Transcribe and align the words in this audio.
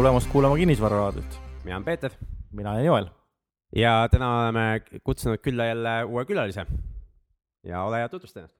tulemast 0.00 0.30
kuulama 0.32 0.56
Kinnisvararaadiot. 0.56 1.40
mina 1.64 1.76
olen 1.76 1.84
Peeter. 1.84 2.10
mina 2.52 2.70
olen 2.70 2.84
Joel. 2.84 3.06
ja 3.76 4.08
täna 4.10 4.28
oleme 4.42 4.80
kutsunud 5.04 5.38
külla 5.38 5.64
jälle 5.64 6.04
uue 6.04 6.24
külalise. 6.24 6.66
ja 7.64 7.82
ole 7.84 7.96
hea, 7.96 8.08
tutvusta 8.08 8.40
ennast. 8.40 8.56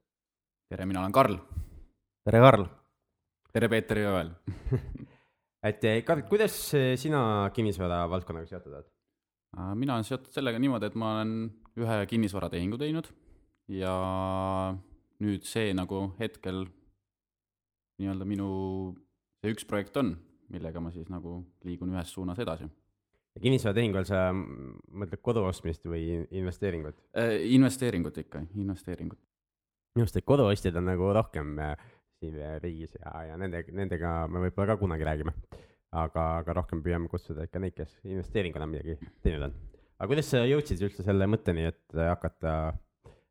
tere, 0.69 0.85
mina 0.85 0.99
olen 0.99 1.11
Karl. 1.11 1.37
tere, 2.25 2.39
Karl. 2.39 2.65
tere, 3.53 3.69
Peeter 3.69 3.97
ja 3.97 4.09
Joel 4.09 4.29
et 5.69 5.83
eh, 5.83 6.03
Karl, 6.03 6.21
kuidas 6.29 6.75
sina 6.95 7.49
kinnisvara 7.53 8.09
valdkonnaga 8.09 8.45
seotud 8.45 8.77
oled? 8.77 8.93
mina 9.75 9.97
olen 9.97 10.05
seotud 10.05 10.29
sellega 10.29 10.61
niimoodi, 10.61 10.93
et 10.93 10.95
ma 10.95 11.15
olen 11.15 11.35
ühe 11.81 12.01
kinnisvaratehingu 12.05 12.77
teinud 12.77 13.09
ja 13.67 13.97
nüüd 15.25 15.41
see 15.41 15.73
nagu 15.73 16.11
hetkel 16.19 16.67
nii-öelda 17.97 18.29
minu 18.29 18.51
see 19.41 19.57
üks 19.57 19.65
projekt 19.65 19.97
on, 19.97 20.19
millega 20.51 20.83
ma 20.83 20.91
siis 20.93 21.09
nagu 21.11 21.39
liigun 21.67 21.93
ühes 21.95 22.13
suunas 22.13 22.39
edasi. 22.39 22.67
kinnisvaratehingu 23.41 23.99
all 24.01 24.07
sa 24.09 24.21
mõtled 24.33 25.21
kodu 25.23 25.45
ostmist 25.47 25.85
või 25.87 26.21
investeeringut 26.29 26.97
äh,? 27.15 27.39
investeeringut 27.55 28.17
ikka, 28.25 28.43
investeeringut. 28.55 29.19
minu 29.95 30.05
arust, 30.05 30.19
et 30.19 30.27
koduostjad 30.27 30.77
on 30.81 30.89
nagu 30.91 31.11
rohkem 31.15 31.57
äh, 31.59 31.75
siin 32.21 32.37
riigis 32.63 32.95
ja, 32.99 33.13
ja 33.31 33.37
nende, 33.39 33.63
nendega 33.71 34.13
me 34.29 34.45
võib-olla 34.45 34.75
ka 34.75 34.81
kunagi 34.83 35.07
räägime. 35.07 35.33
aga, 35.91 36.25
aga 36.41 36.53
rohkem 36.61 36.83
püüame 36.83 37.09
kutsuda 37.11 37.47
ikka 37.47 37.59
neid, 37.59 37.75
kes 37.75 37.97
investeeringuna 38.07 38.67
midagi 38.69 38.97
teinud 39.23 39.49
on. 39.49 39.59
aga 39.97 40.13
kuidas 40.13 40.31
sa 40.33 40.45
jõudsid 40.47 40.83
üldse 40.87 41.07
selle 41.07 41.27
mõtteni, 41.27 41.67
et 41.71 41.99
hakata 41.99 42.55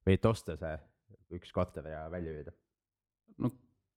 või 0.07 0.17
et 0.17 0.31
osta 0.33 0.57
see 0.61 0.77
üks 1.39 1.53
korter 1.55 1.87
ja 1.93 2.07
välja 2.12 2.33
üürida? 2.34 2.57
no 3.39 3.53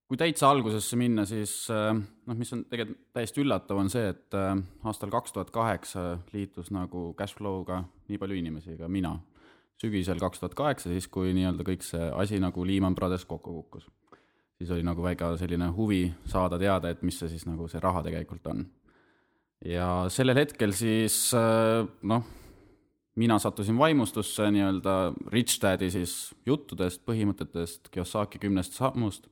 kui 0.09 0.19
täitsa 0.19 0.49
algusesse 0.51 0.97
minna, 0.99 1.25
siis 1.27 1.53
äh, 1.71 1.93
noh, 1.95 2.37
mis 2.37 2.51
on 2.55 2.65
tegelikult 2.69 2.99
täiesti 3.15 3.43
üllatav, 3.43 3.79
on 3.79 3.91
see, 3.91 4.11
et 4.11 4.37
äh, 4.37 4.53
aastal 4.89 5.11
kaks 5.13 5.35
tuhat 5.35 5.51
kaheksa 5.55 6.05
liitus 6.33 6.71
nagu 6.75 7.11
Cashflow'ga 7.19 7.83
nii 8.11 8.19
palju 8.21 8.39
inimesi, 8.41 8.77
ka 8.79 8.91
mina. 8.91 9.17
sügisel 9.81 10.19
kaks 10.21 10.39
tuhat 10.39 10.53
kaheksa, 10.55 10.91
siis 10.93 11.09
kui 11.11 11.33
nii-öelda 11.35 11.65
kõik 11.67 11.81
see 11.83 12.05
asi 12.15 12.37
nagu 12.39 12.63
Lehman 12.63 12.95
Brothers 12.95 13.25
kokku 13.25 13.53
kukkus. 13.61 13.89
siis 14.57 14.69
oli 14.71 14.83
nagu 14.83 15.03
väga 15.03 15.33
selline 15.37 15.71
huvi 15.75 16.13
saada 16.29 16.59
teada, 16.59 16.89
et 16.89 17.01
mis 17.01 17.17
see 17.19 17.29
siis 17.29 17.45
nagu 17.49 17.67
see 17.67 17.81
raha 17.81 18.03
tegelikult 18.03 18.47
on. 18.47 18.65
ja 19.65 20.05
sellel 20.09 20.37
hetkel 20.37 20.71
siis 20.71 21.33
äh, 21.33 21.87
noh, 22.03 22.23
mina 23.15 23.39
sattusin 23.39 23.77
vaimustusse 23.77 24.51
nii-öelda 24.51 25.13
Rich 25.31 25.61
Daddy 25.61 25.89
siis 25.89 26.33
juttudest, 26.45 27.01
põhimõtetest, 27.05 27.89
Kiyosaki 27.89 28.39
kümnest 28.39 28.73
sammust 28.77 29.29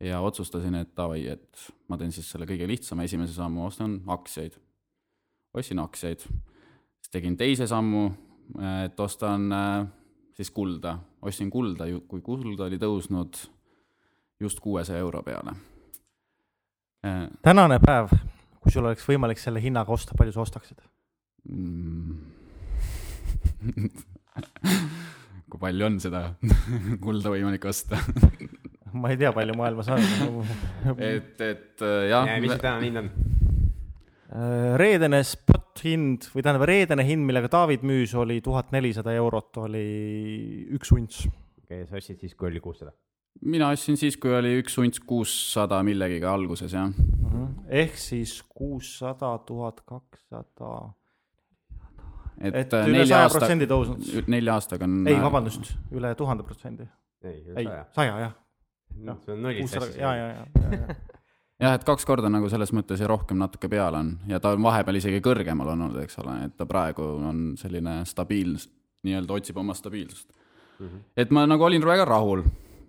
ja 0.00 0.20
otsustasin, 0.24 0.74
et 0.80 0.92
davai, 0.96 1.26
et 1.28 1.66
ma 1.88 1.98
teen 2.00 2.12
siis 2.14 2.28
selle 2.32 2.48
kõige 2.48 2.68
lihtsama 2.68 3.04
esimese 3.04 3.34
sammu, 3.36 3.66
ostan 3.66 4.00
aktsiaid. 4.08 4.56
ostsin 5.54 5.78
aktsiaid, 5.82 6.20
siis 6.20 7.10
tegin 7.12 7.36
teise 7.36 7.66
sammu, 7.66 8.04
et 8.84 9.00
ostan 9.00 9.52
äh, 9.52 9.86
siis 10.36 10.50
kulda, 10.50 10.98
ostsin 11.22 11.50
kulda, 11.50 11.88
kui 12.08 12.22
kuld 12.24 12.60
oli 12.60 12.78
tõusnud 12.78 13.36
just 14.40 14.60
kuuesaja 14.60 14.98
euro 14.98 15.22
peale. 15.22 15.56
Äh, 17.04 17.28
tänane 17.42 17.80
päev, 17.82 18.12
kui 18.60 18.72
sul 18.72 18.84
oleks 18.84 19.06
võimalik 19.08 19.40
selle 19.40 19.60
hinnaga 19.62 19.92
osta, 19.92 20.14
palju 20.18 20.32
sa 20.36 20.44
ostaksid 20.44 20.80
mm. 21.48 22.16
kui 25.50 25.60
palju 25.60 25.86
on 25.86 25.96
seda 26.02 26.22
kulda 27.04 27.32
võimalik 27.32 27.64
osta 27.70 27.96
ma 29.00 29.10
ei 29.12 29.18
tea, 29.20 29.32
palju 29.36 29.56
maailmas 29.58 29.90
on 29.92 30.00
et, 30.98 31.36
et 31.40 31.84
äh, 31.84 32.08
jah. 32.10 32.30
mis 32.42 32.54
see 32.54 32.62
tänane 32.62 32.88
hind 32.88 33.02
on? 33.02 33.10
Äh, 34.30 34.76
reedene 34.78 35.22
spot 35.26 35.82
hind 35.82 36.28
või 36.30 36.44
tähendab, 36.44 36.66
reedene 36.70 37.04
hind, 37.06 37.24
millega 37.26 37.50
David 37.50 37.82
müüs, 37.86 38.14
oli 38.18 38.38
tuhat 38.44 38.70
nelisada 38.74 39.14
eurot, 39.18 39.62
oli 39.64 39.86
üks 40.76 40.92
unts. 40.94 41.24
okei 41.64 41.82
okay,, 41.82 41.88
sa 41.88 41.98
ostsid 41.98 42.22
siis, 42.22 42.36
kui 42.38 42.50
oli 42.50 42.62
kuussada? 42.62 42.94
mina 43.46 43.70
ostsin 43.74 43.98
siis, 43.98 44.18
kui 44.20 44.34
oli 44.36 44.56
üks 44.60 44.76
unts 44.82 45.02
kuussada 45.06 45.80
millegagi 45.86 46.26
alguses, 46.28 46.72
jah 46.76 46.90
uh. 46.90 47.34
-huh. 47.34 47.50
ehk 47.82 47.98
siis 47.98 48.40
kuussada, 48.48 49.36
tuhat 49.46 49.80
kakssada 49.86 50.92
et, 52.40 52.54
et 52.54 52.78
üle 52.86 53.06
saja 53.06 53.28
protsendi 53.32 53.66
tõusnud. 53.70 54.30
nelja 54.32 54.54
aastaga 54.58 54.86
on. 54.88 55.02
ei, 55.08 55.18
vabandust, 55.20 55.74
üle 55.90 56.14
tuhande 56.14 56.46
protsendi. 56.46 56.86
ei, 57.24 57.66
saja, 57.96 58.14
jah 58.26 58.38
noh, 58.96 59.22
see 59.24 59.34
on 59.36 59.42
nullist 59.42 59.76
hästi. 59.78 60.00
ja, 60.00 60.14
ja, 60.16 60.28
ja, 60.28 60.46
ja, 60.54 60.70
ja 60.76 60.98
jah, 61.60 61.76
et 61.76 61.84
kaks 61.86 62.06
korda 62.08 62.30
nagu 62.32 62.48
selles 62.52 62.72
mõttes 62.76 63.02
ja 63.02 63.08
rohkem 63.10 63.40
natuke 63.40 63.68
peale 63.72 64.00
on 64.00 64.14
ja 64.30 64.40
ta 64.42 64.54
on 64.56 64.64
vahepeal 64.64 65.00
isegi 65.00 65.20
kõrgemal 65.24 65.74
olnud, 65.74 65.98
eks 66.04 66.18
ole, 66.22 66.36
et 66.48 66.56
ta 66.58 66.66
praegu 66.68 67.04
on 67.30 67.50
selline 67.60 68.00
stabiilne, 68.08 68.62
nii-öelda 69.06 69.36
otsib 69.36 69.60
oma 69.60 69.76
stabiilsust 69.76 70.28
mm. 70.32 70.86
-hmm. 70.86 71.04
et 71.16 71.30
ma 71.30 71.46
nagu 71.48 71.64
olin 71.64 71.86
väga 71.86 72.04
rahul, 72.08 72.44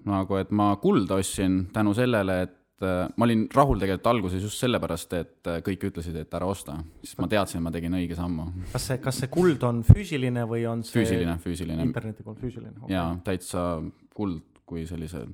nagu 0.07 0.39
et 0.39 0.51
ma 0.51 0.73
kulda 0.81 1.19
ostsin 1.21 1.65
tänu 1.73 1.93
sellele, 1.93 2.41
et 2.47 2.87
äh, 2.87 3.09
ma 3.15 3.27
olin 3.27 3.47
rahul 3.55 3.79
tegelikult 3.79 4.07
alguses 4.07 4.43
just 4.43 4.59
sellepärast, 4.63 5.13
et 5.13 5.47
äh, 5.47 5.59
kõik 5.67 5.87
ütlesid, 5.91 6.15
et 6.15 6.33
ära 6.33 6.45
osta, 6.45 6.79
siis 7.03 7.17
ma 7.19 7.27
teadsin, 7.27 7.59
et 7.59 7.63
ma 7.63 7.71
tegin 7.71 7.99
õige 7.99 8.15
sammu. 8.15 8.47
kas 8.71 8.87
see, 8.87 8.97
kas 9.03 9.19
see 9.23 9.31
kuld 9.31 9.63
on 9.63 9.83
füüsiline 9.83 10.47
või 10.47 10.65
on 10.67 10.83
see 10.83 11.01
füüsiline, 11.01 11.37
füüsiline. 11.43 11.83
interneti 11.83 12.23
poolt 12.23 12.39
füüsiline 12.39 12.77
okay.? 12.79 12.95
jaa, 12.95 13.11
täitsa 13.23 13.67
kuld 14.15 14.41
kui 14.65 14.87
sellise 14.87 15.27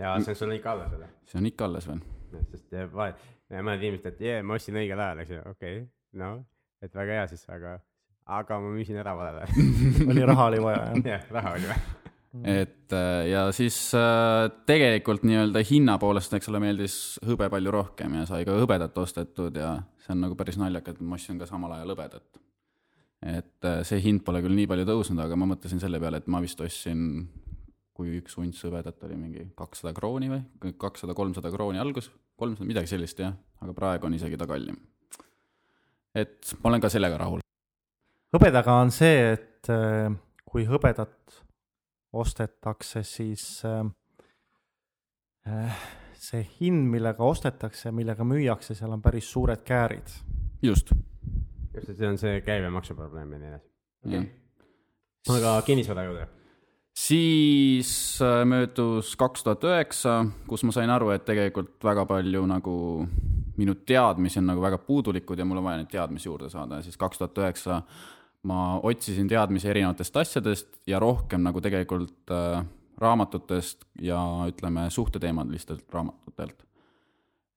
ja 0.00 0.16
see 0.24 0.34
on 0.34 0.40
sul 0.42 0.56
ikka 0.56 0.74
alles 0.74 0.90
veel? 0.94 1.06
see 1.28 1.40
on 1.40 1.50
ikka 1.50 1.68
alles 1.68 1.88
veel. 1.90 2.02
sest 2.54 2.76
vahe, 2.94 3.14
mõned 3.58 3.86
inimesed, 3.86 4.14
et 4.14 4.26
jee, 4.26 4.42
ma 4.46 4.58
ostsin 4.58 4.80
õigel 4.80 5.00
ajal, 5.06 5.22
eks 5.24 5.36
ju, 5.36 5.44
okei 5.44 5.78
okay,, 5.78 5.86
no, 6.22 6.34
et 6.82 6.94
väga 6.96 7.20
hea 7.20 7.30
siis, 7.32 7.46
aga, 7.52 7.78
aga 8.40 8.60
ma 8.62 8.74
müüsin 8.74 9.00
ära 9.00 9.14
valel 9.18 9.42
ajal 9.42 9.72
oli 10.14 10.28
raha 10.32 10.50
oli 10.52 10.62
vaja, 10.64 10.84
jah? 10.90 11.08
jah, 11.14 11.26
raha 11.38 11.56
oli 11.58 11.72
vaja 11.72 11.98
et 12.60 12.94
äh, 12.94 13.24
ja 13.30 13.48
siis 13.54 13.76
äh, 13.98 14.44
tegelikult 14.66 15.24
nii-öelda 15.26 15.64
hinna 15.66 15.96
poolest, 15.98 16.34
eks 16.36 16.50
ole, 16.52 16.60
meeldis 16.62 16.94
hõbe 17.26 17.50
palju 17.50 17.74
rohkem 17.74 18.20
ja 18.20 18.26
sai 18.28 18.44
ka 18.46 18.54
hõbedat 18.60 18.98
ostetud 19.02 19.58
ja 19.58 19.74
see 20.04 20.14
on 20.14 20.22
nagu 20.26 20.38
päris 20.38 20.60
naljakas, 20.60 20.96
et 20.96 21.02
ma 21.02 21.18
ostsin 21.18 21.40
ka 21.40 21.48
samal 21.50 21.74
ajal 21.74 21.96
hõbedat. 21.96 22.40
et 23.26 23.66
äh, 23.66 23.82
see 23.84 23.98
hind 24.04 24.22
pole 24.24 24.40
küll 24.44 24.54
nii 24.56 24.70
palju 24.70 24.86
tõusnud, 24.88 25.20
aga 25.24 25.36
ma 25.36 25.50
mõtlesin 25.50 25.82
selle 25.82 26.00
peale, 26.00 26.22
et 26.22 26.30
ma 26.30 26.40
vist 26.40 26.60
ostsin 26.62 27.26
kui 28.00 28.16
üks 28.16 28.38
unts 28.40 28.62
hõbedat 28.64 29.02
oli 29.04 29.18
mingi 29.20 29.44
kakssada 29.58 29.92
krooni 29.96 30.30
või, 30.32 30.72
kakssada, 30.80 31.12
kolmsada 31.16 31.52
krooni 31.52 31.80
algus, 31.82 32.08
kolmsada, 32.40 32.68
midagi 32.68 32.88
sellist 32.94 33.20
jah, 33.20 33.34
aga 33.60 33.76
praegu 33.76 34.08
on 34.08 34.16
isegi 34.16 34.38
ta 34.40 34.48
kallim. 34.48 34.78
et 36.16 36.54
ma 36.62 36.72
olen 36.72 36.80
ka 36.80 36.88
sellega 36.92 37.20
rahul. 37.20 37.44
hõbedaga 38.32 38.78
on 38.80 38.92
see, 38.94 39.34
et 39.34 39.68
äh, 39.72 40.08
kui 40.48 40.64
hõbedat 40.68 41.36
ostetakse, 42.16 43.04
siis 43.04 43.44
äh, 43.68 43.84
äh, 45.46 45.84
see 46.16 46.42
hind, 46.56 46.88
millega 46.90 47.24
ostetakse, 47.24 47.92
millega 47.92 48.24
müüakse, 48.24 48.74
seal 48.78 48.96
on 48.96 49.04
päris 49.04 49.28
suured 49.28 49.60
käärid. 49.60 50.16
just. 50.62 50.94
just, 51.74 51.88
et 51.88 51.96
see 51.96 52.08
on 52.08 52.18
see 52.18 52.40
käibemaksu 52.48 52.96
probleem 52.96 53.36
ja 53.36 53.44
nii 53.44 53.54
edasi 53.54 54.28
aga 55.28 55.58
kinnisvara 55.66 56.08
juurde 56.08 56.39
siis 56.96 58.18
äh, 58.22 58.44
möödus 58.44 59.16
kaks 59.16 59.44
tuhat 59.44 59.64
üheksa, 59.64 60.24
kus 60.48 60.64
ma 60.66 60.74
sain 60.74 60.90
aru, 60.90 61.10
et 61.14 61.24
tegelikult 61.28 61.78
väga 61.84 62.06
palju 62.08 62.46
nagu 62.50 62.76
minu 63.60 63.74
teadmisi 63.86 64.40
on 64.40 64.48
nagu 64.52 64.62
väga 64.62 64.78
puudulikud 64.78 65.38
ja 65.38 65.44
mul 65.44 65.60
on 65.60 65.68
vaja 65.68 65.82
neid 65.82 65.92
teadmisi 65.92 66.28
juurde 66.28 66.50
saada 66.52 66.80
ja 66.80 66.86
siis 66.86 66.96
kaks 67.00 67.20
tuhat 67.20 67.38
üheksa 67.42 67.82
ma 68.48 68.80
otsisin 68.82 69.28
teadmisi 69.28 69.68
erinevatest 69.68 70.16
asjadest 70.16 70.80
ja 70.88 71.00
rohkem 71.00 71.44
nagu 71.44 71.60
tegelikult 71.60 72.32
äh, 72.32 72.64
raamatutest 73.00 73.84
ja 74.00 74.20
ütleme, 74.48 74.90
suhteteemalistelt 74.90 75.84
raamatutelt 75.92 76.64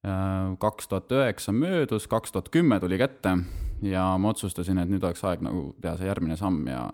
äh,. 0.07 0.55
kaks 0.59 0.87
tuhat 0.87 1.11
üheksa 1.11 1.51
möödus, 1.51 2.07
kaks 2.07 2.31
tuhat 2.31 2.49
kümme 2.49 2.79
tuli 2.79 2.97
kätte 2.97 3.37
ja 3.81 4.17
ma 4.17 4.31
otsustasin, 4.31 4.79
et 4.79 4.91
nüüd 4.91 5.03
oleks 5.03 5.23
aeg 5.23 5.43
nagu 5.43 5.73
teha 5.81 5.97
see 5.99 6.07
järgmine 6.07 6.39
samm 6.39 6.67
ja 6.67 6.87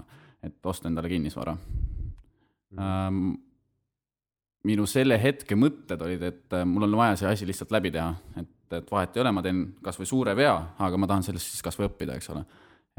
et 0.44 0.66
osta 0.66 0.90
endale 0.90 1.10
kinnisvara 1.10 1.58
ähm,. 2.78 3.38
minu 4.68 4.84
selle 4.92 5.16
hetke 5.22 5.56
mõtted 5.56 6.02
olid, 6.04 6.24
et 6.28 6.54
äh, 6.54 6.66
mul 6.68 6.84
on 6.90 6.98
vaja 7.00 7.16
see 7.16 7.30
asi 7.30 7.48
lihtsalt 7.48 7.72
läbi 7.72 7.94
teha, 7.96 8.10
et, 8.42 8.74
et 8.76 8.92
vahet 8.92 9.16
ei 9.16 9.24
ole, 9.24 9.32
ma 9.32 9.44
teen 9.46 9.62
kasvõi 9.84 10.10
suure 10.10 10.36
vea, 10.36 10.56
aga 10.84 11.00
ma 11.00 11.08
tahan 11.08 11.24
sellest 11.26 11.54
siis 11.54 11.64
kasvõi 11.66 11.88
õppida, 11.88 12.18
eks 12.20 12.30
ole. 12.36 12.44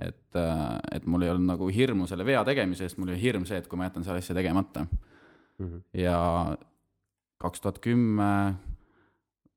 et, 0.00 0.36
äh, 0.40 0.78
et 0.96 1.06
mul 1.06 1.26
ei 1.26 1.30
olnud 1.34 1.52
nagu 1.52 1.68
hirmu 1.68 2.08
selle 2.08 2.24
vea 2.24 2.42
tegemise 2.48 2.88
eest, 2.88 2.98
mul 2.98 3.12
oli 3.12 3.20
hirm 3.20 3.44
see, 3.46 3.60
et 3.60 3.68
kui 3.68 3.78
ma 3.78 3.90
jätan 3.90 4.06
selle 4.06 4.24
asja 4.24 4.34
tegemata 4.34 4.86
mm. 4.86 5.66
-hmm. 5.66 5.80
ja 6.00 6.56
kaks 7.38 7.60
tuhat 7.60 7.78
kümme, 7.78 8.54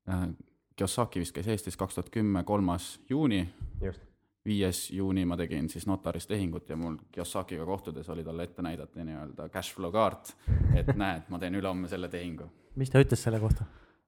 äh, 0.08 0.28
Kiyosaki 0.76 1.20
vist 1.22 1.34
käis 1.34 1.48
Eestis 1.48 1.76
kaks 1.76 1.94
tuhat 1.94 2.10
kümme, 2.10 2.44
kolmas 2.44 3.00
juuni. 3.08 3.48
just 3.80 4.13
viies 4.44 4.90
juuni 4.92 5.24
ma 5.24 5.38
tegin 5.40 5.70
siis 5.72 5.86
notaris 5.88 6.26
tehingut 6.28 6.68
ja 6.68 6.76
mul 6.76 6.98
Kiyosakiga 7.12 7.64
kohtudes 7.64 8.08
oli 8.12 8.24
talle 8.24 8.44
ette 8.44 8.62
näidata 8.62 9.04
nii-öelda 9.04 9.48
cash 9.48 9.74
flow 9.74 9.92
kaart, 9.92 10.34
et 10.76 10.92
näed, 11.02 11.24
ma 11.32 11.40
teen 11.40 11.56
ülehomme 11.60 11.88
selle 11.88 12.12
tehingu. 12.12 12.50
mis 12.76 12.92
ta 12.92 13.02
ütles 13.02 13.24
selle 13.24 13.40
kohta? 13.40 13.64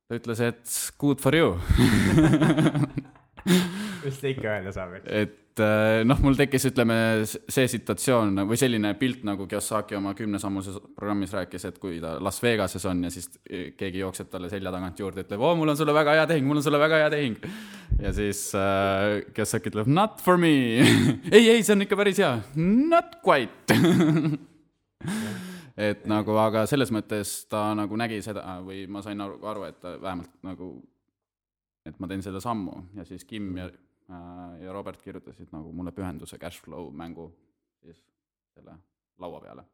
ta 0.08 0.20
ütles, 0.20 0.44
et 0.44 0.76
good 1.00 1.24
for 1.24 1.36
you 1.36 1.56
mis 4.04 4.20
ta 4.20 4.30
ikka 4.30 4.54
öelda 4.58 4.76
saab, 4.76 5.00
eks. 5.00 5.08
et 5.08 5.45
äh, 5.62 6.00
noh, 6.06 6.18
mul 6.24 6.36
tekkis, 6.38 6.68
ütleme, 6.70 6.96
see 7.26 7.66
situatsioon 7.70 8.42
või 8.48 8.58
selline 8.60 8.92
pilt, 8.98 9.22
nagu 9.26 9.46
Kiyosaki 9.50 9.98
oma 9.98 10.14
kümnesammuses 10.18 10.78
programmis 10.96 11.34
rääkis, 11.36 11.66
et 11.68 11.78
kui 11.82 12.00
ta 12.02 12.16
Las 12.22 12.40
Vegases 12.42 12.86
on 12.90 13.04
ja 13.06 13.12
siis 13.12 13.30
keegi 13.78 14.02
jookseb 14.02 14.30
talle 14.32 14.50
selja 14.52 14.72
tagant 14.74 15.00
juurde, 15.00 15.26
ütleb, 15.26 15.42
oo, 15.42 15.54
mul 15.58 15.74
on 15.74 15.78
sulle 15.78 15.94
väga 15.96 16.16
hea 16.18 16.26
tehing, 16.32 16.48
mul 16.48 16.60
on 16.60 16.66
sulle 16.66 16.82
väga 16.82 17.02
hea 17.04 17.12
tehing. 17.14 17.38
ja 18.02 18.12
siis 18.16 18.48
äh, 18.58 19.22
Kiyosaki 19.36 19.72
ütleb, 19.72 19.90
not 19.90 20.20
for 20.24 20.40
me. 20.40 20.52
ei, 21.36 21.48
ei, 21.48 21.62
see 21.62 21.76
on 21.76 21.86
ikka 21.86 21.98
päris 21.98 22.20
hea. 22.22 22.34
Not 22.56 23.18
quite. 23.24 23.76
et 25.76 26.06
nagu, 26.08 26.36
aga 26.40 26.64
selles 26.68 26.90
mõttes 26.94 27.42
ta 27.50 27.68
nagu 27.76 27.96
nägi 28.00 28.22
seda 28.24 28.58
või 28.64 28.86
ma 28.90 29.02
sain 29.04 29.20
aru, 29.20 29.38
aru, 29.44 29.66
et 29.68 29.80
ta 29.82 29.96
vähemalt 30.00 30.32
nagu, 30.46 30.70
et 31.86 31.98
ma 32.00 32.08
teen 32.10 32.24
selle 32.24 32.40
sammu 32.42 32.80
ja 32.96 33.04
siis 33.08 33.26
Kim 33.28 33.52
ja 33.60 33.68
ja 34.08 34.72
Robert 34.72 35.02
kirjutasid 35.02 35.50
nagu 35.54 35.72
mulle 35.74 35.92
pühenduse 35.92 36.38
Cashflow 36.38 36.92
mängu 36.94 37.30
siis 37.82 38.02
selle 38.54 38.76
laua 39.18 39.40
peale. 39.40 39.64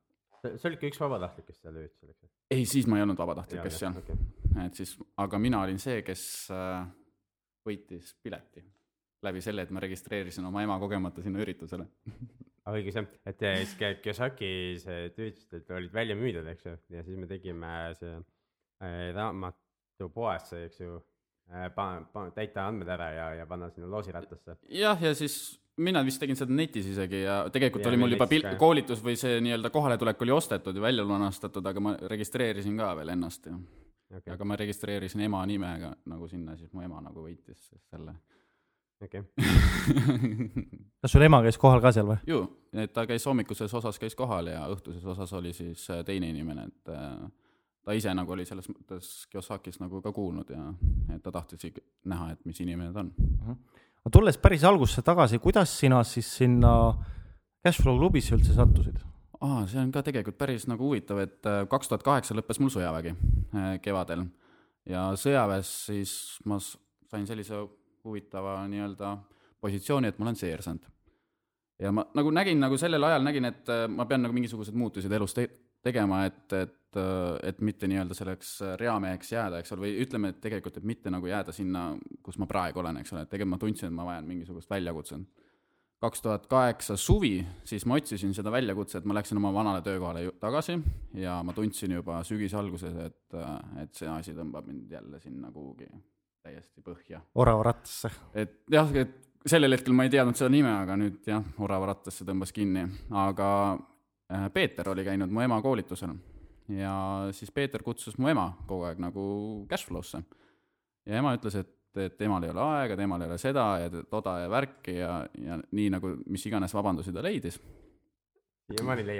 see 0.43 0.69
oli 0.71 0.79
ikka 0.79 0.89
üks 0.91 1.01
vabatahtlik, 1.03 1.47
kes 1.51 1.61
seal 1.63 1.77
üritusel, 1.79 2.11
eks 2.15 2.31
ei, 2.51 2.65
siis 2.69 2.89
ma 2.91 2.99
ei 2.99 3.05
olnud 3.07 3.19
vabatahtlik, 3.19 3.63
kes 3.67 3.81
seal, 3.83 3.97
okei. 3.99 4.17
et 4.65 4.79
siis, 4.81 4.95
aga 5.23 5.39
mina 5.43 5.63
olin 5.67 5.79
see, 5.83 6.01
kes 6.07 6.25
äh, 6.55 6.87
võitis 7.67 8.15
pileti 8.23 8.65
läbi 9.23 9.43
selle, 9.45 9.63
et 9.63 9.71
ma 9.71 9.83
registreerisin 9.85 10.49
oma 10.49 10.65
ema 10.65 10.79
kogemata 10.83 11.23
sinna 11.23 11.39
üritusele. 11.45 11.87
aga 12.65 12.75
õigus 12.79 12.99
jah, 12.99 13.07
et 13.31 13.45
siis 13.45 13.77
Ki- 13.79 14.01
Kiyosaki 14.03 14.53
see 14.83 15.05
üritused 15.13 15.71
olid 15.77 15.95
välja 15.95 16.17
müüdud, 16.19 16.49
eks 16.55 16.67
ju, 16.67 16.77
ja 16.97 17.05
siis 17.07 17.21
me 17.21 17.29
tegime 17.31 17.73
see 18.01 18.17
äh, 18.17 19.09
raamatupoes 19.15 20.51
see, 20.51 20.67
eks 20.71 20.83
ju 20.83 20.97
äh,, 20.99 21.12
pa-, 21.75 22.03
pa-, 22.13 22.31
täita 22.37 22.67
andmed 22.69 22.89
ära 22.89 23.11
ja, 23.13 23.27
ja 23.43 23.47
panna 23.47 23.71
sinna 23.71 23.91
loosirattasse. 23.93 24.57
jah, 24.69 25.03
ja 25.03 25.15
siis 25.15 25.59
mina 25.83 26.03
vist 26.05 26.21
tegin 26.21 26.37
seda 26.37 26.53
netis 26.55 26.87
isegi 26.91 27.23
ja 27.23 27.43
tegelikult 27.53 27.85
Ja 27.87 27.93
oli 27.93 28.01
mul 28.01 28.17
juba 28.17 28.27
pil- 28.31 28.49
koolitus 28.61 29.01
või 29.05 29.17
see 29.21 29.41
nii-öelda 29.45 29.71
kohaletulek 29.73 30.21
oli 30.23 30.35
ostetud 30.35 30.77
ja 30.77 30.85
välja 30.85 31.05
lunastatud, 31.05 31.67
aga 31.67 31.81
ma 31.81 31.95
registreerisin 32.13 32.77
ka 32.77 32.93
veel 32.99 33.15
ennast 33.15 33.49
ja 33.49 33.57
okei, 34.17 34.35
aga 34.35 34.45
ma 34.45 34.59
registreerisin 34.61 35.25
ema 35.29 35.41
nimega 35.49 35.95
nagu 36.13 36.29
sinna, 36.29 36.57
siis 36.57 36.73
mu 36.73 36.85
ema 36.85 37.01
nagu 37.05 37.25
võitis 37.25 37.71
selle 37.89 38.15
okei. 39.03 39.23
kas 41.03 41.15
sul 41.15 41.25
ema 41.27 41.43
käis 41.45 41.59
kohal 41.61 41.83
ka 41.85 41.93
seal 41.95 42.11
või? 42.13 42.19
ju, 42.29 42.43
et 42.85 42.93
ta 42.95 43.07
käis 43.09 43.27
hommikuses 43.29 43.73
osas 43.75 43.99
käis 44.03 44.17
kohal 44.19 44.53
ja 44.53 44.67
õhtuses 44.73 45.07
osas 45.15 45.33
oli 45.39 45.55
siis 45.57 45.89
äh, 45.91 46.05
teine 46.07 46.31
inimene, 46.33 46.69
et 46.69 46.93
äh, 46.93 47.17
ta 47.85 47.95
ise 47.97 48.13
nagu 48.15 48.35
oli 48.35 48.45
selles 48.47 48.69
mõttes 48.71 49.13
Kiyosakist 49.31 49.83
nagu 49.83 50.03
ka 50.03 50.13
kuulnud 50.15 50.51
ja 50.55 50.67
et 51.15 51.23
ta 51.23 51.33
tahtis 51.35 51.73
näha, 52.09 52.33
et 52.35 52.45
mis 52.47 52.61
inimene 52.63 52.93
ta 52.95 53.03
on. 53.03 53.11
aga 54.03 54.13
tulles 54.13 54.39
päris 54.43 54.65
algusesse 54.65 55.03
tagasi, 55.07 55.41
kuidas 55.43 55.73
sina 55.79 56.03
siis 56.07 56.29
sinna 56.43 56.75
Cashflow 57.63 57.99
klubisse 57.99 58.37
üldse 58.37 58.55
sattusid? 58.55 59.03
aa, 59.43 59.65
see 59.67 59.81
on 59.83 59.91
ka 59.95 60.05
tegelikult 60.07 60.39
päris 60.39 60.69
nagu 60.71 60.87
huvitav, 60.87 61.19
et 61.25 61.51
kaks 61.71 61.91
tuhat 61.91 62.07
kaheksa 62.07 62.37
lõppes 62.39 62.63
mul 62.63 62.71
sõjavägi 62.75 63.17
äh, 63.17 63.75
kevadel 63.83 64.27
ja 64.89 65.11
sõjaväes 65.19 65.71
siis 65.89 66.15
ma 66.47 66.59
sain 66.63 67.27
sellise 67.27 67.59
huvitava 68.05 68.61
nii-öelda 68.71 69.17
positsiooni, 69.63 70.11
et 70.11 70.19
ma 70.19 70.27
olen 70.27 70.39
seersant. 70.39 70.87
ja 71.83 71.91
ma 71.95 72.07
nagu 72.15 72.31
nägin 72.31 72.63
nagu 72.63 72.79
sellel 72.79 73.11
ajal 73.11 73.27
nägin, 73.27 73.51
et 73.51 73.69
äh, 73.75 73.89
ma 73.91 74.07
pean 74.07 74.23
nagu 74.23 74.35
mingisuguseid 74.39 74.79
muutuseid 74.79 75.13
elus 75.19 75.35
te 75.35 75.49
tegema, 75.83 76.25
et, 76.29 76.57
et, 76.59 76.99
et 77.49 77.63
mitte 77.65 77.89
nii-öelda 77.91 78.17
selleks 78.17 78.57
reameheks 78.81 79.33
jääda, 79.33 79.63
eks 79.63 79.75
ole, 79.75 79.87
või 79.87 79.95
ütleme, 80.05 80.33
et 80.33 80.43
tegelikult, 80.45 80.77
et 80.79 80.89
mitte 80.89 81.13
nagu 81.13 81.31
jääda 81.31 81.55
sinna, 81.57 81.91
kus 82.23 82.39
ma 82.39 82.49
praegu 82.51 82.83
olen, 82.83 83.01
eks 83.01 83.15
ole, 83.15 83.25
et 83.25 83.33
tegelikult 83.33 83.57
ma 83.57 83.63
tundsin, 83.63 83.89
et 83.89 83.97
ma 83.97 84.09
vajan 84.11 84.29
mingisugust 84.29 84.71
väljakutset 84.71 85.49
kaks 86.03 86.23
tuhat 86.23 86.47
kaheksa 86.51 86.97
suvi, 86.99 87.37
siis 87.65 87.85
ma 87.87 87.95
otsisin 88.01 88.33
seda 88.35 88.51
väljakutset, 88.51 89.05
ma 89.07 89.15
läksin 89.15 89.39
oma 89.39 89.53
vanale 89.55 89.85
töökohale 89.87 90.25
tagasi 90.43 90.75
ja 91.15 91.37
ma 91.47 91.55
tundsin 91.55 91.95
juba 91.95 92.19
sügise 92.27 92.59
alguses, 92.59 92.97
et, 93.05 93.37
et 93.85 93.95
see 93.95 94.09
asi 94.11 94.35
tõmbab 94.35 94.67
mind 94.67 94.91
jälle 94.91 95.21
sinna 95.23 95.53
kuhugi 95.55 95.87
täiesti 96.43 96.83
põhja. 96.83 97.23
oravarattasse. 97.39 98.11
et 98.35 98.59
jah, 98.71 98.91
et 98.99 99.15
sellel 99.47 99.77
hetkel 99.77 99.95
ma 99.95 100.09
ei 100.09 100.11
teadnud 100.11 100.39
seda 100.39 100.51
nime, 100.51 100.73
aga 100.75 100.99
nüüd 100.99 101.23
jah, 101.31 101.47
oravarattasse 101.63 102.27
tõmbas 102.27 102.51
kinni, 102.57 102.83
aga 103.23 103.49
Peeter 104.53 104.89
oli 104.89 105.05
käinud 105.05 105.31
mu 105.31 105.43
ema 105.45 105.59
koolitusel 105.63 106.15
ja 106.69 106.95
siis 107.33 107.51
Peeter 107.53 107.83
kutsus 107.83 108.19
mu 108.19 108.31
ema 108.31 108.53
kogu 108.67 108.87
aeg 108.89 109.01
nagu 109.03 109.25
cashflow'sse. 109.71 110.23
ja 111.07 111.19
ema 111.19 111.35
ütles, 111.37 111.57
et, 111.59 111.75
et 111.99 112.17
temal 112.19 112.45
ei 112.47 112.53
ole 112.53 112.63
aega, 112.63 112.97
temal 112.97 113.23
ei 113.23 113.31
ole 113.31 113.39
seda 113.39 113.67
ja 113.83 113.91
toda 114.11 114.39
ja 114.45 114.51
värki 114.51 114.97
ja, 114.97 115.13
ja 115.39 115.59
nii 115.71 115.91
nagu 115.97 116.17
mis 116.27 116.47
iganes 116.47 116.75
vabandusi 116.75 117.13
ta 117.13 117.23
leidis. 117.23 117.61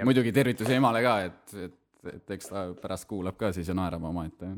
muidugi 0.03 0.31
tervitusi 0.31 0.73
emale 0.79 1.03
ka, 1.03 1.15
et, 1.29 1.55
et, 1.67 1.79
et 2.11 2.31
eks 2.35 2.49
ta 2.51 2.63
pärast 2.81 3.07
kuulab 3.09 3.37
ka 3.39 3.51
siis 3.55 3.67
ja 3.69 3.75
naerab 3.77 4.03
omaette. 4.09 4.49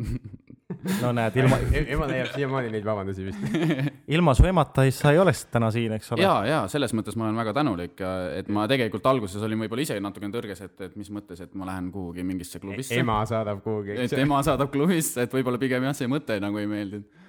no 1.03 1.12
näed, 1.15 1.36
ilma, 1.42 1.57
ema 1.81 2.07
leiab 2.09 2.31
siiamaani 2.33 2.71
neid 2.74 2.86
vabandusi 2.88 3.25
vist. 3.27 3.57
ilma 4.15 4.33
su 4.38 4.45
emata 4.50 4.86
ei- 4.86 4.94
sa 4.95 5.12
ei 5.13 5.19
oleks 5.21 5.45
täna 5.53 5.69
siin, 5.74 5.95
eks 5.97 6.13
ole. 6.15 6.24
ja, 6.25 6.33
ja 6.50 6.62
selles 6.71 6.94
mõttes 6.97 7.18
ma 7.19 7.27
olen 7.27 7.38
väga 7.42 7.53
tänulik, 7.57 8.01
et 8.39 8.50
ma 8.53 8.65
tegelikult 8.71 9.06
alguses 9.12 9.44
olin 9.45 9.62
võib-olla 9.65 9.86
ise 9.86 10.00
natukene 10.03 10.33
tõrges, 10.33 10.63
et, 10.65 10.75
et 10.88 10.95
mis 11.00 11.12
mõttes, 11.13 11.42
et 11.45 11.53
ma 11.57 11.69
lähen 11.69 11.92
kuhugi 11.94 12.25
mingisse 12.25 12.62
klubisse. 12.63 12.97
ema 13.01 13.19
saadab 13.30 13.62
kuhugi, 13.65 13.98
et 14.06 14.18
ema 14.21 14.41
saadab 14.45 14.74
klubisse, 14.74 15.25
et 15.25 15.38
võib-olla 15.38 15.62
pigem 15.62 15.86
jah, 15.89 15.95
see 15.98 16.09
mõte 16.12 16.39
nagu 16.44 16.62
ei 16.62 16.69
meeldinud. 16.71 17.24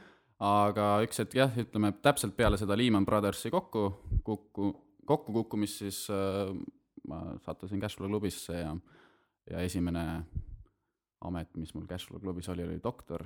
aga 0.46 0.88
üks 1.06 1.22
hetk 1.22 1.36
jah, 1.38 1.60
ütleme 1.60 1.92
täpselt 2.04 2.36
peale 2.36 2.58
seda 2.60 2.76
Lehman 2.76 3.06
Brothersi 3.08 3.52
kokku, 3.52 3.86
kukku, 4.24 4.72
kokkukukkumist, 5.08 5.84
siis 5.84 6.02
äh, 6.12 6.52
ma 7.08 7.22
sattusin 7.44 7.80
Cashflow 7.80 8.10
klubisse 8.10 8.58
ja, 8.58 8.74
ja 9.50 9.62
esimene 9.64 10.06
amet, 11.26 11.52
mis 11.56 11.74
mul 11.74 11.86
Cashflow 11.90 12.20
klubis 12.20 12.48
oli, 12.52 12.64
oli 12.66 12.80
doktor 12.82 13.24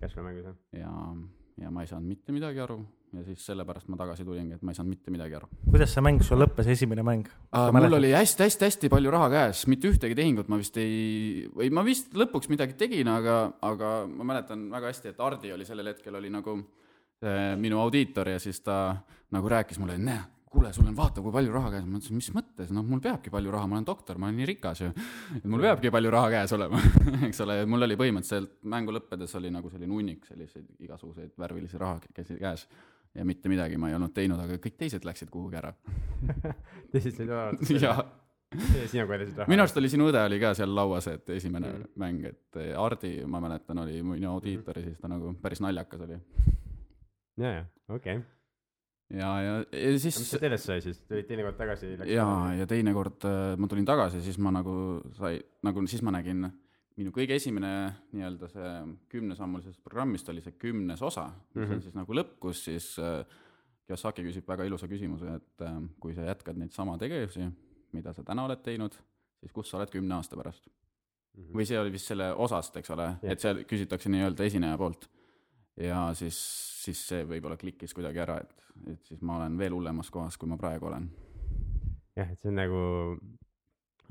käsklomängus 0.00 0.44
jah. 0.44 0.56
ja, 0.72 0.92
ja 1.62 1.70
ma 1.70 1.84
ei 1.84 1.90
saanud 1.90 2.08
mitte 2.08 2.34
midagi 2.34 2.60
aru 2.60 2.78
ja 3.16 3.24
siis 3.24 3.44
sellepärast 3.46 3.88
ma 3.92 3.98
tagasi 4.00 4.24
tulingi, 4.26 4.56
et 4.56 4.64
ma 4.66 4.72
ei 4.72 4.78
saanud 4.78 4.92
mitte 4.92 5.12
midagi 5.14 5.36
aru. 5.38 5.48
kuidas 5.70 5.92
see 5.94 6.04
mäng 6.04 6.22
sul 6.26 6.40
lõppes, 6.42 6.68
esimene 6.72 7.04
mäng? 7.06 7.28
Uh, 7.48 7.70
mul 7.74 7.98
oli 7.98 8.12
hästi-hästi-hästi 8.16 8.90
palju 8.92 9.12
raha 9.14 9.28
käes, 9.32 9.64
mitte 9.70 9.90
ühtegi 9.90 10.16
tehingut 10.18 10.50
ma 10.52 10.58
vist 10.60 10.76
ei, 10.80 11.46
või 11.54 11.70
ma 11.74 11.84
vist 11.86 12.16
lõpuks 12.16 12.50
midagi 12.52 12.76
tegin, 12.78 13.10
aga, 13.12 13.38
aga 13.64 13.92
ma 14.10 14.30
mäletan 14.32 14.66
väga 14.72 14.92
hästi, 14.92 15.14
et 15.14 15.22
Hardi 15.22 15.52
oli 15.54 15.68
sellel 15.68 15.92
hetkel 15.92 16.18
oli 16.18 16.32
nagu 16.32 16.58
äh, 17.24 17.54
minu 17.60 17.80
audiitor 17.84 18.34
ja 18.34 18.42
siis 18.42 18.60
ta 18.64 18.96
nagu 19.34 19.52
rääkis 19.52 19.80
mulle, 19.82 19.98
näe, 19.98 20.24
kuule, 20.56 20.72
sul 20.72 20.88
on, 20.88 20.96
vaata, 20.96 21.22
kui 21.24 21.34
palju 21.34 21.52
raha 21.54 21.70
käes 21.76 21.86
ma 21.86 22.00
ütlesin, 22.00 22.18
mis 22.18 22.32
mõttes, 22.34 22.72
noh, 22.74 22.84
mul 22.86 23.02
peabki 23.04 23.32
palju 23.34 23.52
raha, 23.52 23.68
ma 23.70 23.78
olen 23.78 23.86
doktor, 23.88 24.18
ma 24.20 24.30
olen 24.30 24.40
nii 24.40 24.50
rikas 24.54 24.82
ju. 24.82 24.90
et 25.36 25.46
mul 25.52 25.64
peabki 25.68 25.92
palju 25.94 26.12
raha 26.14 26.32
käes 26.32 26.56
olema, 26.56 26.82
eks 27.28 27.44
ole, 27.44 27.60
mul 27.68 27.86
oli 27.86 27.98
põhimõtteliselt 28.00 28.58
mängu 28.72 28.94
lõppedes 28.96 29.36
oli 29.40 29.52
nagu 29.54 29.70
selline 29.72 29.92
hunnik 29.92 30.28
selliseid 30.28 30.68
igasuguseid 30.88 31.34
värvilisi 31.40 31.80
raha 31.80 32.00
käsi 32.16 32.38
käes 32.40 32.66
ja 33.16 33.24
mitte 33.24 33.48
midagi 33.52 33.78
ma 33.80 33.90
ei 33.90 33.96
olnud 33.96 34.14
teinud, 34.16 34.40
aga 34.40 34.58
kõik 34.62 34.76
teised 34.80 35.04
läksid 35.08 35.32
kuhugi 35.32 35.58
ära. 35.60 35.72
teised 36.92 37.16
said 37.16 37.30
vaadata. 37.30 38.06
ja 38.76 38.86
sina 38.88 39.06
korjasid 39.08 39.40
raha. 39.40 39.50
minu 39.50 39.64
arust 39.64 39.80
oli 39.80 39.90
sinu 39.92 40.08
õde 40.10 40.22
oli 40.28 40.40
ka 40.42 40.52
seal 40.58 40.72
lauas, 40.74 41.08
et 41.12 41.28
esimene 41.36 41.72
Mm. 41.72 41.82
mm. 41.82 41.98
mäng, 42.02 42.24
et 42.24 42.60
Hardi, 42.76 43.12
ma 43.26 43.40
mäletan, 43.42 43.82
oli 43.82 44.02
minu 44.02 44.30
audiitor 44.32 44.78
ja 44.78 44.84
siis 44.84 45.00
ta 45.00 45.10
nagu 45.12 45.34
päris 45.42 45.60
naljakas 45.64 46.06
oli. 46.06 46.20
ja, 47.36 47.52
ja, 47.52 47.64
okei. 47.88 48.20
ja, 49.10 49.30
ja, 49.42 49.54
ja 49.70 49.90
mis 49.94 50.02
siis 50.02 50.16
sa 50.30 50.38
sellest 50.42 50.66
sai 50.66 50.80
siis, 50.84 51.00
tulid 51.06 51.26
teinekord 51.28 51.56
tagasi? 51.58 51.92
ja, 52.10 52.26
ja 52.58 52.66
teinekord 52.66 53.26
äh, 53.28 53.56
ma 53.60 53.68
tulin 53.70 53.86
tagasi, 53.86 54.22
siis 54.24 54.38
ma 54.42 54.50
nagu 54.50 54.76
sai, 55.18 55.40
nagu 55.66 55.84
siis 55.86 56.02
ma 56.02 56.14
nägin, 56.16 56.46
minu 56.96 57.12
kõige 57.14 57.36
esimene 57.36 57.72
nii-öelda 58.16 58.48
see 58.48 58.70
kümnesammulisest 59.12 59.82
programmist 59.84 60.28
oli 60.32 60.40
see 60.44 60.56
kümnes 60.58 61.02
osa, 61.02 61.26
mis 61.54 61.54
mm 61.54 61.60
Mhm. 61.62 61.70
-hmm. 61.70 61.74
on 61.76 61.82
siis 61.82 61.94
nagu 61.94 62.14
lõpp, 62.14 62.38
kus 62.40 62.64
siis 62.64 62.98
äh, 62.98 63.24
Kiyosaki 63.86 64.22
küsib 64.26 64.48
väga 64.48 64.64
ilusa 64.66 64.88
küsimuse, 64.90 65.36
et 65.36 65.60
äh, 65.62 65.76
kui 66.00 66.14
sa 66.14 66.22
jätkad 66.26 66.56
neid 66.58 66.72
sama 66.72 66.96
tegevusi, 66.98 67.46
mida 67.92 68.12
sa 68.12 68.24
täna 68.24 68.44
oled 68.44 68.58
teinud, 68.62 68.92
siis 69.40 69.52
kus 69.52 69.70
sa 69.70 69.76
oled 69.78 69.90
kümne 69.90 70.14
aasta 70.14 70.36
pärast. 70.36 70.66
või 71.52 71.66
see 71.68 71.78
oli 71.78 71.92
vist 71.92 72.06
selle 72.08 72.32
osast, 72.34 72.76
eks 72.76 72.90
ole, 72.90 73.10
et 73.22 73.40
seal 73.40 73.58
küsitakse 73.68 74.08
nii-öelda 74.08 74.44
esineja 74.44 74.76
poolt. 74.78 75.06
ja 75.76 76.14
siis, 76.14 76.36
siis 76.86 77.02
see 77.10 77.24
võib-olla 77.28 77.58
klikkis 77.60 77.94
kuidagi 77.96 78.22
ära, 78.22 78.38
et, 78.42 78.68
et 78.92 79.10
siis 79.10 79.22
ma 79.26 79.40
olen 79.40 79.58
veel 79.58 79.74
hullemas 79.76 80.10
kohas, 80.14 80.38
kui 80.38 80.50
ma 80.50 80.58
praegu 80.60 80.90
olen. 80.90 81.08
jah, 82.16 82.30
et 82.30 82.40
see 82.40 82.52
on 82.52 82.60
nagu 82.60 82.82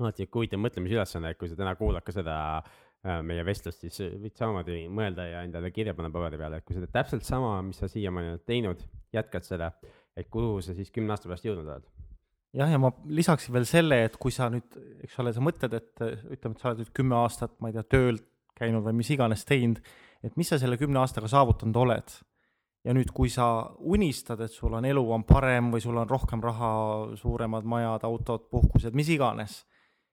alati 0.00 0.24
sihuke 0.24 0.40
huvitav 0.40 0.60
mõtlemisülesanne, 0.62 1.32
et 1.32 1.40
kui 1.40 1.50
sa 1.50 1.58
täna 1.58 1.74
kuulad 1.78 2.04
ka 2.04 2.14
seda 2.14 2.36
äh, 2.60 3.20
meie 3.26 3.44
vestlust, 3.46 3.84
siis 3.84 4.16
võid 4.20 4.36
samamoodi 4.36 4.84
mõelda 4.92 5.28
ja 5.30 5.42
endale 5.46 5.72
kirja 5.74 5.94
panna 5.96 6.12
paberi 6.12 6.40
peale, 6.40 6.60
et 6.60 6.66
kui 6.66 6.76
sa 6.76 6.84
teed 6.84 6.94
täpselt 6.94 7.26
sama, 7.28 7.56
mis 7.66 7.80
sa 7.80 7.88
siiamaani 7.90 8.34
oled 8.34 8.46
teinud, 8.48 8.82
jätkad 9.16 9.48
seda, 9.48 9.72
et 10.16 10.28
kuhu 10.32 10.60
sa 10.64 10.76
siis 10.76 10.92
kümne 10.94 11.14
aasta 11.14 11.30
pärast 11.30 11.48
jõudnud 11.48 11.70
oled. 11.72 11.88
jah, 12.56 12.70
ja 12.72 12.80
ma 12.80 12.92
lisaksin 13.08 13.56
veel 13.56 13.68
selle, 13.68 14.02
et 14.08 14.16
kui 14.20 14.34
sa 14.34 14.50
nüüd, 14.52 14.78
eks 15.04 15.18
ole, 15.22 15.32
sa 15.36 15.44
mõtled, 15.44 15.76
et 15.76 16.06
ütleme, 16.36 16.56
et 16.56 16.62
sa 16.62 16.72
oled 16.72 16.84
nüüd 16.84 16.94
kümme 16.96 17.18
aastat, 17.20 17.56
ma 17.60 17.72
ei 17.72 17.76
tea, 17.76 17.86
tööl 17.96 18.20
käinud 18.56 18.84
või 18.86 19.00
mis 19.02 19.12
iganes 19.12 19.44
teinud, 19.48 19.82
et 20.24 20.36
mis 20.40 20.48
sa 20.48 20.58
selle 20.60 20.78
kümne 20.80 21.00
aastaga 21.02 21.28
saavutanud 21.30 21.76
oled. 21.84 22.16
Ja 22.86 22.94
nüüd, 22.94 23.10
kui 23.14 23.30
sa 23.32 23.66
unistad, 23.82 24.40
et 24.44 24.54
sul 24.54 24.76
on 24.78 24.86
elu 24.86 25.02
on 25.12 25.24
parem 25.26 25.72
või 25.74 25.82
sul 25.82 25.96
on 25.98 26.08
rohkem 26.08 26.42
raha, 26.44 26.70
suuremad 27.18 27.66
majad, 27.66 28.06
autod, 28.06 28.46
puhkused, 28.52 28.94
mis 28.94 29.10
iganes, 29.10 29.64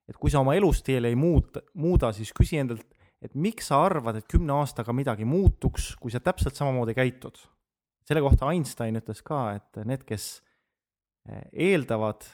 et 0.09 0.17
kui 0.17 0.33
sa 0.33 0.41
oma 0.41 0.55
elustiili 0.57 1.11
ei 1.11 1.17
muuta, 1.19 1.61
muuda, 1.79 2.11
siis 2.15 2.33
küsi 2.35 2.57
endalt, 2.61 2.87
et 3.23 3.37
miks 3.39 3.69
sa 3.69 3.83
arvad, 3.85 4.17
et 4.19 4.27
kümne 4.29 4.55
aastaga 4.57 4.95
midagi 4.95 5.27
muutuks, 5.27 5.93
kui 6.01 6.11
sa 6.11 6.19
täpselt 6.19 6.57
samamoodi 6.59 6.95
käitud. 6.97 7.37
selle 8.03 8.19
kohta 8.19 8.49
Einstein 8.51 8.99
ütles 8.99 9.21
ka, 9.23 9.53
et 9.55 9.77
need, 9.87 10.01
kes 10.03 10.41
eh, 11.29 11.45
eeldavad, 11.69 12.25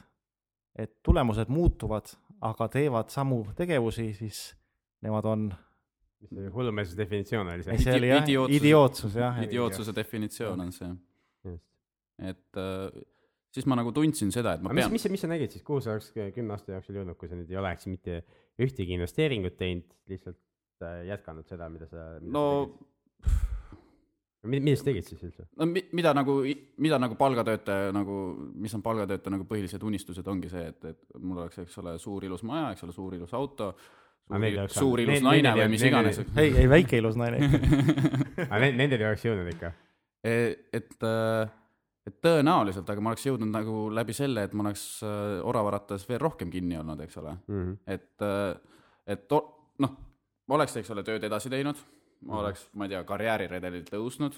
et 0.73 0.95
tulemused 1.05 1.51
muutuvad, 1.51 2.09
aga 2.41 2.67
teevad 2.73 3.11
samu 3.13 3.43
tegevusi, 3.53 4.13
siis 4.17 4.39
nemad 5.05 5.25
on 5.29 5.51
mis 6.19 6.31
see 6.35 6.49
hullumeelsuse 6.53 6.99
definitsioon 6.99 7.51
oli 7.53 7.65
see? 7.65 7.77
see 7.83 7.95
oli 7.95 8.09
jah, 8.11 8.23
Idiootsus- 8.25 8.57
idiootsus 8.57 9.15
jah. 9.19 9.39
idiootsuse 9.45 9.95
definitsioon 9.95 10.65
on 10.65 10.73
see, 10.75 10.89
just. 11.47 11.63
et 12.31 12.59
äh, 12.59 13.05
siis 13.55 13.67
ma 13.69 13.77
nagu 13.79 13.93
tundsin 13.95 14.33
seda, 14.35 14.57
et 14.57 14.63
ma 14.65 14.71
aga 14.73 14.79
mis, 14.79 14.85
pean, 14.87 14.95
mis, 14.97 15.07
mis 15.15 15.23
sa 15.25 15.31
nägid 15.31 15.55
siis, 15.55 15.63
kuhu 15.65 15.81
sa 15.83 15.95
oleks 15.95 16.11
kümne 16.35 16.55
aasta 16.55 16.75
jooksul 16.75 16.99
jõudnud, 16.99 17.19
kui 17.19 17.31
sa 17.31 17.39
nüüd 17.39 17.51
ei 17.53 17.59
oleks 17.61 17.87
mitte 17.91 18.21
ühtegi 18.59 18.97
investeeringut 18.97 19.55
teinud, 19.59 19.95
lihtsalt 20.11 20.39
äh, 20.85 21.05
jätkanud 21.13 21.47
seda, 21.49 21.69
mida 21.71 21.87
sa 21.89 22.09
no 22.21 22.45
sa 24.39 24.85
tegid 24.87 25.07
siis 25.07 25.23
üldse? 25.27 25.47
no 25.59 25.67
mi- 25.67 25.87
mida 25.95 26.13
nagu, 26.15 26.39
mida 26.83 26.99
nagu 27.01 27.15
palgatöötaja 27.19 27.93
nagu, 27.95 28.19
mis 28.59 28.75
on 28.75 28.83
palgatöötaja 28.83 29.35
nagu 29.35 29.47
põhilised 29.47 29.83
unistused, 29.83 30.27
ongi 30.31 30.51
see, 30.51 30.67
et, 30.71 30.85
et 30.93 31.17
mul 31.19 31.41
oleks, 31.45 31.59
eks 31.63 31.79
ole, 31.81 31.95
suur 31.99 32.27
ilus 32.27 32.43
maja, 32.47 32.69
eks 32.75 32.85
ole, 32.87 32.95
suur 32.95 33.15
ilus 33.19 33.33
auto, 33.39 33.71
Aga 33.71 33.98
oleks 34.37 34.75
suur 34.77 34.99
olnud- 34.99 35.07
ilus 35.09 35.21
naine 35.25 35.49
neil- 35.49 35.61
või 35.63 35.69
mis 35.73 35.83
iganes. 35.89 36.19
ei, 36.37 36.51
ei 36.63 36.69
väike 36.69 36.97
ilus 37.01 37.15
naine 37.17 37.37
ikka. 37.45 37.59
aga 38.49 38.59
ne- 38.65 38.71
nendeni 38.77 39.05
oleks 39.09 39.25
jõudnud 39.25 39.49
ikka? 39.53 39.71
et, 40.23 41.05
et 42.09 42.17
tõenäoliselt, 42.25 42.89
aga 42.89 43.01
ma 43.01 43.13
oleks 43.13 43.25
jõudnud 43.25 43.51
nagu 43.53 43.87
läbi 43.93 44.13
selle, 44.17 44.43
et 44.47 44.53
ma 44.53 44.65
oleks 44.67 44.83
äh, 45.05 45.39
oravaratas 45.45 46.05
veel 46.09 46.19
rohkem 46.23 46.51
kinni 46.53 46.77
olnud, 46.79 46.99
eks 47.05 47.17
ole. 47.21 47.35
mm. 47.47 47.63
-hmm. 47.63 47.77
et, 47.87 48.27
et 49.15 49.31
o- 49.31 49.45
noh, 49.79 49.95
ma 50.47 50.55
oleks, 50.59 50.75
eks 50.81 50.89
ole, 50.91 51.03
tööd 51.03 51.23
edasi 51.23 51.49
teinud, 51.49 51.77
ma 52.25 52.39
oleks, 52.43 52.67
ma 52.73 52.85
ei 52.85 52.89
tea, 52.95 53.03
karjääriredelilt 53.03 53.89
tõusnud, 53.93 54.35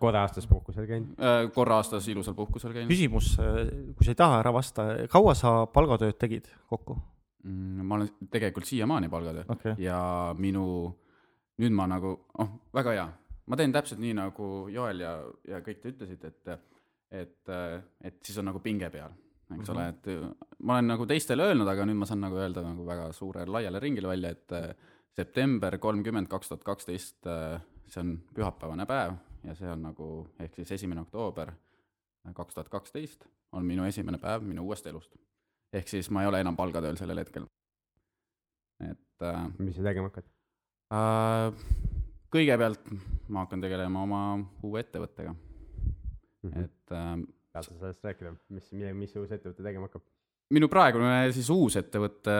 korra 0.00 0.22
aastas 0.24 0.46
puhkusel 0.48 0.86
käinud? 0.88 1.16
korra 1.54 1.76
aastas 1.76 2.06
ilusal 2.08 2.34
puhkusel 2.34 2.72
käinud. 2.72 2.88
küsimus, 2.92 3.34
kui 3.96 4.04
sa 4.06 4.10
ei 4.14 4.20
taha 4.20 4.38
ära 4.40 4.52
vasta, 4.52 4.86
kaua 5.12 5.34
sa 5.36 5.66
palgatööd 5.66 6.16
tegid 6.20 6.48
kokku? 6.70 6.96
Mm, 7.44 7.84
ma 7.84 7.98
olen 7.98 8.30
tegelikult 8.32 8.64
siiamaani 8.64 9.10
palgatöö 9.12 9.44
okei 9.48 9.72
okay., 9.72 9.84
ja 9.84 9.98
minu, 10.38 10.64
nüüd 11.60 11.74
ma 11.76 11.84
nagu, 11.90 12.14
oh, 12.40 12.54
väga 12.72 12.94
hea, 12.96 13.04
ma 13.52 13.58
teen 13.60 13.74
täpselt 13.74 14.00
nii, 14.00 14.14
nagu 14.16 14.46
Joel 14.72 15.02
ja, 15.04 15.18
ja 15.48 15.60
kõik 15.64 15.82
te 15.82 15.92
ütlesite, 15.92 16.32
et 16.32 16.54
et, 17.14 17.52
et 18.02 18.16
siis 18.26 18.38
on 18.40 18.48
nagu 18.48 18.58
pinge 18.64 18.88
peal, 18.90 19.12
eks 19.54 19.70
ole, 19.70 19.84
et 19.92 20.08
ma 20.64 20.78
olen 20.78 20.88
nagu 20.94 21.04
teistele 21.06 21.44
öelnud, 21.46 21.68
aga 21.70 21.84
nüüd 21.86 22.00
ma 22.00 22.08
saan 22.08 22.24
nagu 22.24 22.40
öelda 22.40 22.64
nagu 22.64 22.86
väga 22.88 23.10
suurele 23.14 23.52
laiale 23.54 23.82
ringile 23.84 24.10
välja, 24.10 24.32
et 24.34 24.56
september 25.14 25.76
kolmkümmend 25.78 26.26
kaks 26.32 26.50
tuhat 26.50 26.64
kaksteist, 26.66 27.28
see 27.86 28.00
on 28.02 28.16
pühapäevane 28.34 28.88
päev 28.88 29.14
ja 29.44 29.54
see 29.58 29.68
on 29.70 29.84
nagu, 29.90 30.08
ehk 30.40 30.56
siis 30.58 30.72
esimene 30.78 31.04
oktoober 31.04 31.52
kaks 32.32 32.56
tuhat 32.56 32.72
kaksteist 32.72 33.28
on 33.52 33.66
minu 33.68 33.84
esimene 33.84 34.18
päev 34.18 34.42
minu 34.46 34.64
uuest 34.64 34.86
elust. 34.86 35.14
Ehk 35.74 35.90
siis 35.90 36.10
ma 36.14 36.22
ei 36.24 36.30
ole 36.30 36.40
enam 36.44 36.56
palgatööl 36.58 36.98
sellel 37.00 37.20
hetkel. 37.22 37.46
et 38.84 39.26
äh, 39.26 39.44
mis 39.58 39.76
sa 39.76 39.86
tegema 39.86 40.10
hakkad? 40.10 40.26
äh, 40.94 41.64
kõigepealt 42.34 42.90
ma 43.28 43.44
hakkan 43.44 43.62
tegelema 43.64 44.02
oma 44.06 44.22
uue 44.66 44.82
ettevõttega, 44.84 45.34
et 46.44 46.58
et 46.64 46.96
äh, 46.96 47.14
tahad 47.52 47.68
sa 47.68 47.78
sellest 47.78 48.04
rääkida, 48.04 48.34
mis, 48.54 48.72
mis 48.98 49.16
uus 49.20 49.30
ettevõte 49.30 49.62
tegema 49.62 49.88
hakkab? 49.88 50.04
minu 50.54 50.68
praegune 50.70 51.32
siis 51.34 51.48
uus 51.50 51.78
ettevõte 51.80 52.34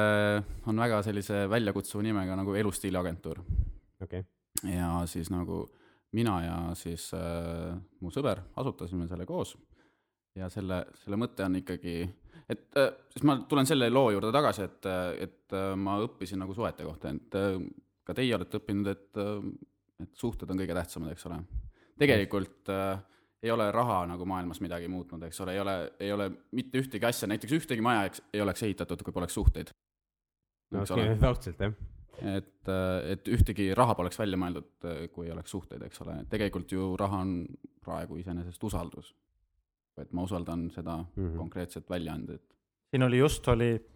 on 0.71 0.83
väga 0.85 1.01
sellise 1.07 1.47
väljakutsuva 1.51 2.05
nimega 2.05 2.37
nagu 2.39 2.55
Elustiiliagentuur 2.61 3.41
okei 3.41 4.21
okay., 4.21 4.75
ja 4.75 4.91
siis 5.11 5.31
nagu 5.33 5.65
mina 6.15 6.35
ja 6.45 6.57
siis 6.79 7.09
äh, 7.17 7.75
mu 8.01 8.13
sõber 8.15 8.43
asutasime 8.61 9.09
selle 9.11 9.27
koos 9.27 9.57
ja 10.39 10.49
selle, 10.53 10.85
selle 11.03 11.19
mõte 11.19 11.47
on 11.47 11.59
ikkagi, 11.61 12.05
et 12.49 12.81
äh, 12.81 12.91
siis 13.13 13.25
ma 13.27 13.39
tulen 13.49 13.69
selle 13.69 13.91
loo 13.93 14.11
juurde 14.15 14.33
tagasi, 14.35 14.67
et, 14.69 14.91
et 15.27 15.57
äh, 15.57 15.71
ma 15.81 15.97
õppisin 16.05 16.43
nagu 16.43 16.57
suhete 16.57 16.87
kohta, 16.87 17.15
et 17.15 17.39
äh, 17.41 17.57
ka 18.05 18.17
teie 18.17 18.35
olete 18.37 18.61
õppinud, 18.61 18.91
et 18.93 19.23
äh, 19.23 19.47
et 20.03 20.19
suhted 20.19 20.51
on 20.51 20.59
kõige 20.59 20.75
tähtsamad, 20.77 21.13
eks 21.15 21.27
ole. 21.29 21.41
tegelikult 22.01 22.71
äh, 22.73 22.99
ei 23.45 23.53
ole 23.53 23.69
raha 23.73 24.01
nagu 24.11 24.27
maailmas 24.29 24.61
midagi 24.65 24.89
muutnud, 24.91 25.23
eks 25.29 25.41
ole, 25.45 25.55
ei 25.55 25.61
ole, 25.63 25.75
ei 26.01 26.13
ole 26.13 26.31
mitte 26.57 26.81
ühtegi 26.81 27.07
asja, 27.07 27.29
näiteks 27.31 27.55
ühtegi 27.59 27.85
maja 27.85 28.07
eks, 28.09 28.23
ei 28.35 28.43
oleks 28.43 28.65
ehitatud, 28.67 29.03
kui 29.05 29.15
poleks 29.15 29.37
suhteid. 29.37 29.75
no 30.73 30.83
eks 30.83 30.95
ole, 30.97 31.09
raudselt 31.21 31.61
jah. 31.61 31.77
et, 32.35 32.73
et 33.13 33.29
ühtegi 33.37 33.71
raha 33.77 33.95
poleks 33.99 34.19
välja 34.19 34.41
mõeldud, 34.41 34.89
kui 35.13 35.29
ei 35.29 35.35
oleks 35.35 35.55
suhteid, 35.55 35.85
eks 35.87 36.03
ole, 36.07 36.19
tegelikult 36.33 36.73
ju 36.73 36.95
raha 37.01 37.23
on 37.27 37.37
praegu 37.85 38.19
iseenesest 38.19 38.65
usaldus. 38.65 39.13
Et 39.99 40.13
ma 40.13 40.23
usaldan 40.23 40.71
seda 40.71 40.97
mm. 40.97 41.29
-hmm. 41.29 41.37
konkreetset 41.37 41.91
väljaandet. 41.91 42.43
siin 42.91 43.03
oli 43.03 43.19
just, 43.19 43.49
oli 43.49 43.87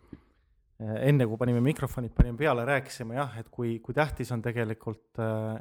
enne 0.78 1.26
kui 1.26 1.37
panime 1.37 1.61
mikrofonid 1.61 2.12
panime 2.14 2.38
peale, 2.38 2.64
rääkisime 2.64 3.14
jah, 3.14 3.38
et 3.38 3.49
kui, 3.50 3.78
kui 3.78 3.95
tähtis 3.95 4.31
on 4.33 4.43
tegelikult, 4.43 5.19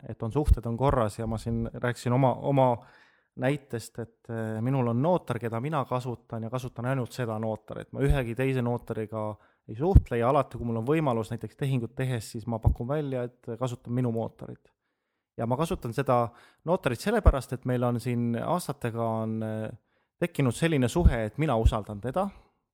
et 0.09 0.23
on 0.23 0.31
suhted 0.31 0.65
on 0.65 0.77
korras 0.77 1.19
ja 1.19 1.27
ma 1.27 1.37
siin 1.37 1.69
rääkisin 1.73 2.13
oma, 2.13 2.33
oma 2.33 2.77
näitest, 3.41 3.99
et 3.99 4.29
eh, 4.29 4.57
minul 4.61 4.91
on 4.91 5.01
notar, 5.01 5.39
keda 5.39 5.59
mina 5.61 5.83
kasutan 5.85 6.47
ja 6.47 6.49
kasutan 6.49 6.89
ainult 6.91 7.13
seda 7.15 7.37
notarit, 7.41 7.91
ma 7.93 8.01
ühegi 8.05 8.35
teise 8.37 8.63
notariga 8.65 9.29
ei 9.67 9.75
suhtle 9.77 10.19
ja 10.21 10.29
alati, 10.31 10.57
kui 10.57 10.67
mul 10.67 10.81
on 10.81 10.87
võimalus 10.87 11.31
näiteks 11.33 11.59
tehingut 11.59 11.93
tehes, 11.95 12.31
siis 12.33 12.47
ma 12.47 12.59
pakun 12.63 12.87
välja, 12.87 13.25
et 13.27 13.57
kasutan 13.59 13.93
minu 13.93 14.11
notarit. 14.15 14.71
ja 15.37 15.45
ma 15.45 15.57
kasutan 15.57 15.93
seda 15.93 16.27
notarit 16.65 17.01
sellepärast, 17.01 17.53
et 17.53 17.65
meil 17.65 17.83
on 17.83 17.99
siin 18.01 18.37
aastatega 18.41 19.09
on 19.23 19.43
eh, 19.43 19.69
tekkinud 20.19 20.55
selline 20.55 20.89
suhe, 20.89 21.25
et 21.27 21.37
mina 21.37 21.55
usaldan 21.59 22.01
teda, 22.01 22.27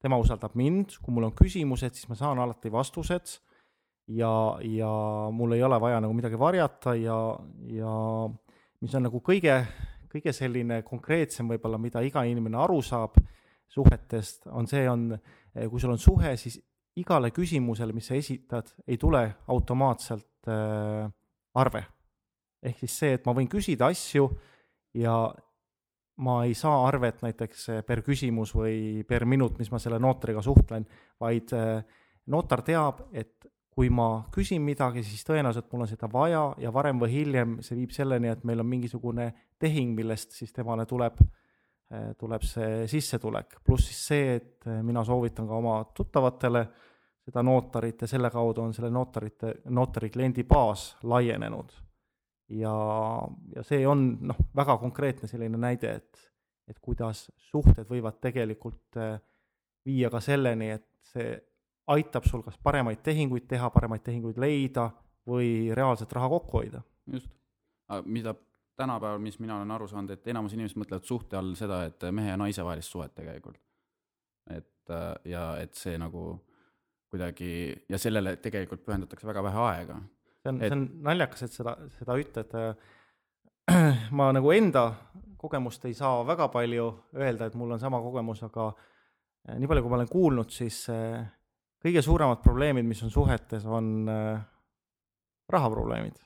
tema 0.03 0.19
usaldab 0.19 0.55
mind, 0.59 0.97
kui 1.03 1.15
mul 1.15 1.29
on 1.29 1.35
küsimused, 1.35 1.95
siis 1.95 2.09
ma 2.11 2.17
saan 2.19 2.39
alati 2.43 2.71
vastused 2.71 3.37
ja, 4.07 4.31
ja 4.67 4.91
mul 5.31 5.55
ei 5.55 5.63
ole 5.63 5.79
vaja 5.81 6.01
nagu 6.03 6.15
midagi 6.15 6.39
varjata 6.39 6.95
ja, 6.99 7.17
ja 7.71 7.93
mis 8.83 8.95
on 8.95 9.07
nagu 9.07 9.21
kõige, 9.23 9.61
kõige 10.11 10.33
selline 10.35 10.81
konkreetsem 10.87 11.47
võib-olla, 11.51 11.79
mida 11.79 12.03
iga 12.03 12.25
inimene 12.27 12.59
aru 12.63 12.81
saab 12.83 13.15
suhetest, 13.73 14.47
on 14.53 14.67
see, 14.69 14.83
on, 14.89 15.09
kui 15.71 15.81
sul 15.81 15.95
on 15.95 16.01
suhe, 16.01 16.35
siis 16.37 16.59
igale 16.99 17.31
küsimusele, 17.33 17.95
mis 17.95 18.09
sa 18.11 18.17
esitad, 18.17 18.69
ei 18.85 18.99
tule 19.01 19.23
automaatselt 19.49 20.51
äh, 20.51 21.07
arve. 21.57 21.83
ehk 22.63 22.77
siis 22.79 22.93
see, 22.99 23.15
et 23.17 23.25
ma 23.27 23.33
võin 23.35 23.49
küsida 23.51 23.89
asju 23.91 24.29
ja 24.95 25.15
ma 26.15 26.43
ei 26.45 26.53
saa 26.53 26.83
arvet 26.87 27.23
näiteks 27.23 27.69
eh, 27.69 27.81
per 27.85 28.03
küsimus 28.05 28.53
või 28.55 29.03
per 29.07 29.25
minut, 29.25 29.57
mis 29.59 29.71
ma 29.73 29.79
selle 29.81 29.99
notariga 30.01 30.43
suhtlen, 30.45 30.85
vaid 31.21 31.53
eh, 31.57 31.79
notar 32.33 32.61
teab, 32.65 33.07
et 33.11 33.47
kui 33.73 33.89
ma 33.89 34.27
küsin 34.33 34.61
midagi, 34.61 35.01
siis 35.03 35.25
tõenäoliselt 35.25 35.71
mul 35.71 35.87
on 35.87 35.89
seda 35.89 36.09
vaja 36.11 36.43
ja 36.61 36.69
varem 36.73 36.99
või 37.01 37.09
hiljem 37.15 37.55
see 37.65 37.79
viib 37.79 37.95
selleni, 37.95 38.29
et 38.29 38.43
meil 38.45 38.61
on 38.61 38.69
mingisugune 38.69 39.31
tehing, 39.59 39.95
millest 39.97 40.35
siis 40.37 40.53
temale 40.53 40.85
tuleb, 40.85 41.17
tuleb 42.17 42.45
see 42.45 42.85
sissetulek. 42.89 43.59
pluss 43.65 43.89
siis 43.89 44.05
see, 44.07 44.35
et 44.37 44.67
eh, 44.69 44.81
mina 44.85 45.03
soovitan 45.05 45.49
ka 45.49 45.57
oma 45.57 45.79
tuttavatele 45.93 46.67
seda 47.23 47.41
notarit 47.41 48.01
ja 48.01 48.07
selle 48.07 48.29
kaudu 48.29 48.61
on 48.61 48.73
selle 48.73 48.91
notarite, 48.91 49.55
notari 49.69 50.09
kliendi 50.09 50.43
baas 50.43 50.91
laienenud 51.03 51.82
ja, 52.49 52.75
ja 53.55 53.63
see 53.63 53.87
on 53.87 54.05
noh, 54.27 54.39
väga 54.55 54.77
konkreetne 54.81 55.29
selline 55.29 55.59
näide, 55.59 55.95
et, 56.01 56.23
et 56.69 56.79
kuidas 56.81 57.25
suhted 57.49 57.87
võivad 57.89 58.19
tegelikult 58.23 58.99
eh, 58.99 59.17
viia 59.85 60.11
ka 60.13 60.21
selleni, 60.23 60.71
et 60.77 60.87
see 61.13 61.33
aitab 61.93 62.25
sul 62.27 62.43
kas 62.43 62.57
paremaid 62.63 63.03
tehinguid 63.03 63.47
teha, 63.49 63.69
paremaid 63.73 64.03
tehinguid 64.05 64.39
leida 64.39 64.89
või 65.27 65.73
reaalselt 65.75 66.11
raha 66.15 66.29
kokku 66.31 66.61
hoida. 66.61 66.83
just. 67.11 67.29
mida 68.05 68.35
tänapäeval, 68.75 69.19
mis 69.19 69.39
mina 69.39 69.57
olen 69.57 69.71
aru 69.71 69.87
saanud, 69.87 70.09
et 70.09 70.27
enamus 70.27 70.53
inimesed 70.53 70.79
mõtlevad 70.79 71.05
suhte 71.05 71.37
all 71.37 71.53
seda, 71.55 71.83
et 71.85 72.05
mehe 72.11 72.31
ja 72.31 72.37
naise 72.39 72.63
vahelist 72.63 72.91
suhet 72.91 73.13
tegelikult. 73.15 73.59
et 74.49 74.89
äh, 74.91 75.13
ja 75.25 75.43
et 75.61 75.73
see 75.79 75.97
nagu 75.97 76.39
kuidagi 77.11 77.85
ja 77.89 77.97
sellele 77.97 78.35
tegelikult 78.41 78.83
pühendatakse 78.85 79.27
väga 79.27 79.43
vähe 79.43 79.61
aega 79.67 79.99
see 80.43 80.51
on, 80.51 80.61
Et- 80.61 80.67
see 80.67 80.77
on 80.77 80.87
naljakas, 81.07 81.45
et 81.47 81.55
seda, 81.55 81.77
seda 81.97 82.17
ütled. 82.19 82.57
ma 84.17 84.31
nagu 84.35 84.51
enda 84.51 84.89
kogemust 85.43 85.85
ei 85.87 85.95
saa 85.95 86.23
väga 86.27 86.49
palju 86.51 86.87
öelda, 87.19 87.47
et 87.47 87.55
mul 87.59 87.75
on 87.75 87.81
sama 87.81 87.99
kogemus, 88.03 88.43
aga 88.47 88.69
eh, 89.47 89.57
nii 89.59 89.69
palju, 89.69 89.83
kui 89.83 89.91
ma 89.91 89.99
olen 89.99 90.11
kuulnud, 90.11 90.51
siis 90.55 90.83
eh, 90.91 91.19
kõige 91.83 92.03
suuremad 92.03 92.43
probleemid, 92.43 92.87
mis 92.87 93.03
on 93.03 93.11
suhetes, 93.11 93.65
on 93.67 93.89
eh, 94.11 94.43
rahaprobleemid. 95.51 96.19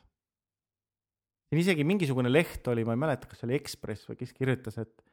siin 1.48 1.62
isegi 1.64 1.86
mingisugune 1.88 2.30
leht 2.30 2.68
oli, 2.70 2.86
ma 2.86 2.94
ei 2.94 3.02
mäleta, 3.06 3.30
kas 3.30 3.42
see 3.42 3.50
oli 3.50 3.58
Ekspress 3.58 4.10
või 4.10 4.20
kes 4.20 4.34
kirjutas, 4.38 4.78
et, 4.84 5.06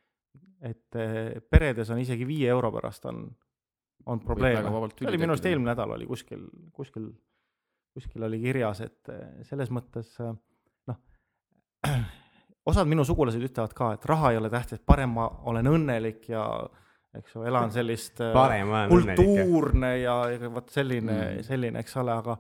et 0.65 0.99
peredes 1.49 1.93
on 1.95 2.01
isegi 2.03 2.27
viie 2.29 2.49
euro 2.53 2.73
pärast 2.75 3.07
on, 3.09 3.25
on 4.11 4.21
probleeme 4.21 4.69
see 4.99 5.09
oli 5.09 5.21
minu 5.21 5.33
arust 5.37 5.47
eelmine 5.49 5.71
nädal 5.73 5.95
oli 5.97 6.09
kuskil, 6.09 6.45
kuskil, 6.77 7.09
kuskil 7.95 8.27
oli 8.27 8.41
kirjas, 8.43 8.83
et 8.85 9.13
eh, 9.13 9.43
selles 9.49 9.71
mõttes 9.75 10.11
eh, 10.23 10.33
noh, 10.91 10.99
osad 12.71 12.91
minu 12.91 13.05
sugulased 13.07 13.43
ütlevad 13.45 13.77
ka, 13.77 13.93
et 13.97 14.09
raha 14.11 14.33
ei 14.33 14.41
ole 14.41 14.51
tähtis, 14.53 14.83
parem 14.85 15.15
ma 15.19 15.29
olen 15.51 15.71
õnnelik 15.71 16.29
ja 16.33 16.45
eks 17.15 17.37
ju, 17.37 17.45
elan 17.47 17.73
sellist 17.77 18.21
eh, 18.25 18.35
kultuurne 18.91 19.95
ja, 20.03 20.19
ja 20.35 20.53
vot 20.53 20.75
selline 20.75 21.15
Mm. 21.15 21.47
selline, 21.47 21.81
eks 21.85 21.97
ole, 22.03 22.13
aga 22.13 22.39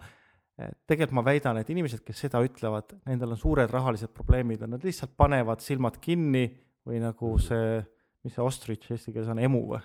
tegelikult 0.87 1.16
ma 1.18 1.25
väidan, 1.26 1.58
et 1.58 1.70
inimesed, 1.70 2.04
kes 2.06 2.20
seda 2.26 2.38
ütlevad, 2.46 2.92
nendel 3.08 3.34
on 3.34 3.38
suured 3.38 3.70
rahalised 3.75 4.12
probleemid 4.14 4.61
ja 4.62 4.68
nad 4.70 4.84
lihtsalt 4.87 5.16
panevad 5.18 5.62
silmad 5.62 5.99
kinni 6.02 6.44
või 6.87 7.00
nagu 7.02 7.32
see, 7.42 7.80
mis 8.23 8.37
see 8.37 8.44
ostrich 8.44 8.92
eesti 8.94 9.11
keeles 9.14 9.32
on, 9.34 9.40
emu 9.42 9.64
või? 9.73 9.80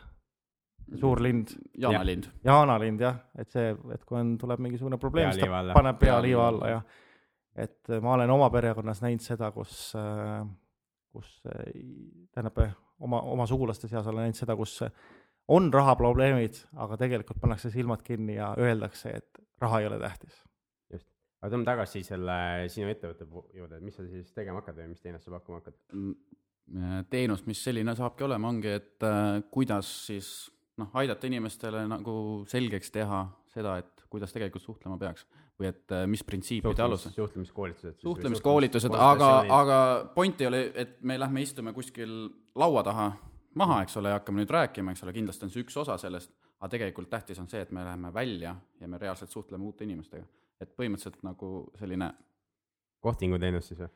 Suur 0.98 1.22
lind, 1.24 1.54
jaanalind. 1.78 2.30
jaanalind 2.46 3.04
jah, 3.04 3.20
et 3.40 3.52
see, 3.54 3.72
et 3.94 4.04
kui 4.08 4.20
on, 4.20 4.34
tuleb 4.42 4.64
mingisugune 4.66 5.00
probleem, 5.02 5.32
siis 5.36 5.46
ta 5.46 5.60
alla. 5.60 5.78
paneb 5.78 6.00
pea 6.02 6.18
liiva 6.24 6.48
alla 6.50 6.74
jah. 6.74 6.84
et 7.60 7.94
ma 8.02 8.16
olen 8.16 8.34
oma 8.34 8.50
perekonnas 8.54 9.04
näinud 9.04 9.24
seda, 9.24 9.52
kus, 9.56 9.94
kus 11.14 11.32
äh, 11.50 11.72
tähendab, 12.34 12.62
oma, 13.00 13.22
oma 13.36 13.48
sugulaste 13.50 13.90
seas 13.92 14.08
olen 14.08 14.28
näinud 14.28 14.40
seda, 14.40 14.56
kus 14.60 14.80
on 15.50 15.72
rahaprobleemid, 15.74 16.62
aga 16.78 16.98
tegelikult 17.02 17.42
pannakse 17.42 17.72
silmad 17.74 18.04
kinni 18.06 18.38
ja 18.38 18.54
öeldakse, 18.58 19.16
et 19.22 19.42
raha 19.62 19.82
ei 19.82 19.90
ole 19.90 20.00
tähtis. 20.02 20.44
aga 21.40 21.50
tuleme 21.54 21.66
tagasi 21.66 22.04
selle 22.04 22.36
sinu 22.68 22.90
ettevõtte 22.92 23.26
juurde, 23.56 23.78
et 23.78 23.84
mis 23.84 23.96
sa 23.96 24.04
siis 24.06 24.34
tegema 24.36 24.60
hakkad 24.60 24.82
või 24.82 24.90
mis 24.92 25.02
teenust 25.02 25.26
sa 25.26 25.32
pakkuma 25.38 25.62
hakkad? 25.62 25.78
teenus, 27.10 27.46
mis 27.48 27.62
selline 27.64 27.96
saabki 27.98 28.26
olema, 28.28 28.50
ongi, 28.52 28.74
et 28.78 29.06
äh, 29.08 29.40
kuidas 29.52 29.90
siis 30.06 30.28
noh, 30.80 30.90
aidata 31.02 31.28
inimestele 31.28 31.86
nagu 31.90 32.16
selgeks 32.50 32.92
teha 32.96 33.24
seda, 33.54 33.78
et 33.82 34.06
kuidas 34.10 34.34
tegelikult 34.34 34.64
suhtlema 34.64 34.98
peaks 35.02 35.26
või 35.60 35.70
et 35.70 35.94
äh, 35.94 36.06
mis 36.10 36.24
printsiipide 36.24 36.84
alusel. 36.84 37.14
suhtlemiskoolitused. 37.16 38.00
suhtlemiskoolitused, 38.04 38.96
aga, 38.96 39.32
aga 39.54 39.80
point 40.16 40.42
ei 40.42 40.48
ole, 40.48 40.62
et 40.76 40.98
me 41.02 41.20
lähme 41.20 41.44
istume 41.44 41.74
kuskil 41.76 42.14
laua 42.56 42.84
taha 42.88 43.12
maha, 43.60 43.82
eks 43.84 43.98
ole, 44.00 44.14
ja 44.14 44.20
hakkame 44.20 44.44
nüüd 44.44 44.54
rääkima, 44.56 44.94
eks 44.94 45.04
ole, 45.04 45.14
kindlasti 45.16 45.48
on 45.48 45.54
see 45.54 45.66
üks 45.66 45.78
osa 45.82 45.98
sellest, 46.02 46.32
aga 46.60 46.72
tegelikult 46.76 47.10
tähtis 47.12 47.40
on 47.42 47.50
see, 47.52 47.62
et 47.66 47.72
me 47.76 47.84
läheme 47.86 48.14
välja 48.14 48.56
ja 48.80 48.88
me 48.88 49.00
reaalselt 49.02 49.32
suhtleme 49.32 49.66
uute 49.68 49.84
inimestega. 49.88 50.26
et 50.60 50.74
põhimõtteliselt 50.76 51.22
nagu 51.24 51.72
selline 51.80 52.10
kohtinguteenus 53.00 53.70
siis 53.72 53.80
või? 53.80 53.92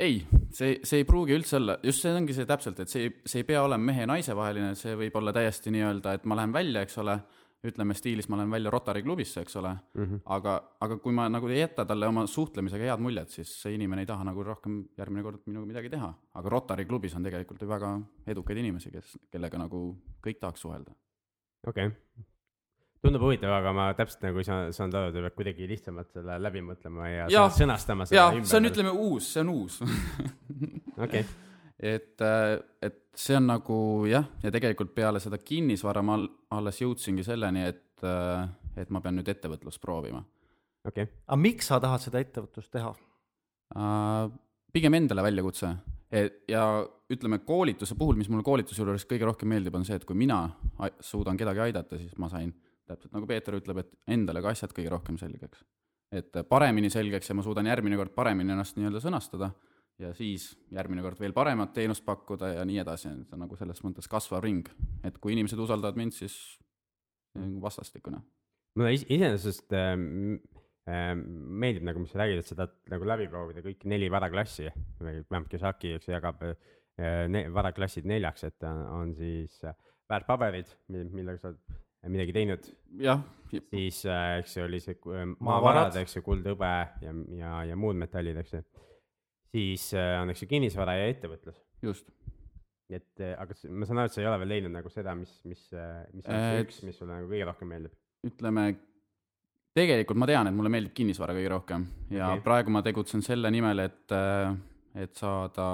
ei, 0.00 0.22
see, 0.54 0.78
see 0.86 1.02
ei 1.02 1.06
pruugi 1.08 1.36
üldse 1.36 1.58
olla, 1.58 1.76
just 1.84 2.04
see 2.04 2.14
ongi 2.16 2.34
see 2.36 2.48
täpselt, 2.48 2.80
et 2.82 2.92
see, 2.92 3.10
see 3.28 3.42
ei 3.42 3.48
pea 3.48 3.60
olema 3.66 3.90
mehe 3.90 4.06
ja 4.06 4.08
naise 4.10 4.36
vaheline, 4.36 4.72
see 4.78 4.96
võib 4.98 5.20
olla 5.20 5.34
täiesti 5.36 5.72
nii-öelda, 5.74 6.16
et 6.16 6.26
ma 6.30 6.38
lähen 6.40 6.54
välja, 6.54 6.84
eks 6.86 6.98
ole, 7.02 7.18
ütleme 7.68 7.92
stiilis 7.96 8.30
ma 8.32 8.38
lähen 8.40 8.54
välja 8.54 8.72
Rotary 8.72 9.02
klubisse, 9.04 9.44
eks 9.44 9.58
ole, 9.60 9.74
aga, 10.36 10.56
aga 10.80 10.96
kui 11.04 11.12
ma 11.16 11.28
nagu 11.32 11.50
ei 11.52 11.60
jäta 11.60 11.84
talle 11.88 12.08
oma 12.08 12.24
suhtlemisega 12.30 12.88
head 12.88 13.04
muljet, 13.04 13.34
siis 13.36 13.52
see 13.62 13.76
inimene 13.76 14.06
ei 14.06 14.08
taha 14.08 14.24
nagu 14.30 14.44
rohkem 14.46 14.80
järgmine 14.96 15.26
kord 15.26 15.44
minuga 15.50 15.68
midagi 15.68 15.92
teha. 15.92 16.08
aga 16.40 16.54
Rotary 16.56 16.88
klubis 16.88 17.14
on 17.18 17.28
tegelikult 17.28 17.60
ju 17.60 17.68
väga 17.68 17.92
edukaid 18.32 18.64
inimesi, 18.64 18.92
kes, 18.94 19.18
kellega 19.30 19.60
nagu 19.60 19.84
kõik 20.24 20.40
tahaks 20.40 20.64
suhelda. 20.64 20.96
okei 21.66 21.92
okay.. 21.92 22.24
Tundub 23.04 23.24
huvitav, 23.24 23.52
aga 23.56 23.72
ma 23.76 23.86
täpselt 23.96 24.24
nagu 24.26 24.40
ei 24.42 24.46
saa, 24.46 24.66
saanud 24.76 24.96
aru, 24.98 25.12
te 25.14 25.22
peate 25.24 25.38
kuidagi 25.38 25.68
lihtsamalt 25.70 26.10
selle 26.12 26.36
läbi 26.42 26.62
mõtlema 26.64 27.08
ja, 27.08 27.28
ja. 27.32 27.44
sõnastama 27.54 28.06
jaa 28.10 28.28
seda, 28.34 28.48
see 28.50 28.58
on, 28.58 28.68
ütleme 28.68 28.92
uus, 28.92 29.30
see 29.34 29.44
on 29.44 29.52
uus 29.54 29.78
okei, 31.06 31.22
et, 31.92 32.26
et 32.84 33.00
see 33.16 33.38
on 33.38 33.48
nagu 33.48 33.78
jah, 34.10 34.28
ja 34.44 34.52
tegelikult 34.52 34.92
peale 34.96 35.22
seda 35.22 35.40
kinnisvara 35.40 36.04
ma 36.04 36.18
al- 36.20 36.28
alles 36.58 36.82
jõudsingi 36.82 37.24
selleni, 37.24 37.64
et, 37.72 38.04
et 38.76 38.92
ma 38.92 39.00
pean 39.04 39.16
nüüd 39.16 39.32
ettevõtlust 39.32 39.80
proovima. 39.80 40.20
okei, 40.84 41.08
aga 41.24 41.40
miks 41.40 41.72
sa 41.72 41.80
tahad 41.80 42.04
seda 42.04 42.22
ettevõtlust 42.22 42.72
teha? 42.76 42.92
pigem 44.74 44.96
endale 44.98 45.22
väljakutse 45.22 45.68
ja 46.50 46.64
ütleme, 47.10 47.38
koolituse 47.46 47.94
puhul, 47.98 48.16
mis 48.18 48.28
mulle 48.30 48.42
koolituse 48.46 48.82
juures 48.82 49.06
kõige 49.08 49.28
rohkem 49.28 49.50
meeldib, 49.50 49.76
on 49.78 49.86
see, 49.86 49.96
et 49.98 50.04
kui 50.06 50.18
mina 50.18 50.42
suudan 51.06 51.38
kedagi 51.38 51.62
aidata, 51.68 51.98
siis 51.98 52.16
ma 52.18 52.28
sain 52.32 52.50
täpselt 52.90 53.14
nagu 53.16 53.28
Peeter 53.30 53.56
ütleb, 53.56 53.82
et 53.82 54.14
endale 54.16 54.42
ka 54.44 54.52
asjad 54.54 54.74
kõige 54.76 54.92
rohkem 54.92 55.18
selgeks. 55.20 55.64
et 56.10 56.34
paremini 56.50 56.90
selgeks 56.90 57.28
ja 57.30 57.36
ma 57.38 57.42
suudan 57.46 57.68
järgmine 57.70 57.96
kord 57.96 58.10
paremini 58.16 58.50
ennast 58.50 58.74
nii-öelda 58.76 58.98
sõnastada 59.02 59.52
ja 60.00 60.10
siis 60.16 60.50
järgmine 60.74 61.04
kord 61.04 61.20
veel 61.20 61.34
paremat 61.36 61.72
teenust 61.76 62.04
pakkuda 62.06 62.54
ja 62.56 62.64
nii 62.66 62.80
edasi, 62.82 63.12
see 63.12 63.36
on 63.36 63.44
nagu 63.44 63.58
selles 63.58 63.82
mõttes 63.84 64.08
kasvav 64.10 64.42
ring, 64.44 64.68
et 65.06 65.18
kui 65.22 65.36
inimesed 65.36 65.60
usaldavad 65.60 65.98
mind, 66.00 66.16
siis 66.16 66.36
vastastikune. 67.62 68.22
mulle 68.74 68.94
is- 68.94 69.06
iseenesest 69.08 69.72
ähm, 69.72 70.40
ähm, 70.88 71.22
meeldib 71.62 71.84
nagu, 71.86 72.00
mis 72.00 72.12
sa 72.12 72.22
räägid, 72.22 72.38
et 72.38 72.46
sa 72.46 72.56
tahad 72.58 72.74
nagu 72.90 73.06
läbi 73.06 73.28
proovida 73.28 73.62
kõik 73.62 73.84
neli 73.84 74.10
varaklassi 74.10 74.68
vähemalt 75.00 75.48
Kiyosaki, 75.50 75.94
eks 75.98 76.08
jagab 76.08 76.42
äh, 76.42 76.56
ne, 77.28 77.46
varaklassid 77.52 78.06
neljaks, 78.06 78.44
et 78.44 78.66
on, 78.66 79.14
siis 79.14 79.62
äh, 79.64 79.74
väärtpaberid, 80.10 80.70
millega 80.88 81.38
sa 81.38 81.54
midagi 82.08 82.32
teinud, 82.32 82.68
jah, 83.02 83.20
siis 83.52 84.04
äh, 84.08 84.38
eks 84.40 84.56
ju 84.56 84.64
oli 84.64 84.80
see 84.80 84.96
äh, 84.96 85.26
Maavarad. 85.44 85.96
eks 86.00 86.16
ju, 86.16 86.22
kuld, 86.24 86.46
hõbe 86.48 86.70
ja, 87.04 87.14
ja, 87.36 87.56
ja 87.72 87.76
muud 87.76 87.98
metallid, 88.00 88.38
eks 88.40 88.54
ju. 88.56 88.62
siis 89.52 89.90
äh, 89.98 90.14
on, 90.22 90.32
eks 90.32 90.44
ju, 90.44 90.50
kinnisvara 90.50 90.96
ja 90.96 91.10
ettevõtlus. 91.12 91.60
just. 91.84 92.08
et 92.90 93.24
äh, 93.24 93.34
aga 93.38 93.56
ma 93.68 93.88
saan 93.88 94.02
aru, 94.02 94.12
et 94.12 94.16
sa 94.16 94.22
ei 94.22 94.30
ole 94.30 94.40
veel 94.42 94.54
leidnud 94.56 94.76
nagu 94.78 94.92
seda, 94.92 95.14
mis, 95.18 95.34
mis, 95.44 95.66
mis 96.14 96.24
on 96.24 96.46
see 96.46 96.64
üks, 96.64 96.80
mis 96.88 97.02
sulle 97.02 97.18
nagu 97.18 97.28
kõige 97.30 97.50
rohkem 97.50 97.74
meeldib. 97.74 97.96
ütleme, 98.26 98.66
tegelikult 99.76 100.20
ma 100.20 100.28
tean, 100.30 100.48
et 100.50 100.56
mulle 100.56 100.72
meeldib 100.72 100.96
kinnisvara 100.96 101.36
kõige 101.36 101.52
rohkem 101.52 101.86
ja 102.16 102.32
okay. 102.32 102.44
praegu 102.48 102.74
ma 102.74 102.84
tegutsen 102.86 103.24
selle 103.26 103.52
nimel, 103.52 103.84
et, 103.84 104.18
et 105.04 105.20
saada 105.20 105.70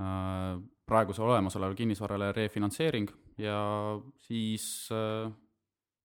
äh, 0.00 0.54
praeguse 0.90 1.22
olemasoleva 1.22 1.76
kinnisvarale 1.78 2.32
refinantseering 2.34 3.10
ja 3.40 3.60
siis 4.26 4.64
äh, 4.94 5.30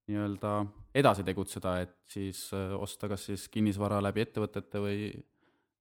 nii-öelda 0.10 0.58
edasi 0.95 1.26
tegutseda, 1.28 1.78
et 1.84 1.98
siis 2.10 2.48
äh, 2.56 2.74
osta 2.78 3.10
kas 3.12 3.28
siis 3.32 3.48
kinnisvara 3.52 4.02
läbi 4.04 4.24
ettevõtete 4.26 4.82
või 4.82 5.10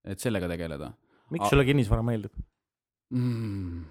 et 0.04 0.20
sellega 0.20 0.48
tegeleda 0.50 0.92
miks 1.32 1.46
A- 1.46 1.52
sulle 1.52 1.64
kinnisvara 1.68 2.04
meeldib? 2.06 2.34
mm.. 3.14 3.84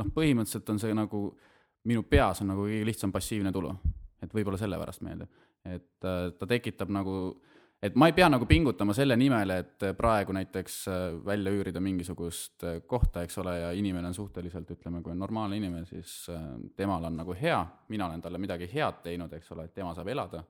noh, 0.00 0.14
põhimõtteliselt 0.14 0.72
on 0.74 0.80
see 0.82 0.96
nagu 0.96 1.26
minu 1.86 2.02
peas 2.08 2.42
on 2.42 2.50
nagu 2.52 2.66
kõige 2.66 2.86
lihtsam 2.88 3.12
passiivne 3.14 3.52
tulu, 3.54 3.70
et 4.22 4.32
võib-olla 4.34 4.58
sellepärast 4.60 5.04
meeldib, 5.06 5.30
et 5.68 6.08
äh, 6.08 6.30
ta 6.38 6.48
tekitab 6.50 6.92
nagu, 6.94 7.36
et 7.82 7.94
ma 7.94 8.08
ei 8.08 8.14
pea 8.16 8.28
nagu 8.28 8.46
pingutama 8.48 8.94
selle 8.96 9.16
nimel, 9.16 9.52
et 9.58 9.86
praegu 9.98 10.34
näiteks 10.36 10.76
äh, 10.88 11.04
välja 11.24 11.52
üürida 11.52 11.80
mingisugust 11.80 12.64
äh, 12.64 12.80
kohta, 12.86 13.22
eks 13.26 13.38
ole, 13.42 13.58
ja 13.60 13.70
inimene 13.76 14.10
on 14.10 14.16
suhteliselt, 14.16 14.70
ütleme, 14.70 15.02
kui 15.02 15.12
on 15.12 15.20
normaalne 15.20 15.58
inimene, 15.60 15.86
siis 15.86 16.18
äh, 16.32 16.44
temal 16.76 17.04
on 17.04 17.16
nagu 17.20 17.36
hea, 17.36 17.60
mina 17.88 18.08
olen 18.08 18.22
talle 18.24 18.40
midagi 18.42 18.68
head 18.72 19.02
teinud, 19.04 19.32
eks 19.36 19.52
ole, 19.52 19.68
et 19.68 19.74
tema 19.74 19.94
saab 19.94 20.08
elada 20.08 20.44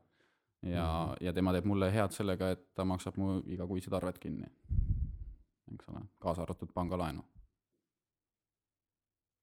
ja 0.62 0.84
mm, 0.84 1.12
-hmm. 1.12 1.16
ja 1.20 1.32
tema 1.32 1.52
teeb 1.52 1.64
mulle 1.64 1.92
head 1.92 2.10
sellega, 2.10 2.50
et 2.50 2.74
ta 2.74 2.84
maksab 2.84 3.16
mu 3.16 3.40
igakuised 3.46 3.92
arved 3.92 4.18
kinni, 4.18 4.46
eks 5.74 5.88
ole, 5.88 6.00
kaasa 6.18 6.42
arvatud 6.42 6.72
pangalaenu 6.74 7.24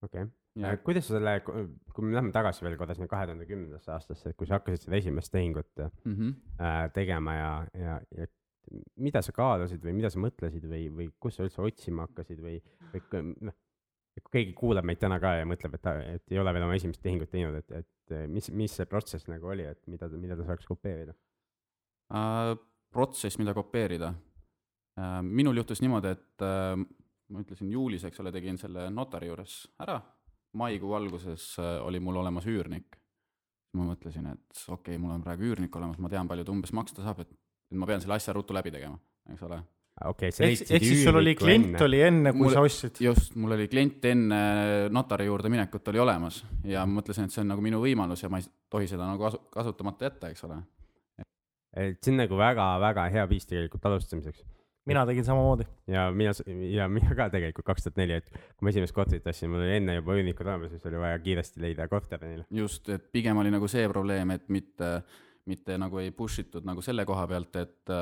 okei 0.04 0.24
okay.. 0.24 0.43
Ja 0.62 0.76
kuidas 0.86 1.08
sa 1.08 1.18
selle, 1.18 1.40
kui 1.44 2.06
me 2.06 2.16
lähme 2.18 2.32
tagasi 2.36 2.66
veel 2.66 2.78
korra 2.78 2.96
sinna 2.98 3.10
kahe 3.12 3.26
tuhande 3.30 3.48
kümnendasse 3.50 3.92
aastasse, 3.96 4.30
et 4.30 4.38
kui 4.38 4.50
sa 4.50 4.60
hakkasid 4.60 4.86
seda 4.86 5.00
esimest 5.00 5.34
tehingut 5.34 5.72
mm 5.80 6.16
-hmm. 6.16 6.94
tegema 6.94 7.36
ja, 7.36 7.52
ja, 7.74 8.00
ja 8.18 8.28
mida 9.04 9.22
sa 9.22 9.34
kaalusid 9.36 9.84
või 9.84 9.96
mida 9.98 10.10
sa 10.14 10.22
mõtlesid 10.22 10.66
või, 10.70 10.88
või 10.98 11.10
kus 11.20 11.38
sa 11.38 11.46
üldse 11.48 11.62
otsima 11.62 12.08
hakkasid 12.08 12.40
või, 12.42 12.60
või 12.94 13.24
noh, 13.50 13.58
kui 14.22 14.32
keegi 14.38 14.54
kuulab 14.58 14.86
meid 14.86 15.02
täna 15.02 15.20
ka 15.22 15.36
ja 15.40 15.46
mõtleb, 15.50 15.76
et 15.78 15.88
et 16.16 16.36
ei 16.36 16.40
ole 16.40 16.54
veel 16.54 16.66
oma 16.68 16.78
esimest 16.78 17.02
tehingut 17.02 17.32
teinud, 17.34 17.56
et, 17.60 17.72
et 17.84 18.18
mis, 18.30 18.50
mis 18.52 18.76
see 18.80 18.86
protsess 18.90 19.28
nagu 19.28 19.50
oli, 19.50 19.66
et 19.66 19.82
mida, 19.88 20.10
mida 20.10 20.38
ta 20.38 20.46
saaks 20.46 20.70
kopeerida? 20.70 21.16
äh, 22.14 22.54
protsess, 22.94 23.40
mida 23.42 23.54
kopeerida 23.58 24.14
äh,. 25.00 25.22
minul 25.24 25.58
juhtus 25.58 25.82
niimoodi, 25.82 26.14
et 26.14 26.46
äh, 26.46 26.76
ma 27.34 27.42
ütlesin 27.42 27.72
juulis, 27.74 28.04
eks 28.06 28.22
ole, 28.22 28.32
tegin 28.36 28.60
selle 28.62 28.90
notari 28.94 29.32
juures 29.32 29.64
ära, 29.82 29.98
maikuu 30.60 30.94
alguses 30.98 31.54
äh, 31.60 31.78
oli 31.86 32.00
mul 32.04 32.22
olemas 32.22 32.46
üürnik. 32.50 33.00
ma 33.74 33.88
mõtlesin, 33.88 34.28
et 34.30 34.60
okei 34.68 34.94
okay,, 34.94 34.98
mul 35.02 35.16
on 35.16 35.24
praegu 35.26 35.48
üürnik 35.50 35.76
olemas, 35.76 35.98
ma 35.98 36.10
tean, 36.12 36.28
palju 36.30 36.44
ta 36.46 36.54
umbes 36.54 36.74
maksta 36.78 37.02
saab, 37.02 37.24
et 37.24 37.32
et 37.74 37.80
ma 37.82 37.90
pean 37.90 38.04
selle 38.04 38.18
asja 38.20 38.36
ruttu 38.38 38.56
läbi 38.56 38.72
tegema, 38.74 39.00
eks 39.34 39.46
ole. 39.48 39.60
okei, 40.10 40.32
sa 40.34 40.44
ehk 40.44 40.50
leidsid 40.50 40.76
ehk 40.78 40.86
siis 40.86 41.04
sul 41.06 41.18
oli 41.18 41.34
üürniku 41.34 41.46
klient 41.46 41.68
enne. 41.72 41.84
oli 41.88 42.02
enne, 42.06 42.34
kui 42.34 42.46
Mulle- 42.46 42.58
sa 42.58 42.66
ostsid. 42.68 43.02
just, 43.02 43.36
mul 43.36 43.56
oli 43.58 43.68
klient 43.72 44.06
enne 44.10 44.40
notari 44.94 45.28
juurde 45.30 45.50
minekut 45.54 45.92
oli 45.94 46.02
olemas 46.06 46.44
ja 46.70 46.86
ma 46.86 47.00
mõtlesin, 47.02 47.30
et 47.30 47.36
see 47.36 47.42
on 47.42 47.52
nagu 47.54 47.66
minu 47.66 47.82
võimalus 47.82 48.24
ja 48.24 48.30
ma 48.30 48.42
ei 48.42 48.48
tohi 48.70 48.90
seda 48.90 49.10
nagu 49.10 49.26
kasu- 49.26 49.42
kasutamata 49.54 50.10
jätta, 50.10 50.30
eks 50.34 50.46
ole. 50.50 50.62
et 51.74 51.98
see 52.02 52.14
on 52.14 52.22
nagu 52.22 52.38
väga-väga 52.38 53.10
hea 53.10 53.26
viis 53.30 53.50
tegelikult 53.50 53.86
alustamiseks. 53.90 54.46
Mina 54.86 55.06
tegin 55.06 55.26
samamoodi. 55.26 55.66
ja 55.88 56.12
mina, 56.12 56.32
ja 56.70 56.88
mina 56.92 57.16
ka 57.16 57.30
tegelikult 57.34 57.66
kaks 57.66 57.88
tuhat 57.88 58.00
neli, 58.02 58.20
et 58.20 58.30
kui 58.30 58.68
ma 58.68 58.74
esimest 58.74 58.96
korterit 58.96 59.28
ostsin, 59.28 59.52
mul 59.52 59.64
oli 59.64 59.78
enne 59.78 59.98
juba 60.00 60.16
üürnikud 60.18 60.48
olemas 60.48 60.74
siis 60.74 60.88
oli 60.90 61.02
vaja 61.02 61.20
kiiresti 61.24 61.64
leida 61.64 61.88
korter 61.92 62.24
neile. 62.24 62.48
just, 62.52 62.90
et 62.94 63.12
pigem 63.12 63.40
oli 63.42 63.54
nagu 63.54 63.70
see 63.72 63.86
probleem, 63.92 64.34
et 64.36 64.50
mitte, 64.54 64.94
mitte 65.50 65.78
nagu 65.80 66.02
ei 66.04 66.12
push 66.16 66.44
itud 66.44 66.68
nagu 66.68 66.84
selle 66.86 67.06
koha 67.08 67.28
pealt, 67.32 67.62
et, 67.62 67.94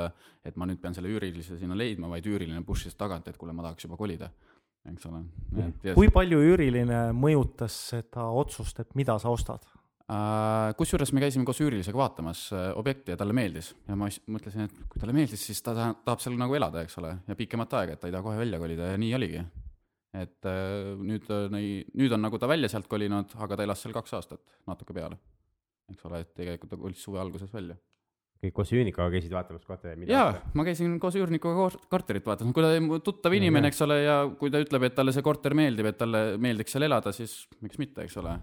et 0.45 0.57
ma 0.57 0.69
nüüd 0.69 0.81
pean 0.81 0.97
selle 0.97 1.11
üürilise 1.13 1.59
sinna 1.59 1.77
leidma, 1.77 2.09
vaid 2.11 2.29
üüriline 2.29 2.63
push'is 2.65 2.97
tagant, 2.97 3.27
et 3.29 3.37
kuule, 3.37 3.53
ma 3.53 3.67
tahaks 3.67 3.85
juba 3.87 3.99
kolida, 3.99 4.31
eks 4.89 5.05
ole. 5.11 5.23
kui 5.93 6.09
palju 6.13 6.41
üüriline 6.51 7.11
mõjutas 7.17 7.77
seda 7.93 8.31
otsust, 8.41 8.81
et 8.81 8.97
mida 8.97 9.19
sa 9.21 9.33
ostad? 9.33 9.67
Äh, 10.11 10.73
kusjuures 10.75 11.13
me 11.15 11.21
käisime 11.23 11.45
koos 11.47 11.61
üürilisega 11.63 11.95
vaatamas 11.95 12.41
äh, 12.51 12.65
objekti 12.75 13.13
ja 13.13 13.17
talle 13.19 13.31
meeldis 13.37 13.69
ja 13.87 13.95
ma 13.95 14.09
mõtlesin, 14.09 14.65
et 14.67 14.79
kui 14.91 14.99
talle 14.99 15.13
meeldis, 15.15 15.43
siis 15.47 15.61
ta 15.63 15.71
taha- 15.77 15.93
tahab 16.03 16.23
seal 16.23 16.33
nagu 16.39 16.55
elada, 16.57 16.81
eks 16.83 16.97
ole, 16.99 17.13
ja 17.29 17.35
pikemat 17.39 17.75
aega, 17.79 17.93
et 17.95 18.01
ta 18.01 18.09
ei 18.09 18.15
taha 18.15 18.25
kohe 18.25 18.39
välja 18.41 18.57
kolida 18.59 18.89
ja 18.91 18.97
nii 18.99 19.11
oligi. 19.15 19.43
et 20.11 20.47
äh, 20.49 20.97
nüüd, 20.99 21.29
nüüd 21.95 22.11
on 22.11 22.19
nagu 22.25 22.35
ta 22.41 22.49
välja 22.51 22.67
sealt 22.73 22.89
kolinud, 22.91 23.31
aga 23.39 23.55
ta 23.55 23.63
elas 23.63 23.79
seal 23.79 23.95
kaks 23.95 24.17
aastat, 24.17 24.41
natuke 24.67 24.91
peale. 24.97 25.15
eks 25.93 26.03
ole, 26.09 26.19
et 26.25 26.33
tegelikult 26.35 26.73
ta 26.73 26.79
kolis 26.81 27.05
suve 27.05 27.21
alguses 27.21 27.53
välja. 27.53 27.77
kõik 28.43 28.55
koos 28.57 28.73
üürnikuga 28.75 29.07
käisid 29.13 29.31
vaatamas 29.31 29.63
kortereid? 29.69 30.09
jaa, 30.11 30.33
ma 30.53 30.65
käisin 30.67 30.97
koos 30.99 31.15
üürnikuga 31.21 31.69
korterit 31.87 32.27
vaatamas, 32.27 32.51
kui 32.57 32.67
ta 32.67 32.99
tuttav 33.05 33.37
inimene, 33.39 33.71
eks 33.71 33.79
ole, 33.87 34.01
ja 34.03 34.17
kui 34.35 34.51
ta 34.51 34.59
ütleb, 34.59 34.89
et 34.89 34.99
talle 34.99 35.15
see 35.15 35.23
korter 35.23 35.55
meeldib, 35.55 35.87
et 35.87 36.01
talle 36.03 36.35
meeldiks 36.35 36.75
seal 36.75 36.89
elada, 36.89 37.15
siis 37.15 37.45
miks 37.61 37.79
mitte, 37.79 38.03
eks 38.09 38.19
ole. 38.19 38.35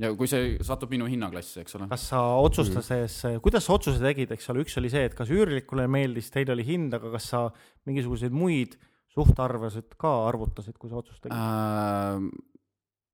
Ja 0.00 0.10
kui 0.18 0.30
see 0.30 0.56
satub 0.66 0.90
minu 0.94 1.06
hinnaklassi, 1.10 1.60
eks 1.62 1.76
ole. 1.78 1.88
kas 1.90 2.08
sa 2.10 2.22
otsustades, 2.42 3.18
kuidas 3.44 3.66
sa 3.66 3.76
otsuse 3.76 4.02
tegid, 4.02 4.32
eks 4.34 4.50
ole, 4.52 4.64
üks 4.64 4.78
oli 4.80 4.90
see, 4.92 5.04
et 5.08 5.14
kas 5.18 5.30
üürnikule 5.34 5.86
meeldis, 5.90 6.32
teine 6.34 6.54
oli 6.56 6.66
hind, 6.66 6.96
aga 6.96 7.12
kas 7.14 7.30
sa 7.34 7.44
mingisuguseid 7.88 8.34
muid 8.34 8.78
suhtarvesid 9.14 9.94
ka 10.00 10.16
arvutasid, 10.28 10.78
kui 10.80 10.90
sa 10.90 10.98
otsust 11.00 11.22
tegid? 11.24 11.38
Äh, 11.38 12.18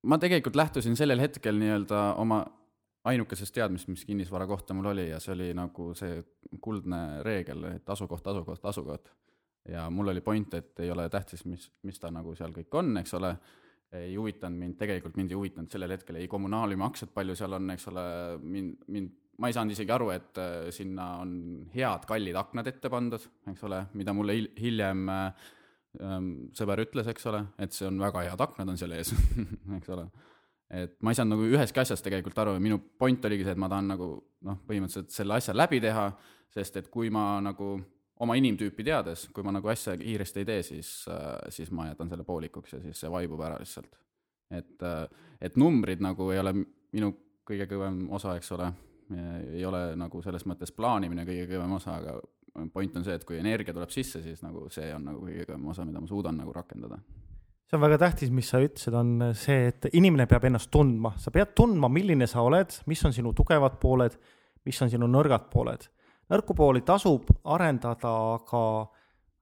ma 0.09 0.19
tegelikult 0.23 0.57
lähtusin 0.57 0.97
sellel 0.97 1.21
hetkel 1.21 1.61
nii-öelda 1.61 2.05
oma 2.23 2.45
ainukesest 3.09 3.55
teadmist, 3.57 3.89
mis 3.89 4.05
kinnisvara 4.05 4.47
kohta 4.47 4.75
mul 4.77 4.91
oli 4.93 5.09
ja 5.09 5.21
see 5.21 5.33
oli 5.33 5.51
nagu 5.57 5.91
see 5.97 6.21
kuldne 6.61 7.23
reegel, 7.25 7.65
et 7.77 7.89
asukoht, 7.89 8.27
asukoht, 8.27 8.65
asukoht. 8.65 9.13
ja 9.69 9.87
mul 9.91 10.09
oli 10.13 10.21
point, 10.21 10.55
et 10.55 10.81
ei 10.81 10.91
ole 10.91 11.09
tähtis, 11.09 11.45
mis, 11.45 11.71
mis 11.83 12.01
ta 12.01 12.11
nagu 12.13 12.35
seal 12.37 12.53
kõik 12.53 12.77
on, 12.81 12.97
eks 13.01 13.15
ole, 13.17 13.35
ei 13.99 14.15
huvitanud 14.15 14.59
mind, 14.59 14.77
tegelikult 14.79 15.17
mind 15.19 15.33
ei 15.33 15.39
huvitanud 15.39 15.73
sellel 15.73 15.97
hetkel 15.97 16.21
ei 16.21 16.29
kommunaalimaksed, 16.31 17.11
palju 17.15 17.35
seal 17.39 17.57
on, 17.59 17.73
eks 17.75 17.89
ole, 17.91 18.05
mind, 18.43 18.77
mind, 18.95 19.15
ma 19.43 19.51
ei 19.51 19.57
saanud 19.57 19.75
isegi 19.75 19.95
aru, 19.95 20.11
et 20.15 20.39
äh, 20.39 20.69
sinna 20.75 21.09
on 21.25 21.33
head 21.75 22.07
kallid 22.09 22.39
aknad 22.39 22.71
ette 22.71 22.93
pandud, 22.93 23.25
eks 23.51 23.65
ole, 23.67 23.83
mida 23.99 24.15
mulle 24.17 24.37
hil- 24.39 24.51
hiljem 24.61 25.07
äh, 25.11 25.47
ähm, 26.05 26.33
sõber 26.57 26.85
ütles, 26.85 27.11
eks 27.11 27.27
ole, 27.33 27.45
et 27.59 27.75
see 27.75 27.89
on 27.89 27.99
väga 28.03 28.27
head 28.29 28.47
aknad 28.47 28.71
on 28.71 28.79
seal 28.81 28.95
ees, 28.95 29.15
eks 29.79 29.95
ole. 29.97 30.07
et 30.71 30.99
ma 31.03 31.11
ei 31.11 31.19
saanud 31.19 31.35
nagu 31.35 31.49
ühestki 31.51 31.83
asjast 31.83 32.07
tegelikult 32.07 32.39
aru 32.39 32.55
ja 32.55 32.63
minu 32.63 32.79
point 32.79 33.25
oligi 33.27 33.47
see, 33.47 33.57
et 33.57 33.63
ma 33.63 33.71
tahan 33.73 33.91
nagu 33.97 34.13
noh, 34.47 34.61
põhimõtteliselt 34.69 35.11
selle 35.15 35.41
asja 35.41 35.57
läbi 35.57 35.83
teha, 35.83 36.13
sest 36.55 36.79
et 36.79 36.93
kui 36.95 37.11
ma 37.11 37.33
nagu 37.43 37.75
oma 38.21 38.37
inimtüüpi 38.37 38.85
teades, 38.85 39.29
kui 39.35 39.45
ma 39.47 39.55
nagu 39.57 39.71
asja 39.73 39.97
kiiresti 40.01 40.43
ei 40.43 40.49
tee, 40.49 40.63
siis, 40.67 40.91
siis 41.49 41.71
ma 41.73 41.89
jätan 41.89 42.11
selle 42.13 42.27
poolikuks 42.29 42.77
ja 42.77 42.83
siis 42.85 43.01
see 43.01 43.11
vaibub 43.13 43.41
ära 43.47 43.59
lihtsalt. 43.61 43.97
et, 44.51 44.83
et 45.41 45.57
numbrid 45.57 46.03
nagu 46.03 46.31
ei 46.35 46.41
ole 46.43 46.55
minu 46.93 47.13
kõige 47.47 47.67
kõvem 47.71 48.03
osa, 48.15 48.35
eks 48.39 48.53
ole, 48.57 48.69
ei 49.55 49.65
ole 49.67 49.83
nagu 49.99 50.23
selles 50.23 50.45
mõttes 50.47 50.73
plaanimine 50.75 51.25
kõige 51.27 51.49
kõvem 51.51 51.73
osa, 51.79 51.97
aga 51.99 52.19
point 52.75 52.97
on 52.99 53.07
see, 53.07 53.17
et 53.17 53.25
kui 53.27 53.39
energia 53.39 53.75
tuleb 53.75 53.93
sisse, 53.95 54.23
siis 54.25 54.43
nagu 54.45 54.67
see 54.73 54.91
on 54.95 55.07
nagu 55.11 55.23
kõige 55.25 55.47
kõvem 55.49 55.71
osa, 55.73 55.87
mida 55.87 56.03
ma 56.03 56.11
suudan 56.11 56.39
nagu 56.41 56.55
rakendada. 56.55 57.01
see 57.71 57.79
on 57.79 57.85
väga 57.85 58.01
tähtis, 58.03 58.31
mis 58.35 58.51
sa 58.51 58.59
ütlesid, 58.63 58.95
on 58.99 59.31
see, 59.39 59.69
et 59.71 59.89
inimene 59.95 60.27
peab 60.31 60.49
ennast 60.49 60.71
tundma, 60.75 61.15
sa 61.23 61.31
pead 61.35 61.55
tundma, 61.55 61.89
milline 61.89 62.27
sa 62.31 62.43
oled, 62.43 62.75
mis 62.91 63.05
on 63.07 63.15
sinu 63.15 63.33
tugevad 63.37 63.79
pooled, 63.83 64.17
mis 64.67 64.83
on 64.83 64.91
sinu 64.91 65.07
nõrgad 65.11 65.47
pooled. 65.53 65.87
Nõrku 66.31 66.57
pooli 66.57 66.83
tasub 66.87 67.29
arendada, 67.51 68.13
aga, 68.37 68.63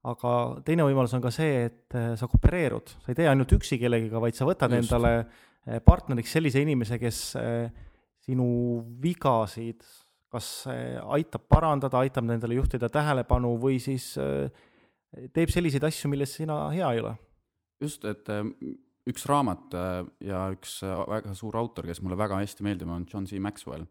aga 0.08 0.32
teine 0.66 0.86
võimalus 0.88 1.14
on 1.16 1.24
ka 1.24 1.32
see, 1.34 1.66
et 1.68 1.98
eh, 1.98 2.14
sa 2.18 2.28
koopereerud, 2.30 2.94
sa 3.04 3.12
ei 3.12 3.18
tee 3.18 3.28
ainult 3.30 3.52
üksi 3.58 3.80
kellegiga, 3.80 4.22
vaid 4.22 4.38
sa 4.38 4.48
võtad 4.48 4.72
Just. 4.74 4.88
Endale 4.88 5.14
eh, 5.20 5.80
partneriks 5.84 6.34
sellise 6.38 6.62
inimese, 6.64 7.00
kes 7.00 7.22
eh, 7.40 7.86
sinu 8.24 8.48
vigasid 9.02 9.84
kas 10.28 10.66
aitab 10.68 11.46
parandada, 11.48 12.02
aitab 12.04 12.26
nendele 12.28 12.58
juhtida 12.58 12.90
tähelepanu 12.92 13.54
või 13.62 13.78
siis 13.80 14.10
teeb 14.12 15.48
selliseid 15.48 15.86
asju, 15.88 16.10
milles 16.12 16.34
sina 16.36 16.66
hea 16.68 16.90
ei 16.92 17.00
ole. 17.00 17.14
Just, 17.80 18.04
et 18.04 18.28
üks 19.08 19.24
raamat 19.24 19.72
ja 20.20 20.42
üks 20.52 20.82
väga 20.84 21.32
suur 21.32 21.56
autor, 21.56 21.88
kes 21.88 22.02
mulle 22.04 22.20
väga 22.20 22.42
hästi 22.42 22.66
meeldib, 22.66 22.92
on 22.92 23.06
John 23.08 23.24
C. 23.24 23.40
Maxwell, 23.40 23.88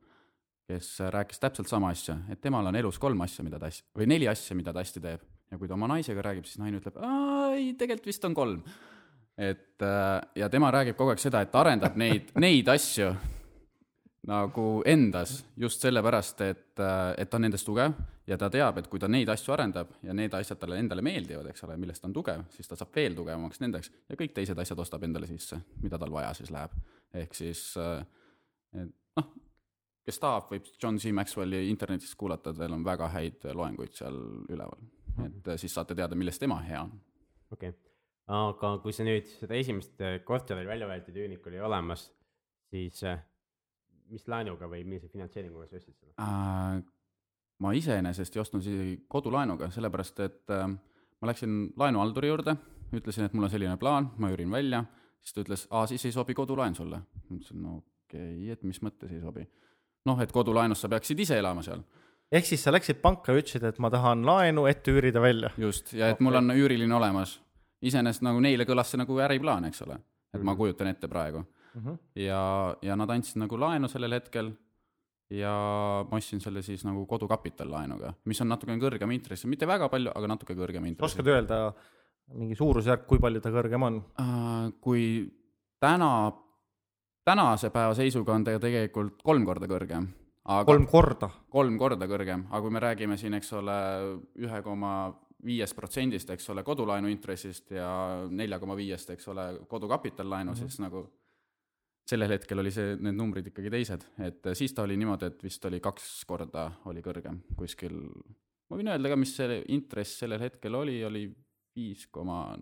kes 0.67 0.89
äh, 1.01 1.11
rääkis 1.13 1.39
täpselt 1.39 1.69
sama 1.71 1.91
asja, 1.95 2.17
et 2.31 2.41
temal 2.43 2.67
on 2.67 2.75
elus 2.75 2.99
kolm 2.99 3.21
asja, 3.23 3.45
mida 3.47 3.59
ta 3.59 3.69
hästi, 3.69 3.87
või 3.97 4.09
neli 4.11 4.27
asja, 4.27 4.55
mida 4.57 4.73
ta 4.75 4.83
hästi 4.83 5.03
teeb. 5.03 5.23
ja 5.51 5.57
kui 5.57 5.67
ta 5.67 5.77
oma 5.77 5.87
naisega 5.87 6.21
räägib, 6.25 6.45
siis 6.45 6.59
naine 6.59 6.81
ütleb, 6.81 6.99
ei, 7.55 7.71
tegelikult 7.79 8.11
vist 8.11 8.25
on 8.27 8.35
kolm. 8.35 8.61
et 9.37 9.81
äh, 9.85 10.21
ja 10.35 10.49
tema 10.49 10.71
räägib 10.71 10.97
kogu 10.97 11.13
aeg 11.13 11.23
seda, 11.23 11.41
et 11.41 11.55
arendab 11.55 11.95
neid, 11.95 12.33
neid 12.45 12.67
asju 12.67 13.13
nagu 14.27 14.67
endas 14.85 15.39
just 15.55 15.81
sellepärast, 15.81 16.41
et, 16.43 16.81
et 17.15 17.29
ta 17.29 17.37
on 17.39 17.45
nendes 17.47 17.63
tugev 17.63 17.93
ja 18.27 18.35
ta 18.37 18.49
teab, 18.51 18.81
et 18.81 18.89
kui 18.91 18.99
ta 18.99 19.07
neid 19.07 19.29
asju 19.31 19.53
arendab 19.55 19.93
ja 20.03 20.13
need 20.13 20.33
asjad 20.35 20.59
talle 20.59 20.81
endale 20.81 21.05
meeldivad, 21.05 21.47
eks 21.47 21.63
ole, 21.63 21.77
millest 21.79 22.03
ta 22.03 22.09
on 22.09 22.17
tugev, 22.17 22.43
siis 22.51 22.67
ta 22.67 22.75
saab 22.75 22.91
veel 22.95 23.15
tugevamaks 23.15 23.63
nendeks 23.63 23.93
ja 24.09 24.19
kõik 24.19 24.35
teised 24.35 24.59
asjad 24.59 24.83
ostab 24.83 25.07
endale 25.07 25.31
sisse, 25.31 25.61
mida 25.79 25.99
tal 26.01 26.11
vaja 26.11 26.33
siis 26.35 26.51
läheb. 26.51 26.75
ehk 27.23 27.39
siis, 27.39 27.61
et 28.75 28.91
noh, 29.15 29.31
kes 30.07 30.21
tahab, 30.23 30.47
võib 30.51 30.69
John 30.81 30.99
C 31.01 31.11
Maxwelli 31.15 31.65
internetist 31.71 32.15
kuulata, 32.19 32.53
tal 32.55 32.75
on 32.77 32.85
väga 32.85 33.09
häid 33.11 33.49
loenguid 33.57 33.95
seal 33.97 34.17
üleval. 34.47 34.87
et 35.25 35.53
siis 35.59 35.73
saate 35.73 35.95
teada, 35.97 36.15
milles 36.15 36.39
tema 36.39 36.61
hea 36.63 36.81
on. 36.81 36.93
okei 37.51 37.69
okay., 37.69 37.79
aga 38.27 38.73
kui 38.83 38.93
sa 38.95 39.05
nüüd 39.07 39.27
seda 39.37 39.55
esimest 39.55 40.01
äh, 40.03 40.19
korteri 40.27 40.67
välja 40.67 40.87
võetud 40.89 41.15
üürnik 41.15 41.45
oli 41.47 41.59
olemas, 41.63 42.09
siis 42.71 43.03
äh, 43.07 43.19
mis 44.11 44.27
laenuga 44.27 44.67
või 44.71 44.83
millise 44.87 45.09
finantseeringuga 45.11 45.67
sa 45.67 45.79
ostsid 45.79 45.95
seda? 45.95 46.13
Äh, 46.23 46.81
ma 47.63 47.73
iseenesest 47.75 48.35
ei 48.35 48.43
ostnud 48.43 48.65
isegi 48.65 48.97
kodulaenuga, 49.11 49.71
sellepärast 49.73 50.23
et 50.25 50.55
äh, 50.55 50.67
ma 50.67 51.31
läksin 51.31 51.71
laenuhalduri 51.79 52.31
juurde, 52.31 52.55
ütlesin, 52.95 53.27
et 53.27 53.35
mul 53.35 53.47
on 53.47 53.53
selline 53.53 53.77
plaan, 53.81 54.11
ma 54.21 54.31
üürin 54.31 54.51
välja, 54.53 54.83
siis 55.21 55.35
ta 55.35 55.43
ütles, 55.43 55.67
aa 55.71 55.87
siis 55.89 56.05
ei 56.07 56.15
sobi 56.15 56.35
kodulaen 56.37 56.75
sulle. 56.77 57.01
ma 57.29 57.39
ütlesin, 57.39 57.63
no 57.63 57.79
okei 57.79 58.35
okay,, 58.37 58.51
et 58.55 58.63
mis 58.67 58.81
mõttes 58.85 59.11
ei 59.11 59.23
sobi. 59.23 59.47
noh, 60.05 60.21
et 60.21 60.31
kodulaenus 60.31 60.81
sa 60.81 60.89
peaksid 60.89 61.19
ise 61.19 61.37
elama 61.37 61.63
seal, 61.63 61.81
ehk 62.31 62.45
siis 62.45 62.63
sa 62.63 62.71
läksid 62.71 63.01
panka 63.01 63.31
ja 63.31 63.41
ütlesid, 63.41 63.63
et 63.63 63.79
ma 63.79 63.89
tahan 63.89 64.25
laenu 64.25 64.65
ette 64.67 64.91
üürida 64.91 65.21
välja. 65.21 65.51
just, 65.57 65.93
ja 65.93 66.09
et 66.09 66.19
mul 66.19 66.35
on 66.35 66.49
üüriline 66.51 66.95
olemas. 66.95 67.39
iseenesest 67.81 68.21
nagu 68.21 68.39
neile 68.41 68.65
kõlas 68.65 68.89
see 68.89 68.97
nagu 68.97 69.17
äriplaan, 69.21 69.65
eks 69.65 69.81
ole, 69.81 69.99
et 70.33 70.41
ma 70.41 70.51
Mhm. 70.51 70.57
kujutan 70.57 70.87
ette 70.87 71.07
praegu 71.07 71.45
ja, 72.15 72.75
ja 72.81 72.95
nad 72.95 73.09
andsid 73.09 73.37
nagu 73.37 73.57
laenu 73.59 73.87
sellel 73.87 74.11
hetkel 74.13 74.51
ja 75.29 75.51
ma 76.09 76.17
ostsin 76.17 76.39
selle 76.41 76.61
siis 76.61 76.83
nagu 76.87 77.05
kodukapitallaenuga, 77.05 78.13
mis 78.25 78.41
on 78.41 78.49
natukene 78.49 78.79
kõrgem 78.81 79.11
intress, 79.13 79.45
mitte 79.45 79.67
väga 79.67 79.89
palju, 79.91 80.11
aga 80.15 80.27
natuke 80.27 80.55
kõrgem 80.55 80.87
intress 80.87 81.13
oskad. 81.13 81.27
öelda 81.27 81.73
mingi 82.33 82.55
suurusjärk, 82.55 83.05
kui 83.07 83.19
palju 83.19 83.41
ta 83.43 83.51
kõrgem 83.51 83.83
on? 83.83 84.01
kui 84.81 85.31
täna, 85.79 86.31
tänase 87.27 87.71
päeva 87.73 87.95
seisuga 87.97 88.35
on 88.35 88.45
ta 88.47 88.55
tegelikult 88.61 89.21
kolm 89.25 89.45
korda 89.47 89.67
kõrgem, 89.69 90.07
kolm 90.67 90.87
korda. 90.87 91.29
kolm 91.51 91.77
korda 91.79 92.07
kõrgem, 92.07 92.47
aga 92.49 92.63
kui 92.63 92.73
me 92.73 92.83
räägime 92.83 93.17
siin, 93.19 93.35
eks 93.37 93.51
ole, 93.59 93.77
ühe 94.39 94.61
koma 94.63 94.93
viiest 95.47 95.75
protsendist, 95.77 96.29
eks 96.33 96.49
ole, 96.53 96.63
kodulaenu 96.65 97.11
intressist 97.11 97.71
ja 97.75 97.89
nelja 98.31 98.59
koma 98.59 98.77
viiest, 98.79 99.11
eks 99.13 99.27
ole, 99.33 99.47
kodukapitallaenu 99.67 100.51
mm. 100.51 100.55
-hmm. 100.55 100.69
siis 100.69 100.79
nagu 100.79 101.03
sellel 102.07 102.31
hetkel 102.31 102.63
oli 102.63 102.71
see, 102.71 102.95
need 102.95 103.17
numbrid 103.19 103.51
ikkagi 103.51 103.69
teised, 103.69 104.07
et 104.23 104.47
siis 104.53 104.73
ta 104.73 104.87
oli 104.87 104.97
niimoodi, 104.97 105.27
et 105.27 105.43
vist 105.43 105.65
oli 105.65 105.81
kaks 105.83 106.23
korda 106.25 106.71
oli 106.85 107.03
kõrgem 107.03 107.41
kuskil, 107.59 107.99
ma 108.69 108.79
võin 108.79 108.93
öelda 108.93 109.11
ka, 109.11 109.19
mis 109.19 109.35
see 109.35 109.59
intress 109.75 110.23
sellel 110.23 110.39
hetkel 110.47 110.79
oli, 110.79 111.03
oli 111.03 111.27
viis 111.75 112.07
koma 112.07 112.55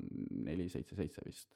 neli 0.43 0.67
seitse 0.69 0.97
seitse 0.97 1.21
vist 1.25 1.53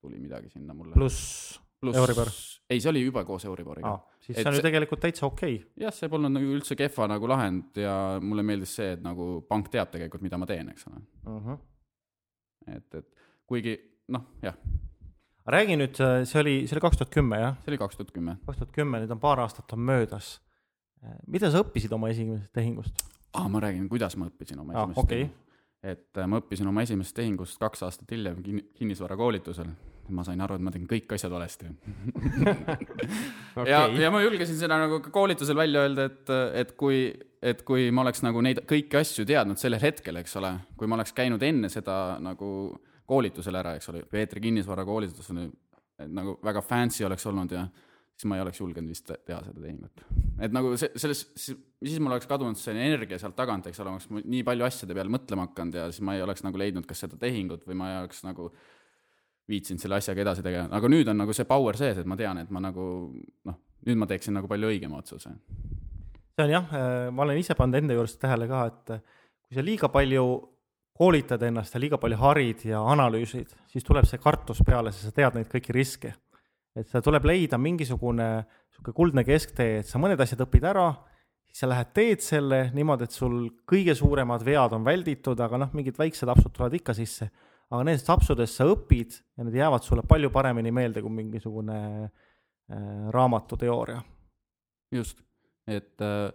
tuli 0.00 0.18
midagi 0.18 0.48
sinna 0.48 0.74
mulle. 0.74 0.94
pluss 0.94 1.58
Euribor. 1.82 2.30
ei, 2.70 2.80
see 2.80 2.90
oli 2.90 3.02
juba 3.04 3.24
koos 3.28 3.44
Euriboriga 3.48 3.90
ah,, 3.90 4.04
siis 4.20 4.36
Et 4.36 4.42
see 4.42 4.50
on 4.50 4.58
ju 4.58 4.64
tegelikult 4.64 5.02
täitsa 5.02 5.26
okei 5.26 5.56
okay.. 5.56 5.84
jah, 5.84 5.94
see 5.94 6.10
polnud 6.12 6.34
nagu 6.34 6.54
üldse 6.56 6.76
kehva 6.78 7.08
nagu 7.10 7.30
lahend 7.30 7.82
ja 7.82 7.96
mulle 8.22 8.44
meeldis 8.46 8.76
see, 8.78 8.92
et 8.96 9.02
nagu 9.04 9.42
pank 9.48 9.70
teab 9.72 9.90
tegelikult, 9.94 10.22
mida 10.22 10.38
ma 10.38 10.48
teen, 10.48 10.70
eks 10.74 10.86
ole. 10.90 11.02
Uh 11.26 11.40
-huh. 11.48 11.58
et, 12.76 12.94
et 12.94 13.08
kuigi 13.46 13.76
noh, 14.14 14.26
jah, 14.42 14.56
räägi 15.46 15.76
nüüd, 15.76 15.98
see 16.28 16.40
oli, 16.40 16.56
see 16.66 16.76
oli 16.76 16.84
kaks 16.86 17.00
tuhat 17.00 17.14
kümme 17.14 17.40
jah, 17.40 17.56
see 17.62 17.72
oli 17.74 17.78
kaks 17.82 17.98
tuhat 17.98 18.12
kümme. 18.14 18.36
kaks 18.46 18.62
tuhat 18.62 18.74
kümme, 18.76 19.02
nüüd 19.02 19.14
on 19.14 19.20
paar 19.22 19.40
aastat 19.42 19.72
on 19.72 19.80
möödas. 19.80 20.40
mida 21.26 21.50
sa 21.50 21.64
õppisid 21.64 21.92
oma 21.92 22.12
esimesest 22.14 22.52
tehingust? 22.52 23.02
aa, 23.32 23.48
ma 23.48 23.62
räägin, 23.62 23.88
kuidas 23.88 24.16
ma 24.16 24.28
õppisin 24.30 24.60
oma 24.62 24.76
esimest 24.76 25.00
okei. 25.02 25.24
okay.. 25.24 25.92
et 25.94 26.18
äh, 26.18 26.28
ma 26.28 26.40
õppisin 26.42 26.68
oma 26.68 26.84
esimesest 26.86 27.16
tehingust 27.16 27.58
kaks 27.62 27.82
aastat 27.88 28.10
hiljem 28.14 28.42
kin-, 28.44 28.66
kinnisvarakoolitusel. 28.78 29.72
Ma 30.14 30.24
sain 30.26 30.40
aru, 30.44 30.58
et 30.58 30.64
ma 30.64 30.72
tegin 30.74 30.88
kõik 30.90 31.14
asjad 31.16 31.32
valesti 31.32 31.70
okay. 33.56 33.68
ja, 33.72 33.84
ja 33.88 34.12
ma 34.14 34.22
julgesin 34.24 34.58
seda 34.58 34.78
nagu 34.80 35.00
ka 35.04 35.12
koolitusel 35.14 35.58
välja 35.58 35.84
öelda, 35.86 36.08
et, 36.10 36.32
et 36.62 36.72
kui, 36.78 37.04
et 37.42 37.62
kui 37.68 37.90
ma 37.94 38.04
oleks 38.06 38.24
nagu 38.26 38.42
neid 38.44 38.62
kõiki 38.68 39.00
asju 39.00 39.26
teadnud 39.28 39.60
sellel 39.60 39.82
hetkel, 39.82 40.20
eks 40.22 40.38
ole, 40.40 40.54
kui 40.78 40.90
ma 40.90 40.98
oleks 40.98 41.14
käinud 41.16 41.42
enne 41.46 41.72
seda 41.72 42.18
nagu 42.22 42.48
koolitusel 43.08 43.58
ära, 43.58 43.76
eks 43.76 43.90
ole, 43.92 44.04
Peetri 44.10 44.42
kinnisvara 44.44 44.84
koolitus 44.88 45.32
on 45.34 45.46
nagu 46.12 46.38
väga 46.44 46.62
fancy 46.64 47.04
oleks 47.06 47.26
olnud 47.28 47.52
ja 47.54 47.66
siis 48.22 48.28
ma 48.28 48.38
ei 48.38 48.44
oleks 48.44 48.60
julgenud 48.60 48.92
vist 48.92 49.08
teha 49.10 49.40
seda 49.44 49.60
tehingut. 49.60 50.04
et 50.42 50.54
nagu 50.54 50.74
see, 50.80 50.90
selles, 51.00 51.24
siis 51.36 51.98
mul 52.02 52.14
oleks 52.14 52.28
kadunud 52.30 52.58
see 52.60 52.74
energia 52.76 53.18
sealt 53.20 53.36
tagant, 53.38 53.66
eks 53.68 53.80
ole, 53.82 53.96
oleks 53.96 54.08
nii 54.12 54.44
palju 54.46 54.66
asjade 54.68 54.96
peale 54.96 55.12
mõtlema 55.12 55.48
hakanud 55.48 55.80
ja 55.80 55.88
siis 55.90 56.04
ma 56.06 56.16
ei 56.16 56.24
oleks 56.24 56.44
nagu 56.46 56.60
leidnud 56.60 56.86
kas 56.88 57.04
seda 57.06 57.18
tehingut 57.20 57.66
või 57.68 57.78
ma 57.80 57.90
ei 57.90 57.98
oleks 58.02 58.22
nagu 58.26 58.50
viitsinud 59.50 59.82
selle 59.82 59.98
asjaga 59.98 60.22
edasi 60.24 60.44
tegema, 60.44 60.70
aga 60.76 60.90
nüüd 60.90 61.10
on 61.10 61.18
nagu 61.24 61.34
see 61.36 61.48
power 61.48 61.78
sees, 61.78 61.98
et 61.98 62.08
ma 62.08 62.16
tean, 62.18 62.38
et 62.42 62.50
ma 62.54 62.62
nagu 62.62 62.86
noh, 63.48 63.58
nüüd 63.88 63.98
ma 63.98 64.08
teeksin 64.10 64.36
nagu 64.38 64.50
palju 64.50 64.70
õigema 64.70 65.00
otsuse. 65.02 65.34
see 66.32 66.46
on 66.46 66.54
jah, 66.54 66.72
äh, 66.78 67.10
ma 67.10 67.26
olen 67.26 67.40
ise 67.40 67.58
pannud 67.58 67.82
enda 67.82 67.98
juures 67.98 68.16
tähele 68.22 68.48
ka, 68.50 68.64
et 68.70 68.96
äh, 68.96 69.04
kui 69.46 69.58
sa 69.58 69.66
liiga 69.66 69.90
palju 69.92 70.26
koolitad 70.92 71.42
ennast 71.42 71.74
ja 71.74 71.80
liiga 71.80 71.98
palju 71.98 72.18
harid 72.20 72.66
ja 72.68 72.82
analüüsid, 72.92 73.52
siis 73.72 73.84
tuleb 73.84 74.06
see 74.06 74.20
kartus 74.22 74.60
peale, 74.64 74.92
sest 74.92 75.10
sa 75.10 75.16
tead 75.16 75.38
neid 75.38 75.50
kõiki 75.50 75.74
riske 75.74 76.12
et 76.76 76.88
seal 76.88 77.04
tuleb 77.04 77.26
leida 77.28 77.60
mingisugune 77.60 78.28
niisugune 78.42 78.96
kuldne 78.96 79.24
kesktee, 79.26 79.80
et 79.82 79.88
sa 79.88 80.00
mõned 80.00 80.20
asjad 80.24 80.40
õpid 80.46 80.64
ära, 80.72 80.86
siis 81.48 81.62
sa 81.62 81.68
lähed 81.68 81.92
teed 81.94 82.24
selle 82.24 82.62
niimoodi, 82.74 83.06
et 83.08 83.14
sul 83.14 83.36
kõige 83.68 83.94
suuremad 83.98 84.44
vead 84.46 84.76
on 84.76 84.86
välditud, 84.86 85.40
aga 85.44 85.60
noh, 85.60 85.72
mingid 85.76 85.98
väiksed 86.00 86.30
apsud 86.32 86.54
tulevad 86.54 86.78
ikka 86.80 86.96
sisse. 86.96 87.28
Aga 87.72 87.82
nendest 87.88 88.10
apsudest 88.12 88.60
sa 88.60 88.68
õpid 88.68 89.18
ja 89.36 89.46
need 89.46 89.56
jäävad 89.56 89.84
sulle 89.86 90.04
palju 90.08 90.30
paremini 90.34 90.72
meelde 90.74 91.02
kui 91.02 91.12
mingisugune 91.22 91.78
äh, 92.04 93.10
raamatuteooria. 93.14 94.02
just, 94.92 95.22
et, 95.66 95.94
äh, 96.00 96.32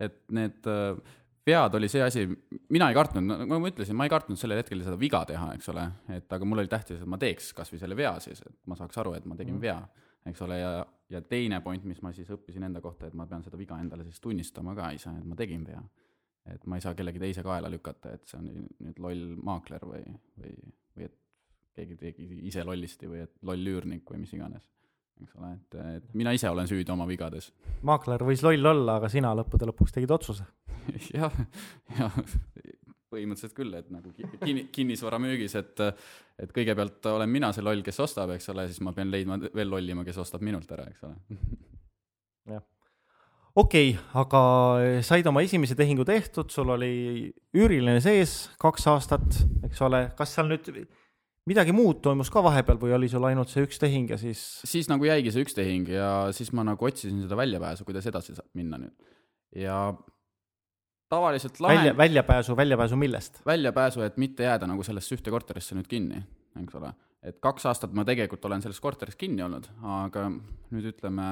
et 0.00 0.22
need 0.30 0.66
äh 0.66 1.18
vead 1.46 1.74
oli 1.74 1.88
see 1.90 2.02
asi, 2.02 2.22
mina 2.70 2.88
ei 2.90 2.96
kartnud, 2.96 3.24
nagu 3.26 3.58
ma 3.62 3.70
ütlesin, 3.70 3.96
ma 3.98 4.06
ei 4.06 4.12
kartnud 4.12 4.38
sellel 4.38 4.60
hetkel 4.62 4.82
seda 4.84 4.98
viga 4.98 5.24
teha, 5.28 5.48
eks 5.56 5.70
ole, 5.72 5.88
et 6.14 6.36
aga 6.36 6.46
mul 6.46 6.62
oli 6.62 6.70
tähtis, 6.70 7.00
et 7.02 7.10
ma 7.10 7.18
teeks 7.20 7.50
kas 7.56 7.72
või 7.72 7.80
selle 7.82 7.98
vea 7.98 8.12
siis, 8.22 8.44
et 8.46 8.54
ma 8.70 8.78
saaks 8.78 9.00
aru, 9.02 9.16
et 9.18 9.26
ma 9.26 9.38
tegin 9.38 9.56
mm. 9.56 9.64
vea, 9.64 10.06
eks 10.30 10.44
ole, 10.46 10.60
ja, 10.60 10.70
ja 11.10 11.22
teine 11.26 11.58
point, 11.64 11.84
mis 11.88 12.02
ma 12.04 12.14
siis 12.14 12.30
õppisin 12.30 12.68
enda 12.68 12.82
kohta, 12.84 13.10
et 13.10 13.18
ma 13.18 13.26
pean 13.30 13.42
seda 13.42 13.58
viga 13.58 13.78
endale 13.82 14.06
siis 14.06 14.22
tunnistama 14.22 14.76
ka 14.78 14.92
ise, 14.94 15.14
et 15.18 15.26
ma 15.26 15.38
tegin 15.38 15.66
vea. 15.66 15.82
Et 16.50 16.66
ma 16.66 16.78
ei 16.78 16.84
saa 16.84 16.94
kellegi 16.98 17.22
teise 17.22 17.44
kaela 17.46 17.70
lükata, 17.70 18.16
et 18.16 18.26
see 18.26 18.40
on 18.40 18.50
nüüd 18.82 19.00
loll 19.02 19.34
maakler 19.46 19.84
või, 19.86 20.02
või, 20.40 20.54
või 20.96 21.08
et 21.08 21.18
keegi 21.76 21.96
tegi 22.00 22.28
ise 22.50 22.64
lollisti 22.66 23.08
või 23.08 23.22
et 23.24 23.36
loll 23.46 23.74
üürnik 23.74 24.10
või 24.10 24.24
mis 24.24 24.34
iganes 24.36 24.66
eks 25.22 25.36
ole, 25.38 25.52
et, 25.54 25.76
et 25.98 26.14
mina 26.18 26.32
ise 26.34 26.50
olen 26.50 26.68
süüdi 26.68 26.92
oma 26.92 27.06
vigades. 27.08 27.52
maakler 27.86 28.24
võis 28.26 28.42
loll 28.44 28.72
olla, 28.72 28.98
aga 28.98 29.10
sina 29.12 29.32
lõppude 29.38 29.68
lõpuks 29.70 29.94
tegid 29.94 30.10
otsuse 30.14 30.46
jah, 31.18 31.34
jah, 31.98 32.18
põhimõtteliselt 33.12 33.54
küll, 33.56 33.74
et 33.76 33.90
nagu 33.92 34.12
kinni, 34.16 34.66
kinnisvara 34.72 35.20
müügis, 35.22 35.56
et 35.60 35.86
et 36.42 36.52
kõigepealt 36.54 37.06
olen 37.12 37.30
mina 37.30 37.52
see 37.54 37.62
loll, 37.64 37.84
kes 37.86 38.00
ostab, 38.02 38.32
eks 38.34 38.48
ole, 38.50 38.66
siis 38.70 38.80
ma 38.82 38.94
pean 38.96 39.12
leidma 39.12 39.38
veel 39.52 39.70
lollima, 39.70 40.04
kes 40.06 40.18
ostab 40.24 40.42
minult 40.42 40.70
ära, 40.74 40.88
eks 40.90 41.04
ole. 41.06 41.42
jah. 42.56 42.64
Okei 43.54 43.92
okay,, 43.92 44.00
aga 44.22 44.42
said 45.04 45.26
oma 45.28 45.42
esimese 45.44 45.76
tehingu 45.78 46.06
tehtud, 46.08 46.50
sul 46.52 46.72
oli 46.74 46.92
üüriline 47.56 48.00
sees 48.04 48.50
kaks 48.62 48.88
aastat, 48.92 49.42
eks 49.68 49.82
ole, 49.84 50.06
kas 50.18 50.34
seal 50.36 50.48
nüüd 50.52 50.70
midagi 51.50 51.74
muud 51.74 52.00
toimus 52.04 52.30
ka 52.32 52.42
vahepeal 52.44 52.78
või 52.80 52.94
oli 52.96 53.10
sul 53.10 53.24
ainult 53.26 53.50
see 53.50 53.64
üks 53.66 53.80
tehing 53.82 54.10
ja 54.12 54.18
siis? 54.20 54.40
siis 54.68 54.88
nagu 54.90 55.06
jäigi 55.06 55.34
see 55.34 55.44
üks 55.44 55.56
tehing 55.58 55.90
ja 55.90 56.08
siis 56.36 56.52
ma 56.54 56.64
nagu 56.66 56.86
otsisin 56.86 57.22
seda 57.24 57.38
väljapääsu, 57.38 57.86
kuidas 57.88 58.06
edasi 58.08 58.36
saab 58.36 58.48
minna 58.58 58.78
nüüd. 58.80 58.94
ja 59.58 59.78
tavaliselt 61.12 61.60
lahen... 61.60 61.78
välja, 61.78 61.96
väljapääsu, 61.98 62.56
väljapääsu 62.56 62.96
millest? 62.96 63.40
väljapääsu, 63.46 64.04
et 64.06 64.20
mitte 64.22 64.46
jääda 64.46 64.70
nagu 64.70 64.86
sellesse 64.86 65.16
ühte 65.18 65.34
korterisse 65.34 65.76
nüüd 65.76 65.90
kinni, 65.90 66.22
eks 66.62 66.78
ole. 66.78 66.92
et 67.22 67.40
kaks 67.42 67.66
aastat 67.70 67.92
ma 67.96 68.06
tegelikult 68.08 68.44
olen 68.48 68.62
selles 68.62 68.80
korteris 68.80 69.18
kinni 69.18 69.42
olnud, 69.44 69.66
aga 69.98 70.28
nüüd 70.30 70.88
ütleme, 70.94 71.28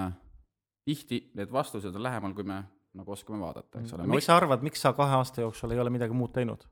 tihti 0.91 1.23
need 1.39 1.55
vastused 1.55 1.95
on 1.95 2.05
lähemal, 2.05 2.35
kui 2.37 2.47
me 2.47 2.61
nagu 2.99 3.15
oskame 3.15 3.39
vaadata, 3.41 3.81
eks 3.81 3.95
ole. 3.95 4.07
miks 4.11 4.27
sa 4.27 4.37
arvad, 4.41 4.65
miks 4.67 4.83
sa 4.83 4.93
kahe 4.97 5.19
aasta 5.21 5.45
jooksul 5.45 5.75
ei 5.75 5.83
ole 5.83 5.93
midagi 5.95 6.17
muud 6.17 6.33
teinud? 6.35 6.67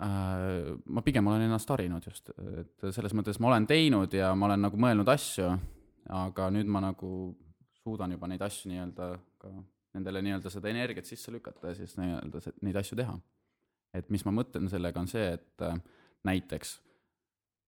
Äh, 0.00 0.72
ma 0.88 1.02
pigem 1.04 1.26
olen 1.28 1.44
ennast 1.44 1.68
harinud 1.70 2.06
just, 2.08 2.32
et 2.62 2.88
selles 2.94 3.14
mõttes 3.16 3.40
ma 3.42 3.50
olen 3.50 3.66
teinud 3.68 4.14
ja 4.16 4.32
ma 4.38 4.48
olen 4.48 4.64
nagu 4.66 4.78
mõelnud 4.80 5.10
asju, 5.12 5.50
aga 6.16 6.48
nüüd 6.54 6.70
ma 6.72 6.82
nagu 6.84 7.10
suudan 7.82 8.14
juba 8.14 8.30
neid 8.30 8.42
asju 8.44 8.70
nii-öelda 8.70 9.10
ka 9.40 9.50
nendele 9.96 10.22
nii-öelda 10.24 10.52
seda 10.52 10.70
energiat 10.70 11.08
sisse 11.08 11.32
lükata 11.34 11.72
ja 11.72 11.78
siis 11.78 11.96
nii-öelda 11.98 12.54
neid 12.64 12.78
asju 12.80 12.98
teha. 13.00 13.18
et 13.92 14.06
mis 14.14 14.22
ma 14.22 14.30
mõtlen 14.30 14.68
sellega, 14.70 15.02
on 15.02 15.08
see, 15.10 15.32
et 15.34 15.62
äh, 15.66 15.76
näiteks 16.24 16.76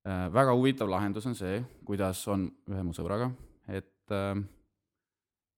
äh, 0.07 0.27
väga 0.33 0.55
huvitav 0.55 0.91
lahendus 0.91 1.27
on 1.27 1.35
see, 1.35 1.59
kuidas 1.85 2.21
on 2.31 2.47
ühe 2.71 2.83
mu 2.87 2.95
sõbraga, 2.95 3.33
et 3.67 4.15
äh,, 4.15 4.39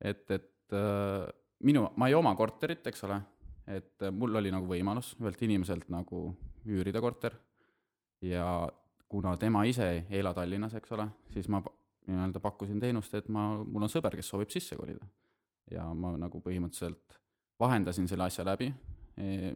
et, 0.05 0.25
et 0.31 0.77
äh, 0.77 1.27
minu, 1.65 1.87
ma 1.97 2.09
ei 2.11 2.17
oma 2.17 2.35
korterit, 2.39 2.87
eks 2.91 3.05
ole, 3.09 3.19
et 3.67 4.05
äh, 4.05 4.13
mul 4.13 4.37
oli 4.41 4.53
nagu 4.53 4.69
võimalus 4.69 5.15
ühelt 5.21 5.43
inimeselt 5.47 5.89
nagu 5.93 6.27
üürida 6.69 7.03
korter. 7.05 7.37
Ja 8.25 8.47
kuna 9.09 9.35
tema 9.41 9.65
ise 9.69 9.89
ei 9.91 10.21
ela 10.21 10.35
Tallinnas, 10.37 10.75
eks 10.79 10.93
ole, 10.97 11.09
siis 11.33 11.49
ma 11.53 11.61
nii-öelda 12.09 12.41
pakkusin 12.45 12.81
teenust, 12.81 13.15
et 13.17 13.29
ma, 13.33 13.51
mul 13.65 13.87
on 13.87 13.93
sõber, 13.93 14.17
kes 14.19 14.29
soovib 14.33 14.53
sisse 14.53 14.77
kolida. 14.77 15.07
ja 15.73 15.87
ma 15.97 16.11
nagu 16.21 16.43
põhimõtteliselt 16.45 17.15
vahendasin 17.61 18.09
selle 18.09 18.27
asja 18.27 18.45
läbi. 18.45 18.69
E,, 19.17 19.55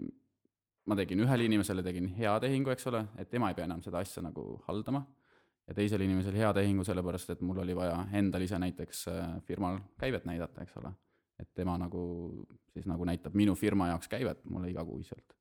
ma 0.88 0.96
tegin 0.96 1.20
ühele 1.20 1.44
inimesele, 1.44 1.82
tegin 1.84 2.06
hea 2.16 2.32
tehingu, 2.40 2.72
eks 2.72 2.88
ole, 2.88 3.02
et 3.20 3.28
tema 3.28 3.50
ei 3.50 3.56
pea 3.58 3.66
enam 3.68 3.82
seda 3.84 4.00
asja 4.00 4.22
nagu 4.24 4.54
haldama, 4.64 5.02
ja 5.68 5.74
teisele 5.76 6.04
inimesele 6.08 6.40
hea 6.40 6.52
tehingu, 6.56 6.84
sellepärast 6.84 7.34
et 7.34 7.42
mul 7.44 7.60
oli 7.64 7.76
vaja 7.76 7.98
endal 8.16 8.44
ise 8.44 8.58
näiteks 8.58 9.04
äh, 9.12 9.26
firmal 9.48 9.80
käivet 10.00 10.24
näidata, 10.28 10.64
eks 10.64 10.76
ole. 10.80 10.94
et 11.38 11.50
tema 11.54 11.76
nagu 11.78 12.02
siis 12.72 12.86
nagu 12.90 13.04
näitab 13.04 13.34
minu 13.38 13.54
firma 13.54 13.92
jaoks 13.92 14.08
käivet 14.08 14.44
mulle 14.44 14.70
igakuiselt 14.70 15.38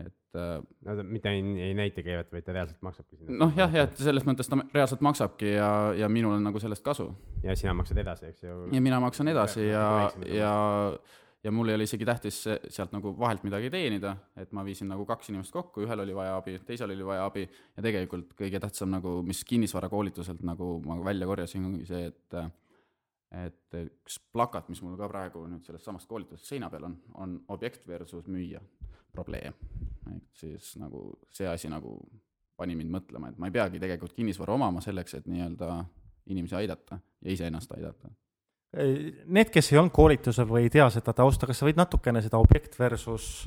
et 0.00 0.36
äh, 0.40 0.62
no 0.86 0.96
ta 0.96 1.04
mitte 1.04 1.28
ei, 1.28 1.42
ei 1.60 1.74
näita 1.76 2.02
käivet, 2.04 2.30
vaid 2.32 2.44
ta 2.46 2.54
reaalselt 2.56 2.80
maksabki 2.84 3.16
sinna. 3.16 3.36
noh, 3.44 3.52
jah, 3.56 3.72
jah, 3.76 3.88
et 3.90 3.98
selles 4.00 4.24
mõttes 4.28 4.48
ta 4.48 4.58
reaalselt 4.72 5.02
maksabki 5.04 5.52
ja, 5.52 5.68
ja 5.98 6.08
minul 6.12 6.38
on 6.38 6.46
nagu 6.48 6.62
sellest 6.62 6.84
kasu. 6.84 7.10
ja 7.44 7.56
sina 7.58 7.74
maksad 7.76 8.00
edasi, 8.00 8.30
eks 8.32 8.46
ju. 8.46 8.56
ja 8.72 8.84
mina 8.84 9.00
maksan 9.04 9.28
edasi 9.32 9.66
ja, 9.68 9.84
ja, 10.24 10.36
ja 10.38 10.54
mul 11.50 11.68
ei 11.68 11.74
ole 11.74 11.86
isegi 11.88 12.06
tähtis 12.06 12.36
sealt 12.46 12.92
nagu 12.94 13.12
vahelt 13.18 13.42
midagi 13.42 13.70
teenida, 13.70 14.14
et 14.38 14.52
ma 14.54 14.62
viisin 14.64 14.90
nagu 14.92 15.06
kaks 15.08 15.32
inimest 15.32 15.54
kokku, 15.54 15.82
ühel 15.82 16.04
oli 16.04 16.14
vaja 16.14 16.36
abi, 16.38 16.58
teisel 16.66 16.94
oli 16.94 17.06
vaja 17.06 17.24
abi 17.26 17.42
ja 17.48 17.82
tegelikult 17.82 18.36
kõige 18.38 18.60
tähtsam 18.62 18.92
nagu, 18.94 19.16
mis 19.26 19.42
kinnisvarakoolituselt 19.48 20.44
nagu 20.46 20.76
ma 20.86 21.00
välja 21.02 21.26
korjasin, 21.26 21.66
ongi 21.70 21.88
see, 21.88 22.10
et 22.12 22.42
et 23.32 23.76
üks 23.78 24.18
plakat, 24.32 24.66
mis 24.68 24.82
mul 24.84 24.98
ka 25.00 25.08
praegu 25.08 25.46
nüüd 25.48 25.64
sellest 25.64 25.88
samast 25.88 26.08
koolitusest 26.10 26.50
seina 26.52 26.68
peal 26.70 26.84
on, 26.84 26.98
on 27.16 27.38
objekt 27.54 27.86
versus 27.88 28.26
müüja 28.28 28.60
probleem. 29.12 29.56
et 30.12 30.28
siis 30.36 30.74
nagu 30.76 31.06
see 31.32 31.48
asi 31.48 31.70
nagu 31.72 31.96
pani 32.56 32.76
mind 32.76 32.92
mõtlema, 32.92 33.30
et 33.30 33.38
ma 33.40 33.48
ei 33.48 33.54
peagi 33.54 33.80
tegelikult 33.80 34.12
kinnisvara 34.14 34.54
omama 34.54 34.82
selleks, 34.84 35.16
et 35.18 35.26
nii-öelda 35.30 35.84
inimesi 36.30 36.54
aidata 36.54 36.98
ja 37.24 37.32
iseennast 37.32 37.72
aidata. 37.72 38.12
Need, 38.72 39.50
kes 39.52 39.66
ei 39.72 39.78
olnud 39.82 39.92
koolitusel 39.92 40.46
või 40.48 40.64
ei 40.64 40.70
tea 40.72 40.86
seda 40.92 41.12
tausta, 41.12 41.44
kas 41.48 41.58
sa 41.60 41.66
võid 41.68 41.76
natukene 41.76 42.22
seda 42.24 42.38
objekt 42.40 42.78
versus 42.80 43.44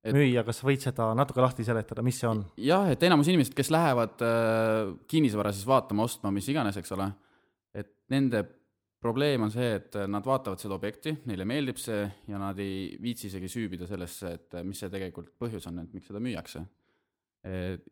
et, 0.00 0.14
müüa, 0.16 0.40
kas 0.46 0.62
võid 0.64 0.80
seda 0.84 1.10
natuke 1.16 1.42
lahti 1.44 1.66
seletada, 1.66 2.04
mis 2.06 2.16
see 2.22 2.30
on? 2.30 2.40
jah, 2.60 2.88
et 2.92 3.04
enamus 3.04 3.28
inimesed, 3.28 3.52
kes 3.56 3.68
lähevad 3.74 4.24
äh, 4.24 4.94
kinnisvara 5.10 5.52
siis 5.52 5.66
vaatama, 5.68 6.06
ostma, 6.08 6.32
mis 6.32 6.48
iganes, 6.48 6.78
eks 6.80 6.94
ole, 6.96 7.10
et 7.76 7.92
nende 8.14 8.40
probleem 9.04 9.44
on 9.44 9.52
see, 9.52 9.68
et 9.76 9.98
nad 10.08 10.24
vaatavad 10.24 10.60
seda 10.62 10.78
objekti, 10.78 11.12
neile 11.28 11.44
meeldib 11.48 11.76
see 11.80 12.00
ja 12.30 12.40
nad 12.40 12.56
ei 12.62 12.94
viitsi 13.04 13.28
isegi 13.28 13.50
süübida 13.52 13.88
sellesse, 13.90 14.32
et 14.38 14.56
mis 14.64 14.80
see 14.80 14.88
tegelikult 14.92 15.34
põhjus 15.40 15.68
on, 15.68 15.82
et 15.84 15.92
miks 15.92 16.08
seda 16.08 16.22
müüakse. 16.24 16.64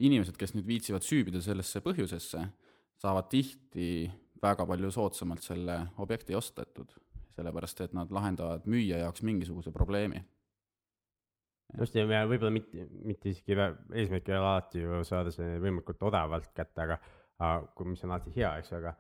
inimesed, 0.01 0.39
kes 0.41 0.55
nüüd 0.57 0.65
viitsivad 0.65 1.05
süübida 1.05 1.43
sellesse 1.45 1.83
põhjusesse, 1.85 2.47
saavad 3.03 3.27
tihti 3.29 4.09
väga 4.43 4.67
palju 4.67 4.91
soodsamalt 4.91 5.43
selle 5.45 5.79
objekti 6.03 6.35
ostetud, 6.35 6.93
sellepärast 7.37 7.81
et 7.85 7.97
nad 7.97 8.11
lahendavad 8.13 8.67
müüja 8.71 8.99
jaoks 9.05 9.23
mingisuguse 9.23 9.73
probleemi. 9.73 10.25
just, 11.79 11.95
ja 11.95 12.05
võib-olla 12.07 12.51
mitte, 12.53 12.89
mitte 13.05 13.31
isegi 13.33 13.57
eesmärk 13.57 14.29
ei 14.29 14.37
ole 14.37 14.47
alati 14.47 14.83
ju 14.83 15.05
saada 15.09 15.31
see 15.33 15.57
võimalikult 15.59 16.03
odavalt 16.05 16.53
kätte, 16.55 16.83
aga, 16.85 16.99
aga 17.39 17.73
kui, 17.77 17.87
mis 17.95 18.05
on 18.05 18.13
alati 18.13 18.35
hea, 18.37 18.57
eks 18.59 18.75
ju, 18.75 18.83
aga 18.83 18.93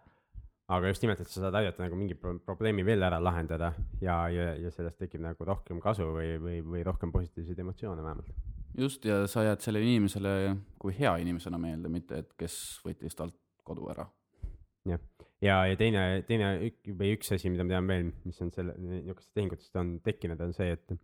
aga 0.72 0.92
just 0.92 1.02
nimelt, 1.04 1.20
et 1.20 1.30
sa 1.30 1.42
saad 1.42 1.56
aidata 1.58 1.84
nagu 1.84 1.98
mingi 1.98 2.16
pro 2.18 2.34
probleemi 2.46 2.84
veel 2.86 3.02
ära 3.04 3.18
lahendada 3.22 3.72
ja, 4.00 4.16
ja, 4.32 4.52
ja 4.60 4.70
sellest 4.74 5.00
tekib 5.02 5.22
nagu 5.24 5.46
rohkem 5.46 5.80
kasu 5.82 6.06
või, 6.14 6.36
või, 6.40 6.58
või 6.64 6.84
rohkem 6.86 7.12
positiivseid 7.14 7.60
emotsioone 7.64 8.04
vähemalt. 8.04 8.30
just 8.78 9.04
ja 9.04 9.22
sa 9.26 9.44
jääd 9.48 9.64
sellele 9.64 9.90
inimesele 9.90 10.34
kui 10.80 10.94
hea 10.98 11.16
inimesena 11.24 11.58
meelde, 11.60 11.90
mitte 11.92 12.22
et 12.22 12.32
kes 12.38 12.56
võttis 12.86 13.18
talt 13.18 13.36
kodu 13.66 13.90
ära. 13.92 14.06
jah, 14.88 15.02
ja, 15.42 15.62
ja 15.68 15.78
teine, 15.78 16.02
teine 16.28 16.52
või 16.86 17.14
üks 17.16 17.32
asi, 17.34 17.50
mida 17.52 17.66
ma 17.66 17.76
tean 17.76 17.90
veel, 17.90 18.10
mis 18.26 18.40
on 18.44 18.52
selle, 18.54 18.76
niisugustest 18.78 19.34
tehingutest 19.36 19.80
on 19.82 19.96
tekkinud, 20.04 20.40
on 20.44 20.54
see, 20.56 20.76
et 20.76 20.96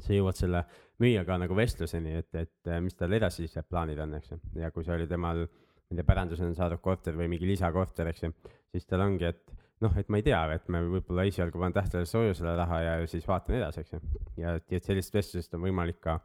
sa 0.00 0.14
jõuad 0.14 0.38
selle 0.38 0.64
müüjaga 1.02 1.38
nagu 1.42 1.56
vestluseni, 1.58 2.14
et, 2.20 2.30
et 2.38 2.72
mis 2.84 2.96
tal 2.96 3.16
edasised 3.16 3.68
plaanid 3.68 4.00
on, 4.02 4.16
eks 4.20 4.34
ju, 4.34 4.40
ja 4.62 4.70
kui 4.74 4.86
see 4.86 4.96
oli 4.96 5.08
temal, 5.10 5.44
ma 5.46 5.94
ei 5.94 6.00
tea, 6.00 6.08
pärandusena 6.12 6.56
saadud 6.56 6.82
korter 6.84 7.16
või 7.18 7.30
mingi 7.32 7.48
lisakorter, 7.48 8.12
eks 8.12 8.26
ju, 8.26 8.34
siis 8.74 8.86
tal 8.88 9.04
ongi, 9.04 9.30
et 9.32 9.54
noh, 9.84 9.94
et 9.98 10.10
ma 10.12 10.20
ei 10.20 10.26
tea, 10.26 10.40
et 10.54 10.68
ma 10.72 10.82
võib-olla 10.84 11.24
esialgu 11.28 11.60
panen 11.60 11.76
tähtedele 11.76 12.08
soojusele 12.08 12.54
raha 12.58 12.82
ja 12.84 12.98
siis 13.10 13.26
vaatan 13.28 13.58
edasi, 13.58 13.84
eks 13.84 13.96
ju. 13.96 14.02
ja, 14.40 14.58
et 14.60 14.84
sellisest 14.84 15.16
vestlusest 15.16 15.56
on 15.58 15.64
võimalik 15.66 16.00
ka 16.04 16.20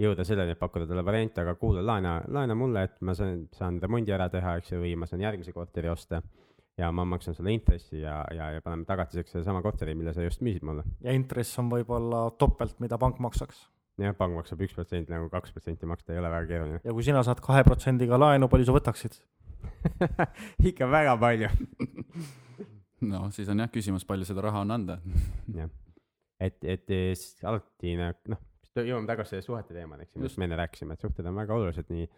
jõuda 0.00 0.24
selleni, 0.26 0.54
et 0.54 0.58
pakkuda 0.58 0.88
talle 0.90 1.04
variante, 1.06 1.42
aga 1.42 1.54
kuule, 1.58 1.82
laena, 1.84 2.16
laena 2.34 2.56
mulle, 2.58 2.86
et 2.88 2.96
ma 3.06 3.14
saan, 3.14 3.44
saan 3.54 3.78
remondi 3.82 4.14
ära 4.14 4.26
teha, 4.32 4.56
eks 4.58 4.72
ju, 4.72 4.80
või 4.82 4.94
ma 4.98 5.06
saan 5.10 5.22
järgmise 5.22 5.54
korteri 5.54 5.90
osta 5.92 6.22
ja 6.78 6.90
ma 6.92 7.04
maksan 7.06 7.36
sulle 7.36 7.52
intressi 7.54 8.00
ja, 8.00 8.16
ja, 8.34 8.50
ja 8.56 8.62
paneme 8.64 8.86
tagatiseks 8.88 9.36
sedasama 9.36 9.62
korteri, 9.62 9.94
mille 9.94 10.14
sa 10.14 10.24
just 10.24 10.42
müüsid 10.42 10.66
mulle. 10.66 10.84
ja 11.04 11.14
intress 11.14 11.58
on 11.62 11.70
võib-olla 11.72 12.26
topelt, 12.38 12.78
mida 12.82 12.98
pank 12.98 13.20
maksaks. 13.22 13.66
jah, 14.02 14.16
pank 14.18 14.36
maksab 14.40 14.64
üks 14.66 14.74
protsenti, 14.76 15.12
nagu 15.14 15.30
kaks 15.32 15.54
protsenti 15.54 15.86
maksta 15.86 16.14
ei 16.14 16.22
ole 16.22 16.32
väga 16.32 16.50
keeruline. 16.50 16.80
ja 16.84 16.96
kui 16.96 17.06
sina 17.06 17.22
saad 17.26 17.42
kahe 17.44 17.62
protsendiga 17.66 18.18
laenu, 18.20 18.50
palju 18.50 18.70
sa 18.70 18.78
võtaksid 18.78 19.20
ikka 20.70 20.90
väga 20.90 21.14
palju 21.20 21.52
no 23.12 23.28
siis 23.34 23.48
on 23.52 23.62
jah 23.64 23.70
küsimus, 23.72 24.06
palju 24.08 24.26
seda 24.28 24.44
raha 24.48 24.64
on 24.64 24.74
anda. 24.74 24.98
jah, 25.60 25.70
et, 26.40 26.58
et 26.62 26.84
siis 27.18 27.44
alati 27.46 27.96
noh, 27.98 28.42
jõuame 28.74 29.06
tagasi 29.08 29.36
selle 29.36 29.46
suhete 29.46 29.76
teemani, 29.76 30.06
eks 30.06 30.16
ju, 30.16 30.22
millest 30.22 30.40
me 30.40 30.48
enne 30.48 30.58
rääkisime, 30.58 30.96
et 30.96 31.04
suhted 31.04 31.26
on 31.30 31.36
väga 31.38 31.54
olulised 31.56 31.90
nii, 31.94 32.08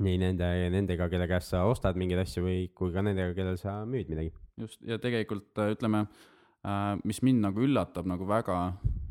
nii 0.00 0.18
nende, 0.22 0.48
nendega, 0.72 1.08
kelle 1.12 1.26
käest 1.30 1.52
sa 1.52 1.64
ostad 1.68 1.98
mingeid 1.98 2.22
asju 2.22 2.44
või, 2.44 2.60
kui 2.76 2.92
ka 2.94 3.02
nendega, 3.04 3.34
kellel 3.36 3.58
sa 3.60 3.80
müüd 3.88 4.12
midagi. 4.12 4.32
just, 4.60 4.80
ja 4.86 5.00
tegelikult 5.02 5.58
äh, 5.58 5.72
ütleme, 5.74 6.04
äh, 6.62 6.94
mis 7.04 7.22
mind 7.26 7.42
nagu 7.44 7.64
üllatab 7.66 8.08
nagu 8.08 8.28
väga, 8.28 8.58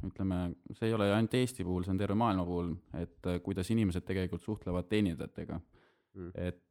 ütleme, 0.07 0.41
see 0.77 0.89
ei 0.89 0.95
ole 0.95 1.11
ainult 1.13 1.35
Eesti 1.35 1.67
puhul, 1.67 1.83
see 1.85 1.93
on 1.93 2.01
terve 2.01 2.17
maailma 2.19 2.45
puhul, 2.47 2.73
et 3.01 3.29
äh, 3.29 3.41
kuidas 3.45 3.69
inimesed 3.75 4.07
tegelikult 4.07 4.45
suhtlevad 4.45 4.87
teenindajatega 4.89 5.59
mm.. 5.59 6.31
et 6.35 6.65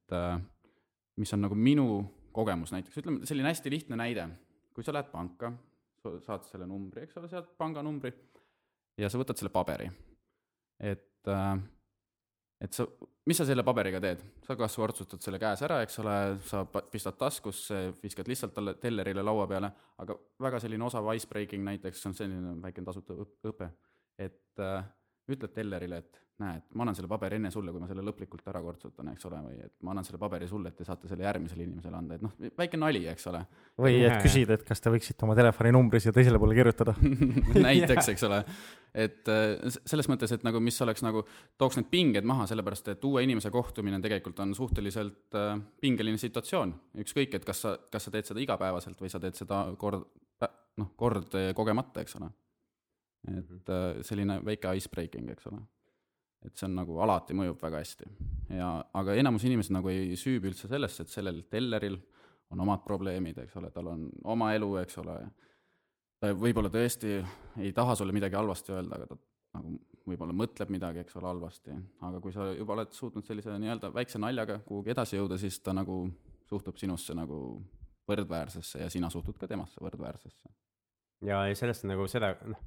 mis 1.21 1.35
on 1.37 1.43
nagu 1.45 1.57
minu 1.59 1.85
kogemus 2.33 2.73
näiteks, 2.73 3.03
ütleme 3.03 3.29
selline 3.29 3.51
hästi 3.51 3.73
lihtne 3.73 3.99
näide, 4.01 4.25
kui 4.73 4.87
sa 4.87 4.95
lähed 4.95 5.11
panka, 5.13 5.53
saad 6.25 6.47
selle 6.49 6.65
numbri, 6.71 7.05
eks 7.05 7.19
ole, 7.21 7.29
sealt 7.29 7.51
panganumbri 7.61 8.13
ja 8.99 9.11
sa 9.11 9.21
võtad 9.21 9.39
selle 9.39 9.53
paberi. 9.55 9.89
et, 10.79 11.27
äh, 11.27 11.59
et 12.61 12.75
sa, 12.75 12.87
mis 13.29 13.39
sa 13.39 13.47
selle 13.47 13.63
paberiga 13.67 14.01
teed, 14.03 14.23
sa 14.47 14.57
kas 14.59 14.77
kortsutad 14.81 15.23
selle 15.23 15.39
käes 15.43 15.63
ära, 15.67 15.81
eks 15.85 16.01
ole, 16.03 16.17
sa 16.49 16.65
pistad 16.91 17.19
taskusse, 17.21 17.83
viskad 18.03 18.31
lihtsalt 18.31 18.55
talle 18.57 18.75
tellerile 18.83 19.23
laua 19.23 19.47
peale, 19.51 19.71
aga 20.03 20.17
väga 20.43 20.61
selline 20.65 20.87
osav 20.89 21.07
icebreaking 21.15 21.63
näiteks 21.67 22.07
on 22.11 22.17
selline 22.19 22.57
väikene 22.65 22.89
tasuta 22.89 23.17
õpe, 23.51 23.71
et 24.19 24.65
äh, 24.65 24.83
ütled 25.35 25.53
tellerile, 25.55 26.01
et 26.03 26.25
näe, 26.39 26.59
et 26.61 26.77
ma 26.79 26.85
annan 26.85 26.95
selle 26.95 27.09
paberi 27.11 27.39
enne 27.39 27.51
sulle, 27.51 27.73
kui 27.75 27.83
ma 27.83 27.89
selle 27.91 28.03
lõplikult 28.07 28.47
ära 28.51 28.61
kortsutan, 28.63 29.11
eks 29.13 29.27
ole, 29.27 29.41
või 29.43 29.57
et 29.65 29.73
ma 29.87 29.93
annan 29.93 30.07
selle 30.07 30.21
paberi 30.23 30.47
sulle, 30.51 30.71
et 30.71 30.79
te 30.79 30.87
saate 30.87 31.11
selle 31.11 31.27
järgmisele 31.27 31.65
inimesele 31.65 31.99
anda, 31.99 32.19
et 32.19 32.25
noh, 32.25 32.35
väike 32.59 32.79
nali, 32.79 33.03
eks 33.11 33.27
ole. 33.31 33.41
või 33.83 33.99
et 34.07 34.23
küsid, 34.23 34.53
et 34.55 34.63
kas 34.67 34.83
te 34.85 34.93
võiksite 34.95 35.27
oma 35.27 35.35
telefoninumbri 35.39 36.01
siia 36.03 36.15
teisele 36.15 36.39
poole 36.39 36.55
kirjutada 36.59 36.95
näiteks, 37.69 38.11
eks 38.15 38.27
ole. 38.29 38.41
et 39.07 39.33
äh, 39.35 39.79
selles 39.81 40.11
mõttes, 40.11 40.35
et 40.35 40.47
nagu 40.47 40.63
mis 40.63 40.79
oleks 40.87 41.03
nagu, 41.07 41.25
tooks 41.59 41.81
need 41.81 41.91
pinged 41.91 42.29
maha, 42.29 42.47
sellepärast 42.51 42.95
et 42.95 43.09
uue 43.11 43.27
inimese 43.27 43.51
kohtumine 43.55 43.99
tegelikult 44.05 44.39
on 44.47 44.55
suhteliselt 44.59 45.39
äh, 45.39 45.57
pingeline 45.83 46.23
situatsioon. 46.23 46.75
ükskõik, 47.03 47.35
et 47.35 47.49
kas 47.49 47.67
sa, 47.67 47.79
kas 47.91 48.07
sa 48.07 48.15
teed 48.15 48.31
seda 48.31 48.47
igapäevaselt 48.47 49.01
või 49.03 49.11
sa 49.11 49.19
teed 49.23 49.39
seda 49.39 49.65
kord, 49.79 50.07
noh, 50.79 50.95
kord 50.97 51.35
kogemata, 51.59 52.07
eks 52.07 52.21
ole. 52.21 52.31
Et 53.27 53.73
äh, 53.73 53.99
selline 54.07 54.39
väike 54.45 54.73
icebreaking, 54.79 55.33
eks 55.35 55.49
ole. 55.51 55.61
Et 56.47 56.55
see 56.55 56.69
on 56.69 56.77
nagu 56.79 57.01
alati 57.03 57.35
mõjub 57.35 57.59
väga 57.61 57.81
hästi. 57.83 58.07
ja, 58.55 58.69
aga 58.95 59.17
enamus 59.19 59.45
inimesed 59.49 59.75
nagu 59.75 59.91
ei 59.91 60.15
süübi 60.17 60.53
üldse 60.53 60.71
sellesse, 60.71 61.03
et 61.03 61.13
sellel 61.13 61.43
telleril 61.51 61.99
on 62.55 62.63
omad 62.65 62.85
probleemid, 62.85 63.41
eks 63.43 63.57
ole, 63.59 63.73
tal 63.75 63.91
on 63.91 64.07
oma 64.25 64.53
elu, 64.55 64.69
eks 64.85 65.01
ole, 65.03 65.17
ta 66.23 66.31
võib-olla 66.33 66.71
tõesti 66.73 67.19
ei 67.61 67.73
taha 67.77 67.97
sulle 67.99 68.15
midagi 68.17 68.39
halvasti 68.39 68.73
öelda, 68.73 69.01
aga 69.01 69.11
ta 69.11 69.19
nagu 69.59 69.75
võib-olla 70.09 70.37
mõtleb 70.37 70.71
midagi, 70.73 71.03
eks 71.03 71.19
ole, 71.19 71.29
halvasti, 71.29 71.75
aga 72.07 72.23
kui 72.25 72.33
sa 72.33 72.47
juba 72.55 72.79
oled 72.79 72.95
suutnud 72.97 73.27
sellise 73.27 73.59
nii-öelda 73.59 73.91
väikse 73.93 74.23
naljaga 74.23 74.61
kuhugi 74.65 74.95
edasi 74.95 75.19
jõuda, 75.19 75.37
siis 75.43 75.59
ta 75.61 75.75
nagu 75.77 76.05
suhtub 76.49 76.79
sinusse 76.81 77.19
nagu 77.19 77.43
võrdväärsesse 78.09 78.81
ja 78.81 78.89
sina 78.89 79.11
suhtud 79.13 79.37
ka 79.37 79.51
temasse 79.51 79.83
võrdväärsesse. 79.85 80.55
ja, 81.27 81.43
ja 81.51 81.55
sellest 81.59 81.85
nagu 81.91 82.07
seda, 82.09 82.37
noh 82.47 82.63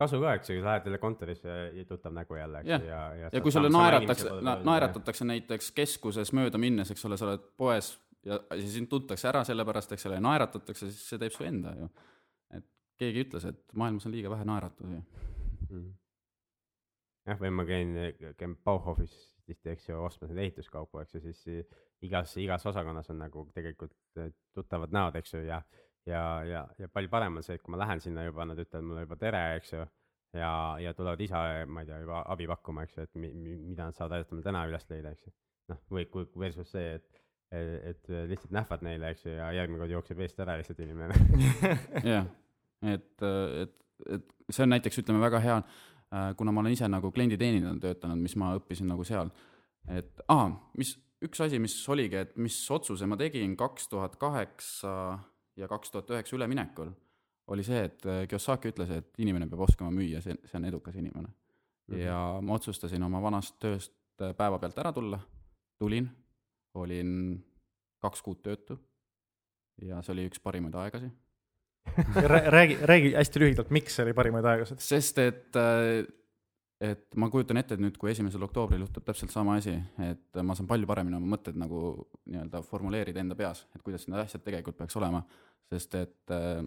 kasu 0.00 0.20
ka, 0.22 0.34
eks 0.38 0.50
ju, 0.50 0.60
lähed 0.64 0.86
jälle 0.88 0.98
kontorisse 0.98 1.56
ja 1.76 1.84
tuttav 1.88 2.14
nägu 2.16 2.36
jälle, 2.38 2.60
eks 2.62 2.70
ju, 2.70 2.88
ja, 2.88 3.00
ja. 3.14 3.30
ja 3.32 3.40
kui 3.44 3.52
sulle 3.52 3.68
naeratakse, 3.72 4.30
naeratatakse 4.64 5.26
näiteks 5.28 5.72
keskuses 5.76 6.32
mööda 6.36 6.60
minnes, 6.60 6.92
eks 6.92 7.04
ole, 7.08 7.18
sa 7.20 7.28
oled 7.28 7.44
poes 7.60 7.92
ja 8.24 8.38
siis 8.54 8.74
sind 8.74 8.90
tuntakse 8.92 9.28
ära 9.28 9.42
selle 9.48 9.64
pärast, 9.68 9.92
eks 9.92 10.06
ole, 10.08 10.18
ja 10.20 10.24
naeratatakse, 10.24 10.90
siis 10.90 11.08
see 11.12 11.20
teeb 11.20 11.34
su 11.34 11.44
enda 11.44 11.74
ju. 11.76 11.88
et 12.56 12.66
keegi 13.00 13.26
ütles, 13.26 13.48
et 13.48 13.76
maailmas 13.76 14.08
on 14.08 14.14
liiga 14.16 14.32
vähe 14.32 14.46
naeratusi 14.48 15.00
mm.. 15.00 15.86
jah, 17.28 17.40
või 17.40 17.52
ma 17.58 17.68
käin, 17.68 17.94
käin 18.40 18.56
Bauhofis 18.64 19.14
tihti, 19.46 19.74
eks 19.74 19.88
ju, 19.90 20.00
ostmas 20.04 20.32
neid 20.32 20.46
ehituskaupu, 20.46 21.02
eks 21.02 21.16
ju, 21.16 21.22
siis 21.28 21.44
igas, 22.06 22.36
igas 22.40 22.66
osakonnas 22.70 23.10
on 23.12 23.20
nagu 23.20 23.46
tegelikult 23.54 23.96
tuttavad 24.54 24.92
näod, 24.94 25.16
eks 25.20 25.34
ju, 25.36 25.44
ja 25.48 25.60
ja, 26.06 26.22
ja, 26.44 26.64
ja 26.78 26.88
palju 26.92 27.10
parem 27.12 27.40
on 27.40 27.46
see, 27.46 27.58
et 27.58 27.64
kui 27.64 27.74
ma 27.74 27.80
lähen 27.82 28.02
sinna 28.02 28.24
juba, 28.26 28.46
nad 28.48 28.60
ütlevad 28.60 28.86
mulle 28.86 29.04
juba 29.04 29.18
tere, 29.20 29.42
eks 29.58 29.74
ju. 29.74 29.86
ja, 30.38 30.52
ja 30.80 30.94
tulevad 30.94 31.20
ise, 31.20 31.40
ma 31.66 31.82
ei 31.82 31.88
tea, 31.88 32.00
juba 32.04 32.22
abi 32.32 32.46
pakkuma, 32.50 32.84
eks 32.86 32.98
ju, 32.98 33.06
et 33.08 33.20
mi, 33.20 33.32
mi, 33.34 33.56
mida 33.72 33.88
nad 33.88 33.96
saavad 33.96 34.18
aidata 34.18 34.36
mul 34.36 34.46
täna 34.46 34.66
üles 34.70 34.86
leida, 34.90 35.14
eks 35.14 35.26
ju. 35.26 35.34
noh, 35.72 35.82
või 35.90 36.06
kui 36.12 36.26
versus 36.40 36.70
see, 36.72 36.96
et, 36.98 37.20
et 37.50 38.12
lihtsalt 38.30 38.54
nähvad 38.54 38.86
neile, 38.86 39.12
eks 39.14 39.26
ju, 39.26 39.34
ja 39.36 39.50
järgmine 39.58 39.82
kord 39.82 39.94
jookseb 39.96 40.24
eest 40.24 40.42
ära 40.42 40.56
lihtsalt 40.60 40.82
inimene. 40.86 41.18
jah, 42.14 42.30
et, 42.94 43.26
et, 43.26 43.76
et 44.18 44.34
see 44.48 44.66
on 44.66 44.74
näiteks, 44.76 45.02
ütleme, 45.02 45.22
väga 45.22 45.42
hea, 45.44 45.60
kuna 46.38 46.54
ma 46.54 46.64
olen 46.64 46.74
ise 46.74 46.88
nagu 46.90 47.12
klienditeenindajana 47.14 47.82
töötanud, 47.82 48.22
mis 48.22 48.34
ma 48.38 48.54
õppisin 48.58 48.90
nagu 48.90 49.06
seal, 49.06 49.30
et 49.90 50.22
aa, 50.30 50.48
mis, 50.78 50.94
üks 51.24 51.42
asi, 51.44 51.60
mis 51.62 51.74
oligi, 51.92 52.18
et 52.22 52.32
mis 52.40 52.56
otsuse 52.72 53.06
ma 53.06 53.18
tegin 53.20 53.54
kaks 53.58 53.90
tuhat 53.92 54.16
kaheksa 54.20 54.94
ja 55.60 55.68
kaks 55.68 55.92
tuhat 55.92 56.10
üheksa 56.16 56.36
üleminekul 56.36 56.90
oli 57.50 57.64
see, 57.66 57.84
et 57.88 58.06
äh, 58.06 58.24
Kiyosaki 58.30 58.70
ütles, 58.70 58.90
et 58.94 59.22
inimene 59.22 59.48
peab 59.50 59.64
oskama 59.66 59.90
müüa, 59.94 60.22
see, 60.24 60.36
see 60.46 60.58
on 60.58 60.68
edukas 60.68 60.96
inimene 60.96 61.28
mm. 61.28 61.94
-hmm. 61.94 62.02
ja 62.04 62.18
ma 62.42 62.58
otsustasin 62.58 63.02
oma 63.02 63.22
vanast 63.22 63.58
tööst 63.62 63.94
äh, 64.22 64.34
päevapealt 64.36 64.78
ära 64.78 64.92
tulla, 64.92 65.20
tulin, 65.78 66.08
olin 66.74 67.10
kaks 68.00 68.22
kuud 68.22 68.42
töötu 68.42 68.78
ja 69.82 70.02
see 70.02 70.14
oli 70.14 70.28
üks 70.30 70.40
parimaid 70.42 70.74
aegasi 70.74 71.10
räägi, 72.54 72.78
räägi 72.82 73.12
hästi 73.14 73.40
lühidalt, 73.40 73.70
miks 73.70 73.96
see 73.96 74.04
oli 74.04 74.14
parimaid 74.14 74.44
aegasid? 74.44 74.80
sest 74.84 75.18
et 75.18 75.56
äh, 75.56 76.06
et 76.80 77.16
ma 77.20 77.28
kujutan 77.28 77.60
ette, 77.60 77.76
et 77.76 77.82
nüüd, 77.82 77.96
kui 78.00 78.10
esimesel 78.10 78.42
oktoobril 78.46 78.80
juhtub 78.86 79.04
täpselt 79.04 79.32
sama 79.32 79.58
asi, 79.60 79.74
et 80.00 80.40
ma 80.46 80.56
saan 80.56 80.68
palju 80.70 80.88
paremini 80.88 81.18
oma 81.18 81.34
mõtted 81.34 81.58
nagu 81.60 81.92
nii-öelda 82.24 82.62
formuleerida 82.64 83.20
enda 83.20 83.36
peas, 83.36 83.66
et 83.76 83.84
kuidas 83.84 84.06
need 84.08 84.20
asjad 84.22 84.44
tegelikult 84.46 84.78
peaks 84.78 84.96
olema, 84.96 85.20
sest 85.68 85.94
et 85.98 86.34
eh, 86.36 86.62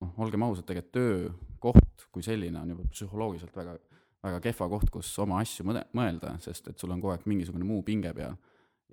noh, 0.00 0.12
olgem 0.22 0.44
ausad, 0.46 0.66
tegelikult 0.68 0.96
töökoht 0.96 1.90
kui 2.10 2.24
selline 2.26 2.60
on 2.60 2.72
juba 2.74 2.86
psühholoogiliselt 2.90 3.56
väga, 3.56 3.76
väga 4.24 4.40
kehva 4.44 4.68
koht, 4.72 4.90
kus 4.92 5.10
oma 5.22 5.40
asju 5.44 5.66
mõelda, 5.66 6.36
sest 6.42 6.72
et 6.72 6.80
sul 6.80 6.92
on 6.94 7.02
kogu 7.02 7.14
aeg 7.14 7.26
mingisugune 7.30 7.66
muu 7.66 7.84
pinge 7.86 8.12
peal 8.16 8.36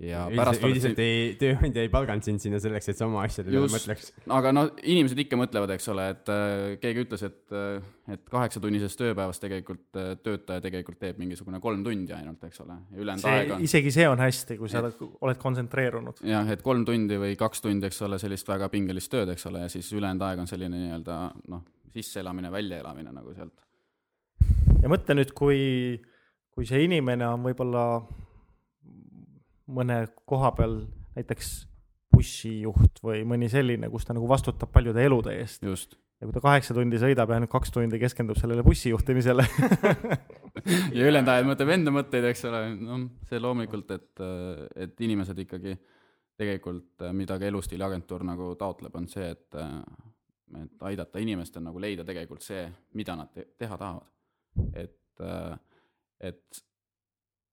ja 0.03 0.25
pärast 0.29 0.63
üldiselt 0.65 0.99
ei, 1.01 1.33
tööandja 1.39 1.83
ei 1.85 1.89
palganud 1.91 2.25
sind 2.25 2.41
sinna 2.41 2.59
selleks, 2.61 2.89
et 2.91 2.99
sa 2.99 3.07
oma 3.07 3.23
asjade 3.25 3.49
peale 3.49 3.69
mõtleks. 3.71 4.11
aga 4.37 4.51
no 4.53 4.65
inimesed 4.83 5.21
ikka 5.23 5.39
mõtlevad, 5.39 5.73
eks 5.73 5.87
ole, 5.93 6.05
et 6.13 6.31
äh, 6.33 6.65
keegi 6.81 7.05
ütles, 7.05 7.23
et 7.25 7.55
äh,, 7.55 7.87
et 8.13 8.21
kaheksatunnisest 8.29 8.99
tööpäevast 9.01 9.41
tegelikult 9.43 9.99
äh, 9.99 10.11
töötaja 10.23 10.61
tegelikult 10.63 10.99
teeb 11.01 11.17
mingisugune 11.21 11.61
kolm 11.63 11.81
tundi 11.85 12.13
ainult, 12.15 12.43
eks 12.47 12.61
ole, 12.63 12.77
ja 12.91 13.01
ülejäänud 13.01 13.29
aeg 13.31 13.55
on. 13.55 13.65
isegi 13.65 13.93
see 13.95 14.05
on 14.09 14.21
hästi, 14.21 14.59
kui 14.59 14.69
sa 14.71 14.83
et, 14.85 15.01
oled 15.01 15.41
kontsentreerunud. 15.41 16.21
jah, 16.29 16.53
et 16.53 16.61
kolm 16.65 16.85
tundi 16.87 17.17
või 17.21 17.33
kaks 17.39 17.65
tundi, 17.65 17.89
eks 17.89 18.03
ole, 18.05 18.21
sellist 18.21 18.49
väga 18.53 18.69
pingelist 18.73 19.11
tööd, 19.13 19.33
eks 19.33 19.49
ole, 19.49 19.65
ja 19.65 19.71
siis 19.73 19.89
ülejäänud 19.97 20.27
aeg 20.29 20.45
on 20.45 20.51
selline 20.51 20.83
nii-öelda 20.83 21.17
noh, 21.55 21.65
sisseelamine, 21.97 22.53
väljaelamine 22.53 23.15
nagu 23.17 23.33
sealt. 23.33 23.65
ja 24.77 24.93
mõtle 24.93 25.17
nüüd, 25.17 25.33
kui, 25.33 25.59
kui 26.53 26.69
see 26.69 26.85
inimene 26.85 27.25
on 27.33 27.49
võib-olla 27.49 27.87
mõne 29.67 30.01
koha 30.25 30.51
peal 30.57 30.79
näiteks 31.17 31.67
bussijuht 32.13 33.01
või 33.03 33.23
mõni 33.27 33.49
selline, 33.51 33.89
kus 33.91 34.07
ta 34.07 34.15
nagu 34.15 34.27
vastutab 34.29 34.71
paljude 34.73 35.03
elude 35.03 35.33
eest. 35.37 35.63
ja 35.63 36.25
kui 36.25 36.33
ta 36.33 36.41
kaheksa 36.41 36.73
tundi 36.73 36.97
sõidab 36.97 37.29
ja 37.29 37.37
ainult 37.37 37.51
kaks 37.51 37.71
tundi 37.71 37.99
keskendub 38.01 38.39
sellele 38.39 38.63
bussi 38.65 38.89
juhtimisele 38.89 39.45
ja 40.97 41.03
ülejäänud 41.09 41.31
ajal 41.31 41.47
mõtleb 41.49 41.73
enda 41.75 41.93
mõtteid, 41.93 42.25
eks 42.31 42.45
ole, 42.49 42.61
noh, 42.79 43.05
see 43.29 43.41
loomulikult, 43.41 43.91
et, 43.95 44.23
et 44.87 45.05
inimesed 45.05 45.43
ikkagi 45.45 45.75
tegelikult, 46.37 47.07
mida 47.17 47.37
ka 47.39 47.49
elustiiliagentuur 47.49 48.25
nagu 48.27 48.51
taotleb, 48.59 48.95
on 48.97 49.07
see, 49.09 49.29
et, 49.33 49.57
et 50.61 50.87
aidata 50.89 51.21
inimestel 51.21 51.65
nagu 51.65 51.81
leida 51.81 52.05
tegelikult 52.07 52.45
see, 52.45 52.65
mida 52.97 53.17
nad 53.17 53.31
te 53.33 53.49
teha 53.57 53.77
tahavad. 53.77 54.09
et, 54.77 55.25
et 56.29 56.61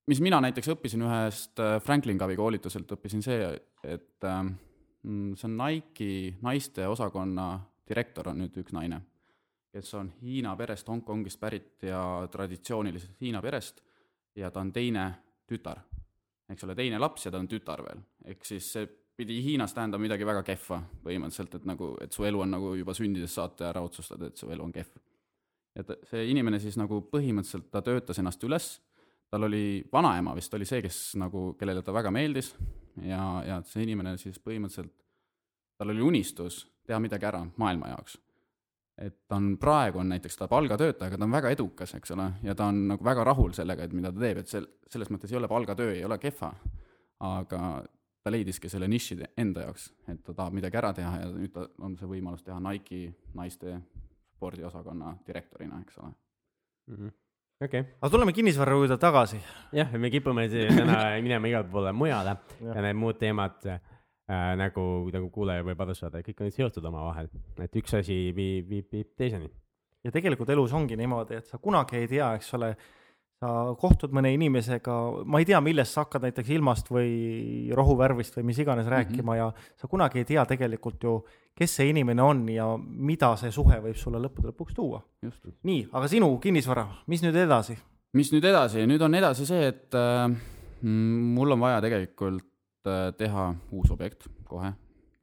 mis 0.07 0.21
mina 0.21 0.41
näiteks 0.45 0.69
õppisin 0.75 1.07
ühest 1.07 1.61
äh, 1.63 1.79
Franklin 1.83 2.19
Covey 2.19 2.37
koolituselt, 2.37 2.91
õppisin 2.97 3.25
see, 3.25 3.49
et 3.83 4.29
mm, 4.29 5.35
see 5.39 5.49
on 5.51 5.59
Nike'i 5.59 6.37
naiste 6.45 6.87
osakonna 6.89 7.57
direktor 7.89 8.33
on 8.33 8.41
nüüd 8.41 8.63
üks 8.63 8.73
naine 8.73 9.03
kes 9.75 9.95
on 9.95 10.13
Hiina 10.23 10.55
perest, 10.57 10.89
Hongkongist 10.89 11.41
pärit 11.41 11.83
ja 11.83 12.29
traditsioonilisest 12.31 13.21
Hiina 13.21 13.41
perest 13.43 13.81
ja 14.39 14.51
ta 14.51 14.63
on 14.63 14.71
teine 14.73 15.09
tütar. 15.51 15.81
eks 16.49 16.65
ole, 16.65 16.75
teine 16.75 16.99
laps 17.01 17.25
ja 17.27 17.33
ta 17.33 17.41
on 17.41 17.49
tütar 17.49 17.81
veel, 17.83 18.03
ehk 18.31 18.45
siis 18.47 18.67
see 18.77 18.87
pidi 19.17 19.41
Hiinas 19.43 19.75
tähendama 19.75 20.05
midagi 20.05 20.27
väga 20.27 20.43
kehva 20.47 20.79
põhimõtteliselt, 21.03 21.55
et 21.59 21.67
nagu, 21.67 21.89
et 22.05 22.13
su 22.13 22.27
elu 22.29 22.41
on 22.45 22.51
nagu 22.55 22.75
juba 22.79 22.95
sündidest 22.95 23.35
saate 23.35 23.67
ära 23.67 23.83
otsustada, 23.83 24.29
et 24.29 24.39
su 24.39 24.51
elu 24.51 24.63
on 24.63 24.73
kehv. 24.75 24.93
ta, 25.87 25.97
see 26.11 26.29
inimene 26.31 26.61
siis 26.63 26.77
nagu 26.79 27.01
põhimõtteliselt 27.11 27.71
ta 27.73 27.83
töötas 27.83 28.21
ennast 28.23 28.45
üles, 28.47 28.69
tal 29.31 29.49
oli 29.49 29.85
vanaema 29.93 30.35
vist 30.37 30.55
oli 30.55 30.67
see, 30.69 30.83
kes 30.85 31.15
nagu, 31.21 31.53
kellele 31.59 31.83
ta 31.83 31.95
väga 31.95 32.13
meeldis 32.15 32.55
ja, 33.03 33.25
ja 33.47 33.63
see 33.67 33.87
inimene 33.87 34.17
siis 34.21 34.39
põhimõtteliselt, 34.43 34.95
tal 35.79 35.91
oli 35.95 36.05
unistus 36.05 36.65
teha 36.87 37.01
midagi 37.03 37.27
ära 37.27 37.43
maailma 37.57 37.95
jaoks 37.95 38.19
et 38.99 39.17
ta 39.29 39.37
on 39.37 39.57
praegu 39.59 39.99
on 39.99 40.09
näiteks 40.13 40.37
ta 40.39 40.49
palgatöötaja, 40.49 41.09
aga 41.11 41.19
ta 41.19 41.27
on 41.27 41.35
väga 41.35 41.51
edukas, 41.51 41.95
eks 41.97 42.15
ole, 42.15 42.29
ja 42.47 42.55
ta 42.55 42.69
on 42.71 42.85
nagu 42.93 43.05
väga 43.05 43.25
rahul 43.27 43.53
sellega, 43.57 43.85
et 43.85 43.93
mida 43.97 44.13
ta 44.13 44.23
teeb, 44.23 44.41
et 44.43 44.51
sel-, 44.51 44.69
selles 44.91 45.11
mõttes 45.11 45.33
ei 45.33 45.39
ole 45.41 45.51
palgatöö, 45.51 45.93
ei 45.95 46.05
ole 46.07 46.19
kehva. 46.23 46.53
aga 47.25 47.61
ta 48.23 48.31
leidiski 48.31 48.69
selle 48.69 48.89
niši 48.89 49.17
enda 49.39 49.67
jaoks, 49.67 49.91
et 50.09 50.23
ta 50.25 50.35
tahab 50.35 50.57
midagi 50.57 50.77
ära 50.77 50.93
teha 50.97 51.19
ja 51.21 51.27
nüüd 51.31 51.53
ta 51.55 51.67
on 51.85 51.97
see 51.97 52.09
võimalus 52.09 52.43
teha 52.45 52.59
Nike'i 52.61 53.13
naiste 53.35 53.79
spordiosakonna 54.35 55.17
direktorina, 55.27 55.81
eks 55.81 55.99
ole. 55.99 56.15
okei, 57.63 57.83
aga 58.01 58.11
tuleme 58.11 58.33
kinnisvara 58.35 58.75
juurde 58.77 58.99
tagasi. 59.01 59.39
jah, 59.73 59.93
me 59.99 60.11
kipume 60.11 60.47
täna 60.51 60.99
minema 61.25 61.51
igale 61.51 61.69
poole 61.71 61.93
mujale 61.93 62.37
Jah. 62.61 62.77
ja 62.77 62.83
need 62.89 62.99
muud 62.99 63.19
teemad 63.21 63.67
äh, 63.71 63.81
nagu, 64.59 64.87
nagu 65.13 65.31
kuulaja 65.31 65.65
võib 65.67 65.81
aru 65.85 65.95
saada, 65.95 66.23
kõik 66.25 66.43
on 66.45 66.51
seotud 66.55 66.85
omavahel, 66.91 67.31
et 67.63 67.77
üks 67.81 67.95
asi 68.01 68.33
viib, 68.37 68.69
viib, 68.71 68.91
viib 68.93 69.13
teiseni. 69.17 69.51
ja 70.05 70.13
tegelikult 70.15 70.51
elus 70.51 70.73
ongi 70.73 70.97
niimoodi, 70.97 71.41
et 71.41 71.47
sa 71.51 71.59
kunagi 71.59 72.03
ei 72.03 72.09
tea, 72.11 72.35
eks 72.39 72.55
ole, 72.59 72.75
sa 73.43 73.51
kohtud 73.81 74.15
mõne 74.15 74.31
inimesega, 74.35 74.95
ma 75.27 75.41
ei 75.43 75.49
tea, 75.49 75.61
millest 75.65 75.97
sa 75.97 76.05
hakkad 76.05 76.27
näiteks 76.29 76.53
ilmast 76.55 76.91
või 76.93 77.71
rohuvärvist 77.75 78.39
või 78.39 78.51
mis 78.51 78.61
iganes 78.63 78.87
rääkima 78.91 79.23
mm 79.23 79.33
-hmm. 79.33 79.39
ja 79.39 79.81
sa 79.81 79.91
kunagi 79.91 80.23
ei 80.23 80.29
tea 80.29 80.45
tegelikult 80.47 81.03
ju, 81.03 81.17
kes 81.57 81.77
see 81.77 81.91
inimene 81.91 82.23
on 82.23 82.49
ja 82.49 82.69
mida 82.79 83.35
see 83.37 83.51
suhe 83.51 83.81
võib 83.81 83.97
sulle 83.97 84.23
lõppude 84.23 84.53
lõpuks 84.53 84.75
tuua. 84.75 85.03
nii, 85.63 85.89
aga 85.93 86.09
sinu 86.09 86.39
kinnisvara, 86.39 86.87
mis 87.07 87.23
nüüd 87.23 87.37
edasi? 87.37 87.79
mis 88.13 88.33
nüüd 88.33 88.45
edasi, 88.45 88.87
nüüd 88.87 89.03
on 89.03 89.15
edasi 89.15 89.47
see, 89.47 89.67
et 89.67 89.95
äh, 89.95 90.31
mul 90.83 91.51
on 91.51 91.61
vaja 91.61 91.81
tegelikult 91.81 92.45
äh, 92.87 93.13
teha 93.19 93.55
uus 93.73 93.91
objekt 93.91 94.29
kohe 94.45 94.75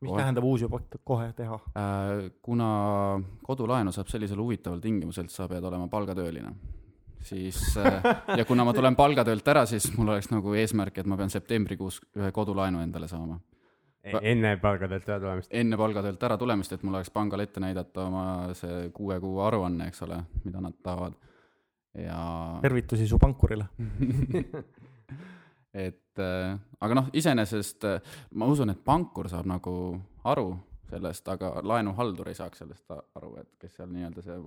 mis 0.01 0.09
Kohe. 0.09 0.21
tähendab 0.21 0.43
uus 0.43 0.61
juba 0.61 0.79
kohe 1.05 1.31
teha? 1.37 1.59
Äh, 1.77 2.31
kuna 2.41 3.21
kodulaenu 3.45 3.91
saab 3.91 4.07
sellisel 4.07 4.39
huvitaval 4.41 4.81
tingimusel, 4.81 5.29
et 5.29 5.31
sa 5.33 5.47
pead 5.47 5.63
olema 5.63 5.87
palgatööline, 5.87 6.53
siis 7.23 7.77
äh, 7.77 8.03
ja 8.37 8.45
kuna 8.45 8.65
ma 8.65 8.73
tulen 8.73 8.95
palgatöölt 8.95 9.47
ära, 9.53 9.65
siis 9.69 9.87
mul 9.97 10.13
oleks 10.13 10.31
nagu 10.31 10.53
eesmärk, 10.57 11.01
et 11.01 11.09
ma 11.09 11.17
pean 11.19 11.31
septembrikuus 11.33 12.01
ühe 12.17 12.31
kodulaenu 12.35 12.81
endale 12.83 13.07
saama. 13.11 13.39
enne 14.21 14.55
palgatöölt 14.61 15.09
ära 15.09 15.19
tulemist. 15.19 15.51
enne 15.53 15.77
palgatöölt 15.77 16.23
ära 16.23 16.37
tulemist, 16.37 16.73
et 16.73 16.83
mul 16.83 16.97
oleks 16.97 17.11
pangale 17.13 17.47
ette 17.47 17.63
näidata 17.63 18.05
oma 18.05 18.25
see 18.57 18.89
kuue 18.93 19.19
kuu 19.19 19.39
aruanne, 19.45 19.87
eks 19.91 20.01
ole, 20.07 20.21
mida 20.45 20.61
nad 20.61 20.77
tahavad. 20.83 21.13
ja 21.93 22.21
tervitusi 22.61 23.07
su 23.07 23.19
pankurile. 23.19 23.65
et 25.87 26.19
äh, 26.19 26.57
aga 26.79 26.97
noh, 26.97 27.09
iseenesest 27.13 27.87
äh, 27.87 28.13
ma 28.33 28.49
usun, 28.49 28.73
et 28.73 28.83
pankur 28.83 29.29
saab 29.29 29.47
nagu 29.49 29.73
aru 30.23 30.53
sellest, 30.91 31.27
aga 31.31 31.53
laenuhaldur 31.63 32.29
ei 32.31 32.35
saaks 32.35 32.63
sellest 32.63 32.91
aru, 32.91 33.35
et 33.41 33.49
kes 33.59 33.77
seal 33.77 33.91
nii-öelda 33.91 34.23
see 34.25 34.37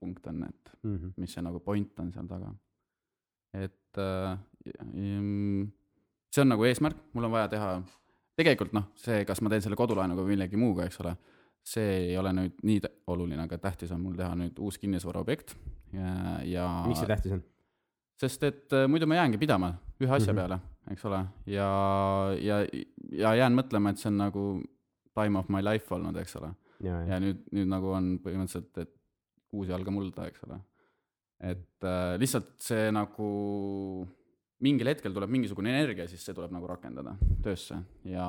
vahepunkt 0.00 0.26
on, 0.26 0.44
et 0.44 0.70
Mhm. 0.84 1.12
mis 1.16 1.32
see 1.32 1.42
nagu 1.42 1.60
point 1.60 1.98
on 2.00 2.12
seal 2.12 2.26
taga. 2.26 2.54
et 3.54 3.98
äh, 3.98 4.38
mm, 4.92 5.70
see 6.34 6.42
on 6.42 6.48
nagu 6.48 6.64
eesmärk, 6.64 6.96
mul 7.12 7.24
on 7.24 7.30
vaja 7.30 7.48
teha, 7.48 7.82
tegelikult 8.36 8.72
noh, 8.72 8.88
see, 8.96 9.24
kas 9.24 9.40
ma 9.40 9.48
teen 9.48 9.62
selle 9.62 9.76
kodulaenuga 9.76 10.22
või 10.22 10.34
millegi 10.34 10.56
muuga, 10.56 10.84
eks 10.84 10.98
ole, 11.00 11.12
see 11.62 12.08
ei 12.10 12.16
ole 12.18 12.32
nüüd 12.32 12.56
nii 12.62 12.80
oluline, 13.06 13.42
aga 13.44 13.58
tähtis 13.58 13.92
on 13.92 14.00
mul 14.00 14.16
teha 14.16 14.34
nüüd 14.34 14.58
uus 14.58 14.78
kinnisvaraobjekt 14.78 15.54
ja, 15.92 16.40
ja 16.44 16.66
miks 16.88 16.98
see 16.98 17.06
tähtis 17.06 17.32
on? 17.32 17.44
sest 18.20 18.42
et 18.42 18.72
äh, 18.72 18.88
muidu 18.90 19.06
ma 19.06 19.14
jäängi 19.20 19.38
pidama 19.38 19.76
ühe 20.00 20.10
asja 20.10 20.32
mm 20.32 20.38
-hmm. 20.38 20.42
peale, 20.42 20.60
eks 20.90 21.04
ole, 21.04 21.24
ja, 21.46 21.70
ja, 22.40 22.58
ja 23.12 23.34
jään 23.34 23.54
mõtlema, 23.54 23.90
et 23.90 23.98
see 23.98 24.08
on 24.10 24.18
nagu 24.18 24.62
time 25.14 25.38
of 25.38 25.48
my 25.48 25.62
life 25.62 25.94
olnud, 25.94 26.16
eks 26.16 26.36
ole. 26.36 26.50
ja, 26.80 27.00
ja 27.00 27.14
ja 27.14 27.20
nüüd, 27.20 27.46
nüüd 27.52 27.68
nagu 27.68 27.90
on 27.94 28.18
põhimõtteliselt, 28.18 28.78
et 28.82 28.90
kuus 29.54 29.70
jalga 29.70 29.94
mulda, 29.94 30.26
eks 30.30 30.44
ole. 30.48 30.58
et 31.52 31.86
äh, 31.86 32.16
lihtsalt 32.20 32.56
see 32.62 32.90
nagu 32.94 33.28
mingil 34.64 34.90
hetkel 34.92 35.14
tuleb 35.14 35.30
mingisugune 35.30 35.72
energia, 35.74 36.08
siis 36.10 36.24
see 36.24 36.34
tuleb 36.36 36.52
nagu 36.54 36.68
rakendada 36.70 37.16
töösse 37.44 37.78
ja 38.08 38.26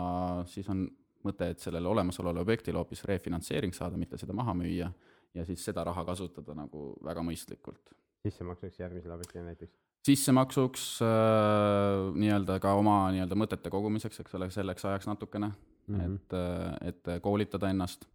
siis 0.52 0.70
on 0.70 0.86
mõte, 1.26 1.50
et 1.50 1.62
sellele 1.62 1.90
olemasolevale 1.90 2.44
objektile 2.46 2.78
hoopis 2.78 3.04
refinantseering 3.10 3.74
saada, 3.74 3.98
mitte 3.98 4.20
seda 4.22 4.36
maha 4.38 4.54
müüa 4.58 4.90
ja 5.36 5.46
siis 5.48 5.64
seda 5.66 5.84
raha 5.88 6.06
kasutada 6.08 6.56
nagu 6.58 6.92
väga 7.06 7.24
mõistlikult 7.26 7.96
sissemaksuks 8.26 8.80
järgmisele 8.80 9.14
objektile 9.14 9.44
näiteks. 9.44 9.78
sissemaksuks 10.06 10.86
äh, 11.06 12.10
nii-öelda 12.22 12.60
ka 12.64 12.74
oma 12.80 12.98
nii-öelda 13.14 13.38
mõtete 13.38 13.72
kogumiseks, 13.74 14.22
eks 14.24 14.38
ole, 14.38 14.50
selleks 14.54 14.86
ajaks 14.86 15.10
natukene 15.10 15.52
mm. 15.52 16.00
-hmm. 16.00 16.16
et, 16.16 16.38
et 16.90 17.22
koolitada 17.22 17.70
ennast, 17.74 18.08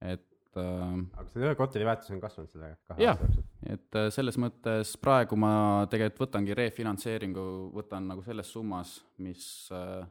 et 0.00 0.26
äh, 0.60 0.92
aga 1.16 1.28
selle 1.32 1.48
ühe 1.50 1.56
korteri 1.58 1.86
väärtus 1.88 2.12
on 2.14 2.20
kasvanud 2.22 2.52
selle 2.52 2.70
kahe 2.88 3.08
aasta 3.08 3.24
jooksul. 3.26 3.46
et 3.74 3.98
äh, 4.00 4.10
selles 4.14 4.38
mõttes 4.42 4.92
praegu 5.00 5.38
ma 5.40 5.52
tegelikult 5.90 6.26
võtangi 6.26 6.56
refinantseeringu, 6.58 7.46
võtan 7.76 8.08
nagu 8.10 8.24
selles 8.26 8.52
summas, 8.52 8.98
mis 9.22 9.46
äh, 9.74 10.06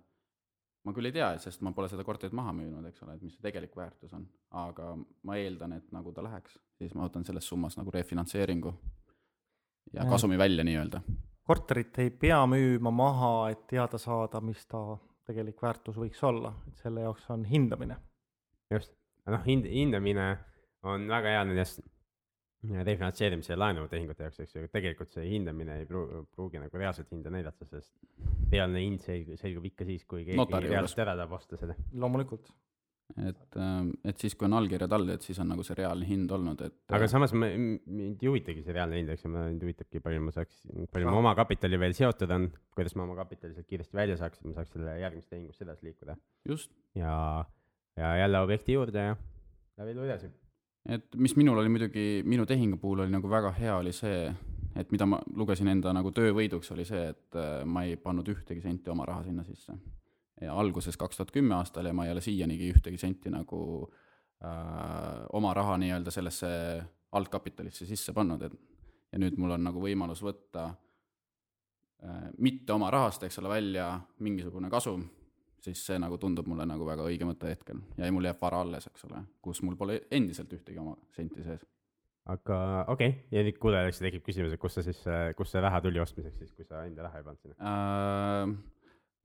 ma 0.85 0.93
küll 0.93 1.09
ei 1.09 1.15
tea, 1.15 1.31
sest 1.41 1.63
ma 1.65 1.73
pole 1.75 1.89
seda 1.91 2.05
korterit 2.07 2.35
maha 2.37 2.53
müünud, 2.55 2.85
eks 2.89 3.03
ole, 3.05 3.17
et 3.17 3.23
mis 3.25 3.33
see 3.37 3.45
tegelik 3.45 3.73
väärtus 3.77 4.13
on, 4.13 4.27
aga 4.61 4.91
ma 5.25 5.37
eeldan, 5.41 5.73
et 5.79 5.91
nagu 5.95 6.13
ta 6.13 6.23
läheks, 6.25 6.59
siis 6.77 6.93
ma 6.93 7.07
võtan 7.07 7.25
selles 7.27 7.47
summas 7.49 7.77
nagu 7.79 7.93
refinantseeringu 7.93 8.73
ja 9.93 10.03
Ja. 10.03 10.09
kasumi 10.09 10.37
välja 10.37 10.63
nii-öelda. 10.63 11.01
korterit 11.43 11.97
ei 11.99 12.09
pea 12.09 12.39
müüma 12.49 12.91
maha, 12.91 13.49
et 13.49 13.67
teada 13.67 13.97
saada, 13.97 14.41
mis 14.41 14.65
ta 14.65 14.97
tegelik 15.25 15.61
väärtus 15.61 15.97
võiks 15.97 16.21
olla, 16.23 16.53
et 16.67 16.77
selle 16.77 17.01
jaoks 17.05 17.29
on 17.29 17.45
hindamine. 17.45 17.97
just, 18.71 18.93
noh, 19.34 19.43
hind, 19.47 19.65
hindamine 19.71 20.30
on 20.86 21.07
väga 21.09 21.34
hea 21.34 21.45
nendest 21.49 21.82
refinantseerimise 22.65 23.53
ja 23.53 23.57
laenutehingute 23.61 24.26
jaoks, 24.26 24.39
eks 24.41 24.55
ju, 24.55 24.67
tegelikult 24.73 25.11
see 25.13 25.26
hindamine 25.30 25.80
ei 25.82 25.88
pruugi, 25.89 26.21
pruugi 26.34 26.61
nagu 26.61 26.80
reaalset 26.82 27.11
hinda 27.13 27.30
näidata, 27.34 27.65
sest 27.69 27.93
reaalne 28.51 28.82
hind 28.82 29.03
selgub, 29.05 29.38
selgub 29.41 29.65
ikka 29.69 29.86
siis, 29.86 30.05
kui 30.09 30.23
keegi 30.26 30.39
Notari 30.39 30.71
reaalselt 30.71 31.03
ära 31.05 31.13
tahab 31.19 31.36
osta 31.38 31.59
seda. 31.61 31.76
loomulikult. 31.93 32.49
et, 33.21 33.57
et 34.09 34.17
siis, 34.23 34.34
kui 34.34 34.47
on 34.47 34.55
allkirjad 34.57 34.95
all, 34.97 35.11
et 35.13 35.21
siis 35.26 35.38
on 35.43 35.51
nagu 35.53 35.65
see 35.67 35.78
reaalne 35.78 36.07
hind 36.09 36.32
olnud, 36.34 36.63
et 36.65 36.95
aga 36.97 37.09
samas 37.11 37.36
ma, 37.38 37.51
mind 37.53 38.23
ei 38.23 38.32
huvitagi 38.32 38.63
see 38.65 38.73
reaalne 38.73 38.97
hind, 38.97 39.11
eks 39.13 39.28
ju, 39.28 39.34
mind 39.36 39.61
huvitabki, 39.67 40.01
palju 40.07 40.23
ma 40.26 40.34
saaks, 40.34 40.63
palju 40.93 41.05
Ah. 41.05 41.13
mu 41.13 41.21
omakapitali 41.21 41.78
veel 41.84 41.93
seotud 41.97 42.34
on, 42.34 42.49
kuidas 42.73 42.97
ma 42.97 43.05
oma 43.05 43.19
kapitali 43.19 43.53
sealt 43.53 43.69
kiiresti 43.69 44.01
välja 44.01 44.17
saaks, 44.21 44.41
et 44.41 44.49
ma 44.49 44.57
saaks 44.57 44.73
selle 44.73 44.97
järgmises 45.03 45.30
tehingus 45.30 45.61
edasi 45.61 45.86
liikuda 45.91 46.17
just, 46.49 46.73
ja, 46.97 47.45
ja 47.97 48.17
jälle 48.17 48.39
objekti 48.39 48.73
juurde 48.73 48.99
ja 48.99 49.15
läbi 49.77 49.91
elu 49.91 50.03
edasi. 50.03 50.29
et 50.89 51.15
mis 51.15 51.35
minul 51.35 51.57
oli 51.57 51.69
muidugi, 51.69 52.23
minu 52.25 52.45
tehingu 52.45 52.77
puhul 52.77 52.99
oli 52.99 53.11
nagu 53.11 53.29
väga 53.29 53.51
hea, 53.51 53.77
oli 53.77 53.93
see, 53.93 54.33
et 54.75 54.91
mida 54.91 55.05
ma 55.05 55.19
lugesin 55.35 55.67
enda 55.71 55.93
nagu 55.93 56.11
töövõiduks, 56.11 56.71
oli 56.75 56.85
see, 56.85 57.07
et 57.13 57.39
äh, 57.39 57.63
ma 57.65 57.83
ei 57.83 57.95
pannud 57.97 58.27
ühtegi 58.29 58.61
senti 58.61 58.89
oma 58.89 59.05
raha 59.05 59.23
sinna 59.23 59.43
sisse. 59.43 59.73
ja 60.41 60.53
alguses 60.53 60.97
kaks 60.97 61.17
tuhat 61.17 61.31
kümme 61.31 61.55
aastal 61.55 61.85
ja 61.85 61.93
ma 61.93 62.05
ei 62.05 62.11
ole 62.11 62.21
siianigi 62.21 62.71
ühtegi 62.73 62.97
senti 62.97 63.29
nagu 63.29 63.59
äh, 64.43 65.25
oma 65.33 65.53
raha 65.53 65.77
nii-öelda 65.77 66.11
sellesse 66.11 66.47
algkapitalisse 67.11 67.85
sisse 67.85 68.13
pannud, 68.13 68.41
et 68.41 68.55
ja 69.11 69.19
nüüd 69.19 69.37
mul 69.39 69.55
on 69.55 69.63
nagu 69.63 69.79
võimalus 69.79 70.21
võtta 70.25 70.65
äh, 72.03 72.25
mitte 72.37 72.73
oma 72.75 72.91
rahast, 72.91 73.23
eks 73.23 73.39
ole, 73.39 73.49
välja 73.49 73.93
mingisugune 74.19 74.69
kasum, 74.69 75.05
siis 75.66 75.82
see 75.88 75.99
nagu 76.01 76.18
tundub 76.22 76.47
mulle 76.49 76.68
nagu 76.70 76.88
väga 76.88 77.05
õige 77.07 77.28
mõte 77.28 77.49
hetkel 77.51 77.82
ja 77.97 78.11
mul 78.13 78.30
jääb 78.30 78.41
vara 78.41 78.61
alles, 78.66 78.88
eks 78.91 79.07
ole, 79.09 79.24
kus 79.45 79.63
mul 79.66 79.78
pole 79.80 80.01
endiselt 80.13 80.53
ühtegi 80.55 80.82
oma 80.82 80.95
senti 81.16 81.43
sees. 81.45 81.66
aga 82.32 82.59
okei 82.93 83.11
okay., 83.16 83.26
ja 83.36 83.43
nüüd 83.45 83.59
kuulajal 83.61 83.91
eks 83.91 84.03
tekib 84.03 84.26
küsimus, 84.26 84.55
et 84.55 84.61
kust 84.61 84.80
sa 84.80 84.86
siis, 84.86 85.01
kust 85.38 85.55
see 85.55 85.63
raha 85.66 85.82
tuli 85.86 86.01
ostmiseks 86.03 86.41
siis, 86.43 86.55
kui 86.57 86.68
sa 86.68 86.86
enda 86.88 87.07
raha 87.07 87.22
ei 87.22 87.28
pannud 87.28 87.43
sinna? 87.43 87.59
Äh, 87.72 88.55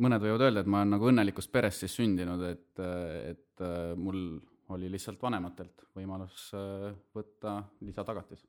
mõned 0.05 0.25
võivad 0.25 0.47
öelda, 0.47 0.65
et 0.65 0.71
ma 0.71 0.83
olen 0.83 0.97
nagu 0.97 1.11
õnnelikust 1.11 1.53
perest 1.53 1.85
siis 1.85 1.97
sündinud, 2.01 2.45
et, 2.49 2.81
et 2.81 3.65
äh, 3.65 3.93
mul 4.01 4.41
oli 4.75 4.91
lihtsalt 4.93 5.21
vanematelt 5.23 5.87
võimalus 5.97 6.51
äh, 6.57 6.91
võtta 7.17 7.61
lisatagatis. 7.85 8.45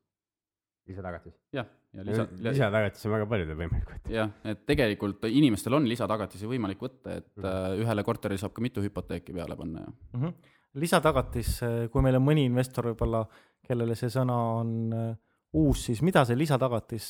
lisatagatis? 0.87 1.33
jah, 1.53 1.67
ja 1.93 2.03
lisa, 2.07 2.25
lisatagatis 2.47 3.05
on 3.05 3.11
väga 3.15 3.25
paljudel 3.29 3.57
võimalik 3.59 3.89
võtta. 3.93 4.11
jah, 4.13 4.31
et 4.43 4.65
tegelikult 4.65 5.27
inimestel 5.29 5.73
on 5.77 5.87
lisatagatisi 5.89 6.47
võimalik 6.49 6.79
võtta, 6.81 7.17
et 7.21 7.27
Mhm. 7.37 7.45
äh, 7.45 7.83
ühele 7.83 8.03
korterile 8.07 8.39
saab 8.41 8.53
ka 8.53 8.61
mitu 8.61 8.81
hüpoteeki 8.81 9.33
peale 9.33 9.55
panna 9.59 9.79
ja 9.85 9.91
mm. 9.91 10.21
-hmm. 10.23 10.33
lisatagatis, 10.81 11.59
kui 11.91 12.01
meil 12.01 12.15
on 12.15 12.25
mõni 12.25 12.45
investor 12.47 12.85
võib-olla, 12.91 13.25
kellele 13.67 13.95
see 13.95 14.09
sõna 14.09 14.37
on 14.61 14.71
äh, 14.93 15.15
uus, 15.53 15.85
siis 15.85 16.01
mida 16.01 16.23
see 16.25 16.35
lisatagatis 16.39 17.07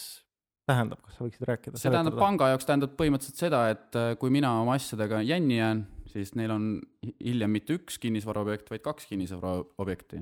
tähendab, 0.68 1.02
kas 1.06 1.16
sa 1.18 1.24
võiksid 1.26 1.48
rääkida? 1.48 1.78
see 1.78 1.92
tähendab, 1.92 2.18
panga 2.20 2.50
jaoks 2.54 2.66
tähendab 2.70 2.94
põhimõtteliselt 3.00 3.38
seda, 3.48 3.70
et 3.74 3.96
äh, 3.96 4.16
kui 4.18 4.30
mina 4.34 4.52
oma 4.62 4.76
asjadega 4.80 5.22
jänni 5.26 5.58
jään, 5.58 5.86
siis 6.12 6.36
neil 6.36 6.52
on 6.52 6.68
hi- 7.06 7.16
hiljem 7.24 7.52
mitte 7.52 7.74
üks 7.80 7.98
kinnisvaraobjekt, 8.04 8.70
vaid 8.70 8.82
kaks 8.86 9.06
kinnisvaraobjekti. 9.10 10.22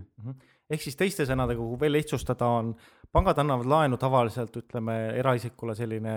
Ehk 0.70 0.84
siis 0.84 0.98
teiste 1.00 1.26
sõnadega, 1.26 1.64
kui 1.64 1.80
veel 1.82 1.96
lihtsustada, 1.98 2.48
on 2.60 2.74
pangad 3.12 3.42
annavad 3.42 3.70
laenu 3.70 3.98
tavaliselt 4.02 4.56
ütleme 4.62 5.00
eraisikule 5.18 5.76
selline 5.78 6.16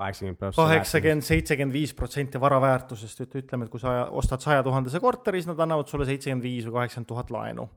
kaheksakümmend 0.00 1.24
seitsekümmend 1.26 1.74
viis 1.74 1.92
protsenti 1.94 2.40
vara 2.40 2.60
väärtusest, 2.62 3.20
et 3.26 3.36
ütleme, 3.42 3.66
et 3.66 3.72
kui 3.72 3.82
sa 3.82 4.06
ostad 4.16 4.40
saja 4.40 4.64
tuhandese 4.64 5.00
korteris, 5.02 5.48
nad 5.48 5.60
annavad 5.60 5.90
sulle 5.90 6.06
seitsekümmend 6.08 6.46
viis 6.46 6.66
või 6.66 6.78
kaheksakümmend 6.78 7.10
tuhat 7.12 7.30
laenu. 7.34 7.68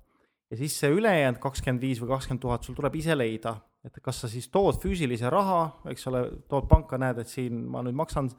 ja 0.52 0.58
siis 0.58 0.76
see 0.80 0.92
ülejäänud 0.94 1.40
kakskümmend 1.42 1.82
viis 1.82 2.02
või 2.02 2.12
kakskümmend 2.14 2.42
tuhat 2.42 2.64
sul 2.64 2.76
tuleb 2.78 2.96
ise 2.96 3.16
leida, 3.18 3.56
et 3.84 3.96
kas 4.02 4.22
sa 4.22 4.30
siis 4.30 4.48
tood 4.54 4.78
füüsilise 4.82 5.30
raha, 5.34 5.80
eks 5.90 6.08
ole, 6.12 6.24
tood 6.48 6.68
panka, 6.70 6.98
näed, 7.02 7.24
et 7.24 7.28
siin 7.28 7.64
ma 7.74 7.82
nüüd 7.84 7.98
maksan 7.98 8.30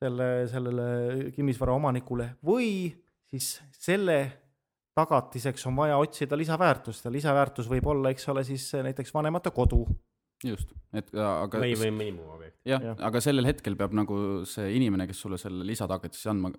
selle, 0.00 0.46
sellele 0.50 1.30
kinnisvara 1.36 1.76
omanikule 1.76 2.32
või 2.44 2.88
siis 3.30 3.56
selle 3.76 4.18
tagatiseks 4.96 5.66
on 5.68 5.76
vaja 5.76 5.96
otsida 6.00 6.38
lisaväärtust 6.38 7.04
ja 7.06 7.12
lisaväärtus 7.12 7.68
võib 7.70 7.88
olla, 7.92 8.12
eks 8.14 8.28
ole, 8.32 8.44
siis 8.48 8.70
näiteks 8.82 9.14
vanemate 9.14 9.52
kodu. 9.54 9.84
just, 10.44 10.72
et 10.92 11.08
äh, 11.16 11.26
aga 11.42 11.60
või, 11.62 11.74
või 11.80 11.92
mõni 11.96 12.14
muu 12.18 12.30
objekt. 12.34 12.58
jah 12.68 12.82
jah., 12.82 12.96
aga 13.08 13.20
sellel 13.24 13.48
hetkel 13.48 13.76
peab 13.76 13.94
nagu 13.96 14.18
see 14.48 14.74
inimene, 14.76 15.06
kes 15.08 15.20
sulle 15.24 15.38
selle 15.40 15.64
lisatagatise 15.64 16.30
andma, 16.32 16.52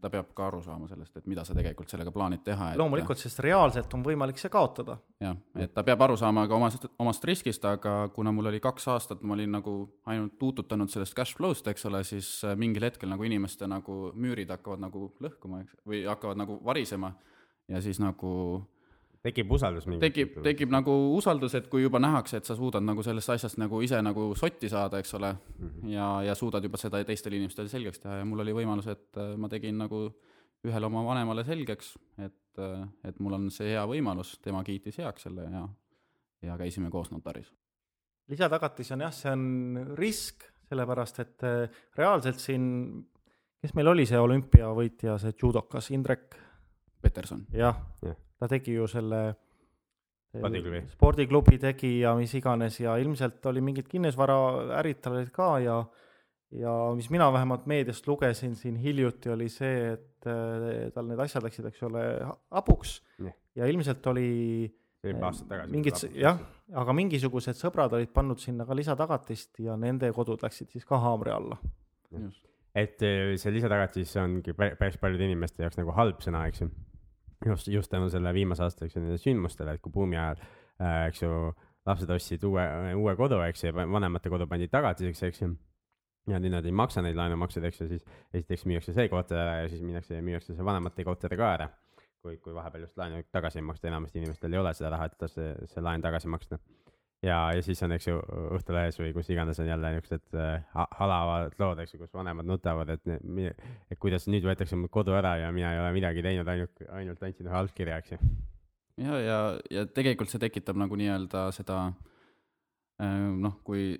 ta 0.00 0.10
peab 0.12 0.28
ka 0.36 0.46
aru 0.46 0.60
saama 0.62 0.88
sellest, 0.88 1.16
et 1.18 1.26
mida 1.26 1.44
sa 1.44 1.54
tegelikult 1.56 1.90
sellega 1.90 2.12
plaanid 2.14 2.44
teha. 2.44 2.70
loomulikult, 2.78 3.18
sest 3.18 3.40
reaalselt 3.44 3.96
on 3.96 4.04
võimalik 4.06 4.38
see 4.40 4.52
kaotada 4.52 4.98
jah, 5.24 5.36
et 5.56 5.72
ta 5.74 5.84
peab 5.86 6.04
aru 6.06 6.16
saama 6.20 6.46
ka 6.48 6.56
omast, 6.56 6.86
omast 7.00 7.24
riskist, 7.28 7.64
aga 7.68 7.96
kuna 8.14 8.32
mul 8.32 8.52
oli 8.52 8.60
kaks 8.64 8.88
aastat, 8.94 9.24
ma 9.24 9.36
olin 9.36 9.56
nagu 9.58 9.76
ainult 10.10 10.38
tuututanud 10.40 10.92
sellest 10.92 11.16
cash 11.16 11.36
flow'st, 11.36 11.68
eks 11.72 11.88
ole, 11.90 12.04
siis 12.04 12.30
äh, 12.44 12.56
mingil 12.60 12.84
hetkel 12.88 13.12
nagu 13.12 13.24
inimeste 13.24 13.68
nagu 13.70 14.12
müürid 14.14 14.52
hakkavad 14.52 14.84
nagu 14.84 15.10
lõhkuma, 15.24 15.64
eks, 15.64 15.80
või 15.88 16.04
hakkavad 16.08 16.44
nagu 16.44 16.60
varisema 16.64 17.14
ja 17.68 17.80
siis 17.82 18.00
nagu 18.00 18.62
tekib 19.24 19.50
usaldus 19.56 19.86
mingi. 19.88 20.00
tekib, 20.04 20.34
tekib 20.44 20.72
nagu 20.74 20.92
usaldus, 21.16 21.54
et 21.56 21.68
kui 21.72 21.82
juba 21.82 21.98
nähakse, 22.02 22.36
et 22.36 22.44
sa 22.44 22.56
suudad 22.58 22.84
nagu 22.84 23.02
sellest 23.02 23.30
asjast 23.36 23.56
nagu 23.58 23.80
ise 23.80 24.02
nagu 24.04 24.34
sotti 24.36 24.68
saada, 24.68 24.98
eks 25.00 25.14
ole, 25.16 25.34
Mhm. 25.58 25.88
ja, 25.88 26.08
ja 26.22 26.34
suudad 26.34 26.62
juba 26.64 26.76
seda 26.76 27.00
teistele 27.04 27.36
inimestele 27.36 27.68
selgeks 27.68 27.98
teha 28.02 28.18
ja 28.20 28.24
mul 28.28 28.40
oli 28.44 28.52
võimalus, 28.52 28.88
et 28.92 29.16
äh, 29.16 29.36
ma 29.36 29.48
tegin 29.48 29.78
nagu 29.78 30.10
ühele 30.64 30.86
oma 30.86 31.02
vanemale 31.04 31.44
selgeks, 31.44 31.96
et, 32.18 32.60
et 33.04 33.18
mul 33.20 33.34
on 33.36 33.50
see 33.50 33.72
hea 33.72 33.82
võimalus, 33.88 34.38
tema 34.40 34.62
kiitis 34.64 34.96
heaks 34.98 35.22
selle 35.26 35.42
ja, 35.50 35.64
ja 36.42 36.56
käisime 36.56 36.90
koos 36.90 37.10
notaris. 37.10 37.50
lisatagatis 38.28 38.92
on 38.92 39.00
jah, 39.04 39.12
see 39.12 39.32
on 39.32 39.44
risk, 39.98 40.44
sellepärast 40.68 41.20
et 41.20 41.44
äh, 41.44 41.68
reaalselt 41.96 42.40
siin, 42.40 42.64
kes 43.60 43.74
meil 43.74 43.88
oli 43.92 44.06
see 44.08 44.20
olümpiavõitja, 44.20 45.18
see 45.20 45.34
judokas 45.42 45.90
Indrek, 45.92 46.36
Peterson, 47.04 47.44
jah 47.52 47.76
Jah., 48.02 48.16
ta 48.40 48.48
tegi 48.50 48.74
ju 48.78 48.86
selle 48.90 49.24
Spordiklubi. 50.34 50.80
spordiklubi 50.90 51.58
tegi 51.62 51.92
ja 52.00 52.14
mis 52.18 52.32
iganes 52.34 52.80
ja 52.82 52.96
ilmselt 52.98 53.44
oli 53.46 53.60
mingid 53.62 53.86
kinnisvaraärid 53.90 54.98
tal 55.04 55.20
olid 55.20 55.30
ka 55.34 55.50
ja 55.62 55.76
ja 56.54 56.72
mis 56.94 57.10
mina 57.10 57.28
vähemalt 57.34 57.66
meediast 57.66 58.06
lugesin 58.06 58.54
siin 58.58 58.76
hiljuti, 58.78 59.30
oli 59.30 59.48
see, 59.50 59.92
et 59.94 60.26
äh, 60.30 60.90
tal 60.94 61.08
need 61.10 61.18
asjad 61.22 61.42
läksid, 61.46 61.66
eks 61.70 61.82
ole, 61.86 62.02
hapuks 62.54 62.96
Jah. 63.18 63.34
ja 63.58 63.66
ilmselt 63.70 64.06
oli 64.12 64.28
juba 65.04 65.28
aastaid 65.30 65.50
tagasi. 65.50 65.72
mingid, 65.74 66.00
jah, 66.18 66.38
aga 66.82 66.94
mingisugused 66.96 67.58
sõbrad 67.58 67.94
olid 67.98 68.12
pannud 68.14 68.40
sinna 68.42 68.66
ka 68.68 68.76
lisatagatist 68.78 69.60
ja 69.66 69.76
nende 69.80 70.10
kodud 70.16 70.42
läksid 70.46 70.70
siis 70.74 70.86
ka 70.88 70.98
haamri 71.02 71.34
alla. 71.34 71.58
just, 72.14 72.46
et 72.74 73.02
eh, 73.02 73.34
see 73.40 73.54
lisatagatis 73.54 74.16
ongi 74.22 74.54
pä- 74.54 74.74
päris 74.78 74.98
paljude 75.02 75.26
inimeste 75.26 75.66
jaoks 75.66 75.78
nagu 75.80 75.94
halb 75.98 76.22
sõna, 76.24 76.46
eks 76.50 76.64
ju. 76.64 76.70
just, 77.46 77.68
just 77.68 77.90
tänu 77.92 78.08
selle 78.12 78.32
viimase 78.34 78.64
aasta, 78.64 78.86
eks 78.86 78.96
ju, 78.96 79.04
nende 79.04 79.20
sündmustele, 79.20 79.76
et 79.76 79.84
kui 79.84 79.92
buumi 79.92 80.18
ajal 80.18 80.40
äh,, 80.40 81.06
eks 81.10 81.22
ju, 81.22 81.30
lapsed 81.86 82.10
ostsid 82.10 82.44
uue, 82.48 82.64
uue 82.96 83.14
kodu, 83.18 83.40
eks 83.44 83.66
ju, 83.66 83.72
vanemate 83.76 84.32
kodu 84.32 84.48
pandi 84.50 84.68
tagatiseks, 84.72 85.22
eks 85.28 85.42
ju. 85.44 85.54
ja 86.32 86.38
nüüd 86.40 86.54
nad 86.54 86.64
ei 86.64 86.72
maksa 86.72 87.02
neid 87.04 87.18
laenumakseid, 87.18 87.66
eks 87.68 87.82
ju, 87.82 87.88
siis 87.90 88.04
esiteks 88.32 88.64
müüakse 88.70 88.94
see 88.96 89.10
korter 89.12 89.40
ära 89.42 89.58
ja 89.62 89.66
siis 89.68 89.82
minnakse 89.84 90.22
müüakse 90.24 90.56
see 90.56 90.64
vanemate 90.64 91.04
korter 91.04 91.36
ka 91.36 91.50
ära. 91.58 91.68
kui, 92.24 92.38
kui 92.40 92.54
vahepeal 92.56 92.86
just 92.86 92.96
laenu 92.96 93.18
tagasi 93.32 93.60
ei 93.60 93.64
maksta, 93.68 93.88
enamasti 93.90 94.22
inimestel 94.22 94.54
ei 94.54 94.58
ole 94.58 94.70
seda 94.72 94.94
raha, 94.94 95.10
et 95.10 95.26
see, 95.28 95.50
see 95.68 95.82
laen 95.84 96.00
tagasi 96.00 96.30
maksta 96.32 96.56
ja, 97.24 97.38
ja 97.56 97.62
siis 97.64 97.80
on, 97.84 97.94
eks 97.96 98.08
ju, 98.08 98.18
Õhtulehes 98.56 98.98
või 99.00 99.12
kus 99.16 99.28
iganes 99.32 99.60
on 99.62 99.68
jälle 99.68 99.92
niisugused 99.94 100.38
äh, 100.38 100.64
ha- 100.74 100.88
halavad 100.98 101.54
lood, 101.60 101.82
eks 101.82 101.94
ju, 101.94 102.00
kus 102.02 102.12
vanemad 102.14 102.48
nutavad, 102.48 102.94
et, 102.94 103.14
et 103.90 104.00
kuidas 104.00 104.28
nüüd 104.30 104.46
võetakse 104.46 104.78
mul 104.78 104.92
kodu 104.92 105.16
ära 105.16 105.36
ja 105.42 105.52
mina 105.54 105.72
ei 105.74 105.82
ole 105.82 105.92
midagi 105.96 106.24
teinud, 106.24 106.50
ainult, 106.54 106.84
ainult 106.98 107.24
andsin 107.28 107.50
ühe 107.50 107.60
allkirja, 107.60 108.00
eks 108.02 108.14
ju. 108.14 108.20
ja, 109.04 109.20
ja, 109.22 109.38
ja 109.78 109.86
tegelikult 109.86 110.32
see 110.32 110.42
tekitab 110.42 110.78
nagu 110.80 110.98
nii-öelda 111.00 111.46
seda 111.56 111.80
äh, 111.88 113.30
noh, 113.32 113.60
kui 113.66 113.92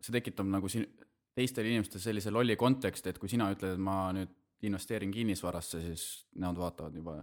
see 0.00 0.16
tekitab 0.16 0.48
nagu 0.48 0.70
siin 0.72 0.88
teistel 1.36 1.68
inimestel 1.68 2.02
sellise 2.02 2.32
lolli 2.32 2.56
konteksti, 2.58 3.12
et 3.12 3.20
kui 3.20 3.30
sina 3.30 3.50
ütled, 3.52 3.76
et 3.76 3.82
ma 3.82 4.08
nüüd 4.16 4.32
investeerin 4.66 5.12
kinnisvarasse, 5.14 5.80
siis 5.80 6.06
nemad 6.36 6.58
vaatavad 6.60 6.96
juba 6.96 7.20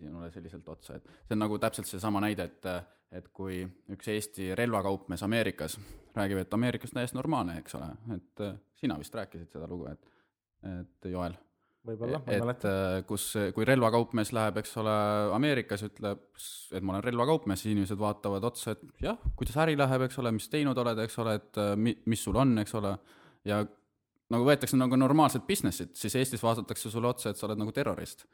sinule 0.00 0.30
selliselt 0.34 0.68
otsa, 0.68 0.96
et 0.96 1.12
see 1.26 1.36
on 1.36 1.44
nagu 1.44 1.58
täpselt 1.62 1.90
seesama 1.90 2.22
näide, 2.24 2.48
et 2.50 2.72
et 3.10 3.26
kui 3.34 3.64
üks 3.90 4.06
Eesti 4.12 4.52
relvakaupmees 4.54 5.24
Ameerikas 5.26 5.74
räägib, 6.14 6.44
et 6.44 6.54
Ameerikas 6.54 6.94
täiesti 6.94 7.18
normaalne, 7.18 7.56
eks 7.58 7.74
ole, 7.74 7.88
et 8.14 8.42
äh, 8.46 8.58
sina 8.78 8.98
vist 8.98 9.14
rääkisid 9.14 9.50
seda 9.50 9.70
lugu, 9.70 9.90
et 9.90 10.06
et 10.60 11.08
Joel 11.10 11.34
võib-olla, 11.86 12.20
ma 12.20 12.32
ei 12.32 12.38
et 12.38 12.44
mäleta. 12.44 12.70
äh, 12.70 13.02
kus, 13.08 13.26
kui 13.56 13.66
relvakaupmees 13.68 14.32
läheb, 14.36 14.60
eks 14.60 14.76
ole, 14.82 14.94
Ameerikas 15.36 15.84
ütleb, 15.86 16.22
et 16.76 16.84
ma 16.84 16.96
olen 16.96 17.06
relvakaupmees, 17.06 17.64
inimesed 17.70 18.00
vaatavad 18.00 18.44
otsa, 18.50 18.76
et 18.76 19.04
jah, 19.06 19.20
kuidas 19.38 19.56
äri 19.64 19.76
läheb, 19.78 20.06
eks 20.06 20.20
ole, 20.22 20.32
mis 20.36 20.48
teinud 20.52 20.78
oled, 20.84 21.00
eks 21.06 21.18
ole, 21.22 21.36
et 21.40 21.60
äh, 21.60 21.72
mi-, 21.80 21.96
mis 22.10 22.24
sul 22.26 22.38
on, 22.40 22.58
eks 22.62 22.76
ole, 22.78 22.94
ja 23.48 23.62
nagu 24.30 24.46
võetakse 24.46 24.78
nagu 24.78 24.98
normaalset 24.98 25.46
business'it, 25.48 25.96
siis 25.98 26.14
Eestis 26.20 26.44
vaadatakse 26.44 26.92
sulle 26.92 27.10
otsa, 27.10 27.32
et 27.32 27.40
sa 27.40 27.48
oled 27.48 27.60
nagu 27.60 27.74
terrorist. 27.74 28.26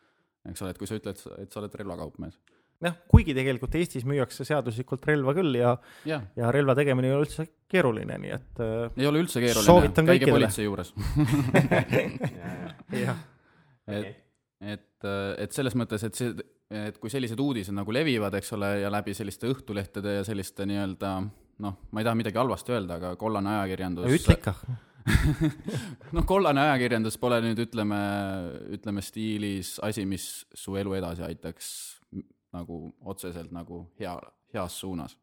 Eks 0.50 0.64
ole, 0.64 0.74
et 0.74 0.80
kui 0.80 0.88
sa 0.88 0.98
ütled, 0.98 1.22
et 1.42 1.52
sa 1.52 1.62
oled 1.62 1.76
relvakaupmees. 1.80 2.38
jah, 2.84 2.96
kuigi 3.08 3.34
tegelikult 3.36 3.78
Eestis 3.80 4.04
müüakse 4.08 4.44
seaduslikult 4.48 5.06
relva 5.08 5.32
küll 5.36 5.56
ja, 5.58 5.76
jah, 6.08 6.26
ja 6.36 6.50
relva 6.54 6.76
tegemine 6.78 7.10
ei 7.10 7.16
ole 7.16 7.28
üldse 7.28 7.48
keeruline, 7.72 8.18
nii 8.24 8.34
et 8.36 8.60
äh, 8.64 8.98
ei 9.00 9.08
ole 9.08 9.22
üldse 9.24 9.42
keeruline, 9.44 9.94
käige 10.12 10.28
politsei 10.32 10.68
juures. 10.68 10.92
jah, 13.06 13.24
et, 13.86 14.12
et, 14.60 15.08
et 15.46 15.56
selles 15.56 15.78
mõttes, 15.78 16.04
et 16.06 16.20
see, 16.20 16.34
et 16.86 17.00
kui 17.00 17.12
sellised 17.12 17.40
uudised 17.40 17.74
nagu 17.76 17.94
levivad, 17.94 18.34
eks 18.40 18.52
ole, 18.58 18.76
ja 18.82 18.92
läbi 18.92 19.14
selliste 19.16 19.48
õhtulehtede 19.52 20.20
ja 20.20 20.28
selliste 20.28 20.66
nii-öelda 20.68 21.16
noh, 21.64 21.78
ma 21.90 22.02
ei 22.02 22.06
taha 22.06 22.18
midagi 22.18 22.40
halvasti 22.40 22.74
öelda, 22.74 22.98
aga 23.00 23.14
kollane 23.20 23.54
ajakirjandus 23.56 24.18
ütle 24.18 24.36
ikka. 24.38 24.54
noh, 26.14 26.24
kollane 26.26 26.62
ajakirjandus 26.64 27.18
pole 27.20 27.38
nüüd 27.44 27.60
ütleme, 27.66 27.98
ütleme 28.74 29.04
stiilis 29.04 29.76
asi, 29.84 30.06
mis 30.08 30.44
su 30.54 30.76
elu 30.78 30.96
edasi 30.98 31.24
aitaks 31.26 31.68
nagu 32.56 32.80
otseselt 33.04 33.52
nagu 33.54 33.84
hea, 34.00 34.16
heas 34.54 34.80
suunas, 34.80 35.16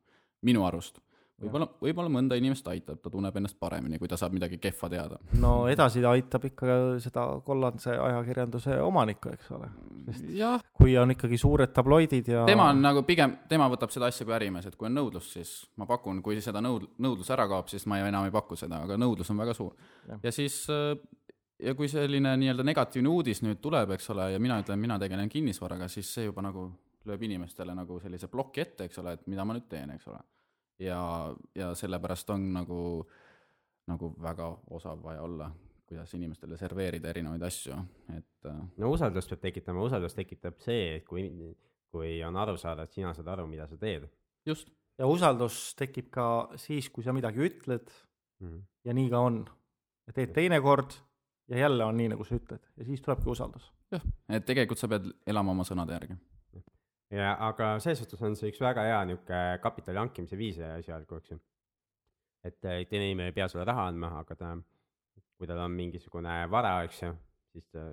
minu 0.45 0.65
arust. 0.67 1.01
võib-olla, 1.43 1.67
võib-olla 1.81 2.11
mõnda 2.13 2.37
inimest 2.39 2.67
aitab, 2.71 2.99
ta 3.03 3.11
tunneb 3.13 3.37
ennast 3.39 3.57
paremini, 3.59 3.99
kui 4.01 4.09
ta 4.11 4.17
saab 4.19 4.35
midagi 4.35 4.57
kehva 4.63 4.89
teada. 4.89 5.19
no 5.41 5.53
edasi 5.71 6.01
ta 6.03 6.13
aitab 6.17 6.45
ikka 6.49 6.77
seda 7.03 7.25
kollase 7.45 7.95
ajakirjanduse 7.97 8.79
omanikku, 8.81 9.33
eks 9.37 9.51
ole. 9.57 9.71
kui 10.73 10.97
on 10.97 11.15
ikkagi 11.15 11.37
suured 11.37 11.73
tabloidid 11.73 12.27
ja 12.33 12.45
tema 12.49 12.69
on 12.73 12.81
nagu 12.83 13.03
pigem, 13.07 13.37
tema 13.49 13.69
võtab 13.71 13.93
seda 13.93 14.09
asja 14.11 14.25
kui 14.27 14.35
ärimees, 14.35 14.67
et 14.69 14.75
kui 14.79 14.89
on 14.89 14.95
nõudlus, 14.97 15.31
siis 15.37 15.55
ma 15.77 15.87
pakun, 15.89 16.21
kui 16.25 16.39
seda 16.43 16.61
nõud-, 16.63 16.89
nõudlus 17.03 17.29
ära 17.33 17.47
kaob, 17.47 17.67
siis 17.71 17.85
ma 17.87 17.99
ei- 17.99 18.07
enam 18.07 18.25
ei 18.27 18.31
paku 18.33 18.55
seda, 18.59 18.83
aga 18.83 18.97
nõudlus 18.99 19.29
on 19.31 19.37
väga 19.39 19.53
suur 19.57 19.73
ja 20.23 20.31
siis 20.31 20.63
äh, 20.71 20.97
ja 21.63 21.75
kui 21.75 21.87
selline 21.91 22.35
nii-öelda 22.39 22.65
negatiivne 22.67 23.09
uudis 23.09 23.41
nüüd 23.45 23.61
tuleb, 23.63 23.93
eks 23.95 24.09
ole, 24.13 24.31
ja 24.33 24.39
mina 24.41 24.59
ütlen, 24.63 24.79
mina 24.81 24.97
tegelen 24.99 25.29
kinnisvaraga, 25.31 25.87
siis 25.91 26.09
see 26.13 26.25
juba 26.27 26.43
nagu 26.45 26.67
lööb 27.07 27.23
inimestele 27.27 27.75
nagu 27.75 27.99
sellise 28.03 28.29
ploki 28.31 28.63
ette, 28.63 28.87
eks 28.87 28.99
ole, 29.01 29.17
et 29.17 29.25
mida 29.31 29.45
ma 29.45 29.55
nüüd 29.57 29.67
teen, 29.71 29.91
eks 29.95 30.07
ole. 30.11 30.19
Ja, 30.79 31.01
ja 31.55 31.73
sellepärast 31.75 32.29
on 32.29 32.47
nagu, 32.53 32.79
nagu 33.87 34.13
väga 34.21 34.49
osav 34.71 35.03
vaja 35.03 35.21
olla, 35.21 35.49
kuidas 35.87 36.13
inimestele 36.13 36.57
serveerida 36.57 37.11
erinevaid 37.11 37.43
asju, 37.47 37.77
et. 38.15 38.29
Äh, 38.49 38.61
no 38.77 38.91
usaldust 38.91 39.29
peab 39.33 39.43
tekitama, 39.45 39.83
usaldust 39.85 40.17
tekitab 40.19 40.59
see, 40.63 40.97
et 40.97 41.05
kui, 41.07 41.27
kui 41.93 42.15
on 42.25 42.37
aru 42.39 42.57
saada, 42.57 42.87
et 42.87 42.95
sina 42.95 43.13
saad 43.15 43.29
aru, 43.35 43.47
mida 43.47 43.67
sa 43.69 43.77
teed. 43.77 44.09
just. 44.45 44.69
ja 44.97 45.07
usaldus 45.09 45.73
tekib 45.79 46.11
ka 46.13 46.25
siis, 46.61 46.89
kui 46.93 47.03
sa 47.03 47.13
midagi 47.13 47.39
ütled 47.41 47.87
mm 48.39 48.49
-hmm. 48.49 48.61
ja 48.85 48.93
nii 48.93 49.09
ka 49.09 49.19
on. 49.19 49.45
ja 50.07 50.13
teed 50.13 50.33
teinekord 50.33 50.93
ja 51.47 51.57
jälle 51.57 51.85
on 51.85 51.97
nii, 51.97 52.09
nagu 52.13 52.23
sa 52.23 52.35
ütled 52.35 52.61
ja 52.77 52.85
siis 52.85 53.01
tulebki 53.01 53.29
usaldus. 53.29 53.73
jah, 53.91 54.01
et 54.29 54.45
tegelikult 54.45 54.79
sa 54.79 54.87
pead 54.87 55.09
elama 55.27 55.51
oma 55.51 55.63
sõnade 55.63 55.93
järgi. 55.93 56.17
Ja 57.13 57.33
aga 57.47 57.73
selles 57.83 58.01
suhtes 58.01 58.21
on 58.25 58.37
see 58.39 58.51
üks 58.51 58.61
väga 58.63 58.85
hea 58.87 59.01
niisugune 59.09 59.59
kapitali 59.63 60.01
hankimise 60.01 60.39
viis 60.39 60.57
esialgu, 60.57 61.19
eks 61.21 61.33
ju. 61.33 61.39
et 62.43 62.59
teine 62.61 63.05
inimene 63.05 63.29
ei 63.31 63.35
pea 63.35 63.47
sulle 63.47 63.65
raha 63.67 63.87
andma, 63.91 64.09
aga 64.23 64.35
ta, 64.39 64.55
kui 65.37 65.47
tal 65.47 65.61
on 65.63 65.77
mingisugune 65.77 66.41
vara, 66.51 66.79
eks 66.87 67.03
ju, 67.05 67.13
siis 67.53 67.69
ta 67.71 67.85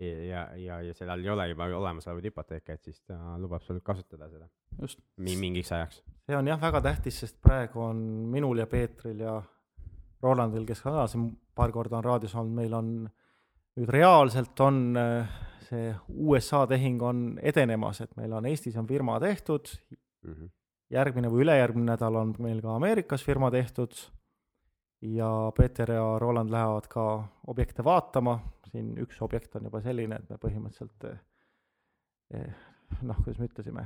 ja, 0.00 0.48
ja, 0.56 0.80
ja 0.82 0.94
sellel 0.94 1.24
ei 1.24 1.30
ole 1.30 1.48
juba 1.50 1.66
olemasolevaid 1.76 2.30
hüpoteeke, 2.30 2.76
et 2.78 2.88
siis 2.88 3.00
ta 3.02 3.18
lubab 3.40 3.62
sul 3.66 3.80
kasutada 3.84 4.28
seda. 4.30 4.48
just. 4.80 5.00
mingiks 5.16 5.72
ajaks. 5.72 6.02
see 6.26 6.36
on 6.36 6.46
jah, 6.46 6.60
väga 6.60 6.80
tähtis, 6.84 7.20
sest 7.24 7.40
praegu 7.42 7.82
on 7.82 8.02
minul 8.30 8.62
ja 8.62 8.66
Peetril 8.66 9.20
ja 9.26 9.40
Rolandil, 10.22 10.66
kes 10.66 10.82
ka 10.82 11.06
siin 11.06 11.30
paar 11.54 11.72
korda 11.74 11.98
on 11.98 12.04
raadios 12.04 12.34
olnud, 12.34 12.54
meil 12.54 12.74
on 12.74 12.92
nüüd 13.78 13.90
reaalselt 13.94 14.60
on 14.60 14.96
äh, 14.98 15.38
see 15.68 15.94
USA 16.08 16.64
tehing 16.66 17.02
on 17.04 17.24
edenemas, 17.42 18.00
et 18.02 18.14
meil 18.18 18.32
on 18.34 18.46
Eestis 18.50 18.76
on 18.80 18.86
firma 18.86 19.18
tehtud. 19.20 19.70
Mm, 20.26 20.32
-hmm. 20.34 20.50
järgmine 20.90 21.28
või 21.28 21.44
ülejärgmine 21.44 21.92
nädal 21.92 22.14
on 22.16 22.34
meil 22.38 22.62
ka 22.64 22.74
Ameerikas 22.74 23.24
firma 23.24 23.50
tehtud. 23.50 23.92
Ja 25.00 25.52
Peeter 25.56 25.90
ja 25.90 26.18
Roland 26.18 26.50
lähevad 26.50 26.88
ka 26.88 27.28
objekte 27.46 27.84
vaatama, 27.84 28.40
siin 28.66 28.96
üks 28.98 29.20
objekt 29.22 29.54
on 29.56 29.68
juba 29.68 29.80
selline, 29.80 30.16
et 30.16 30.30
me 30.30 30.36
põhimõtteliselt 30.36 31.04
eh, 31.04 31.18
eh, 32.34 32.54
noh, 33.02 33.16
kuidas 33.16 33.38
me 33.38 33.46
ütlesime, 33.46 33.84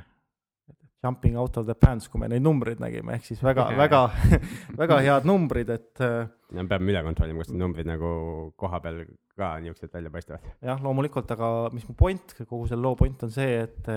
jumping 1.02 1.36
out 1.36 1.56
of 1.58 1.66
the 1.66 1.74
pants, 1.74 2.06
kui 2.08 2.20
me 2.22 2.28
neid 2.30 2.44
numbreid 2.44 2.80
nägime, 2.82 3.16
ehk 3.16 3.26
siis 3.26 3.40
väga, 3.42 3.66
väga, 3.78 4.02
väga 4.82 4.98
head 5.02 5.26
numbrid, 5.28 5.72
et. 5.74 5.90
Äh, 6.04 6.28
no 6.54 6.64
peame 6.70 6.92
üle 6.92 7.02
kontrollima, 7.06 7.42
kas 7.42 7.50
need 7.50 7.62
numbrid 7.64 7.88
nagu 7.90 8.12
koha 8.58 8.78
peal 8.84 9.02
ka 9.38 9.54
niisugused 9.62 9.94
välja 9.96 10.12
paistavad. 10.14 10.52
jah, 10.62 10.82
loomulikult, 10.84 11.34
aga 11.34 11.48
mis 11.74 11.88
mu 11.88 11.96
point, 11.98 12.36
kogu 12.44 12.68
selle 12.70 12.86
loo 12.86 12.94
point 12.98 13.26
on 13.26 13.34
see, 13.34 13.64
et, 13.64 13.90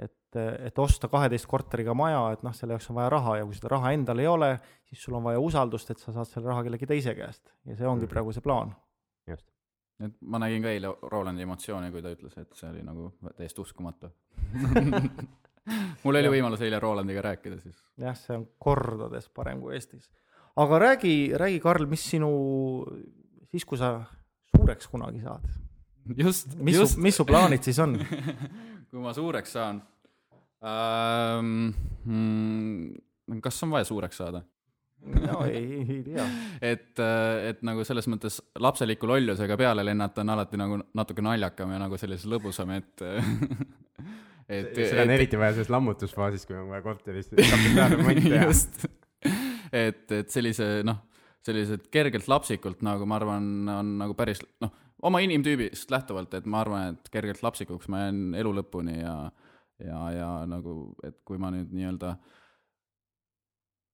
et, 0.00 0.40
et 0.40 0.80
osta 0.80 1.10
kaheteist 1.12 1.48
korteriga 1.50 1.94
maja, 1.98 2.22
et 2.36 2.44
noh, 2.46 2.56
selle 2.56 2.76
jaoks 2.76 2.88
on 2.92 3.00
vaja 3.02 3.12
raha 3.18 3.36
ja 3.40 3.48
kui 3.48 3.58
seda 3.58 3.74
raha 3.74 3.92
endal 3.96 4.24
ei 4.24 4.30
ole, 4.30 4.54
siis 4.88 5.04
sul 5.04 5.18
on 5.20 5.26
vaja 5.28 5.42
usaldust, 5.44 5.92
et 5.92 6.00
sa 6.00 6.14
saad 6.16 6.30
selle 6.30 6.48
raha 6.48 6.64
kellegi 6.66 6.88
teise 6.88 7.16
käest 7.18 7.52
ja 7.68 7.76
see 7.76 7.88
ongi 7.88 8.06
mm 8.06 8.14
praegu 8.14 8.32
see 8.32 8.44
plaan. 8.44 8.72
just 9.28 9.44
et 10.00 10.14
ma 10.24 10.40
nägin 10.40 10.64
ka 10.64 10.72
eile 10.72 10.94
Rolandi 11.12 11.44
emotsiooni, 11.44 11.90
kui 11.92 12.00
ta 12.00 12.14
ütles, 12.14 12.32
et 12.40 12.56
see 12.56 12.70
oli 12.70 12.80
nagu 12.86 13.10
täiesti 13.36 13.60
uskumatu 13.60 14.08
mul 16.04 16.20
oli 16.20 16.32
võimalus 16.36 16.64
eile 16.66 16.80
Rolandiga 16.82 17.24
rääkida 17.30 17.60
siis. 17.60 17.76
jah, 18.00 18.16
see 18.18 18.36
on 18.36 18.46
kordades 18.58 19.28
parem 19.34 19.62
kui 19.62 19.74
Eestis. 19.78 20.10
aga 20.60 20.78
räägi, 20.86 21.14
räägi, 21.40 21.60
Karl, 21.64 21.86
mis 21.90 22.06
sinu, 22.12 22.30
siis 23.50 23.66
kui 23.68 23.80
sa 23.80 23.96
suureks 24.54 24.90
kunagi 24.90 25.22
saad? 25.24 25.46
just, 26.16 26.56
just. 26.66 26.98
mis 26.98 27.16
su 27.16 27.26
plaanid 27.28 27.66
siis 27.66 27.78
on 27.82 27.98
kui 28.90 29.02
ma 29.02 29.14
suureks 29.16 29.58
saan 29.58 29.82
ähm,? 30.64 31.70
Mm, 32.00 33.40
kas 33.44 33.62
on 33.62 33.74
vaja 33.74 33.84
suureks 33.84 34.16
saada? 34.16 34.42
no 35.00 35.44
ei, 35.44 35.80
ei 35.88 36.02
tea. 36.04 36.24
et, 36.72 37.00
et 37.48 37.62
nagu 37.66 37.84
selles 37.88 38.08
mõttes 38.10 38.40
lapseliku 38.60 39.08
lollusega 39.08 39.56
peale 39.60 39.84
lennata 39.86 40.24
on 40.24 40.34
alati 40.34 40.60
nagu 40.60 40.80
natuke 40.96 41.24
naljakam 41.24 41.72
ja 41.72 41.80
nagu 41.80 41.98
sellisem 42.00 42.34
lõbusam, 42.34 42.72
et 42.76 43.04
et 44.50 44.74
seda 44.74 45.04
on 45.06 45.14
eriti 45.14 45.38
vaja 45.38 45.56
selles 45.56 45.70
lammutusfaasis, 45.72 46.46
kui 46.48 46.58
on 46.58 46.70
vaja 46.72 46.84
korteris 46.84 47.30
kapitaalremonti 47.54 48.26
teha. 48.26 48.48
just, 48.50 48.82
et, 49.72 50.04
et 50.18 50.32
sellise 50.32 50.68
noh, 50.86 51.02
sellised 51.46 51.88
kergelt 51.94 52.28
lapsikult 52.28 52.82
nagu 52.86 53.06
ma 53.08 53.20
arvan, 53.20 53.50
on 53.72 53.94
nagu 54.02 54.16
päris 54.18 54.42
noh, 54.64 54.72
oma 55.06 55.22
inimtüübist 55.24 55.92
lähtuvalt, 55.92 56.34
et 56.36 56.48
ma 56.50 56.64
arvan, 56.64 56.96
et 56.96 57.12
kergelt 57.12 57.44
lapsikuks 57.46 57.88
ma 57.92 58.06
jään 58.06 58.34
elu 58.42 58.58
lõpuni 58.60 59.00
ja 59.00 59.14
ja, 59.80 60.00
ja 60.12 60.28
nagu, 60.48 60.92
et 61.06 61.22
kui 61.24 61.40
ma 61.40 61.48
nüüd 61.54 61.70
nii-öelda 61.72 62.14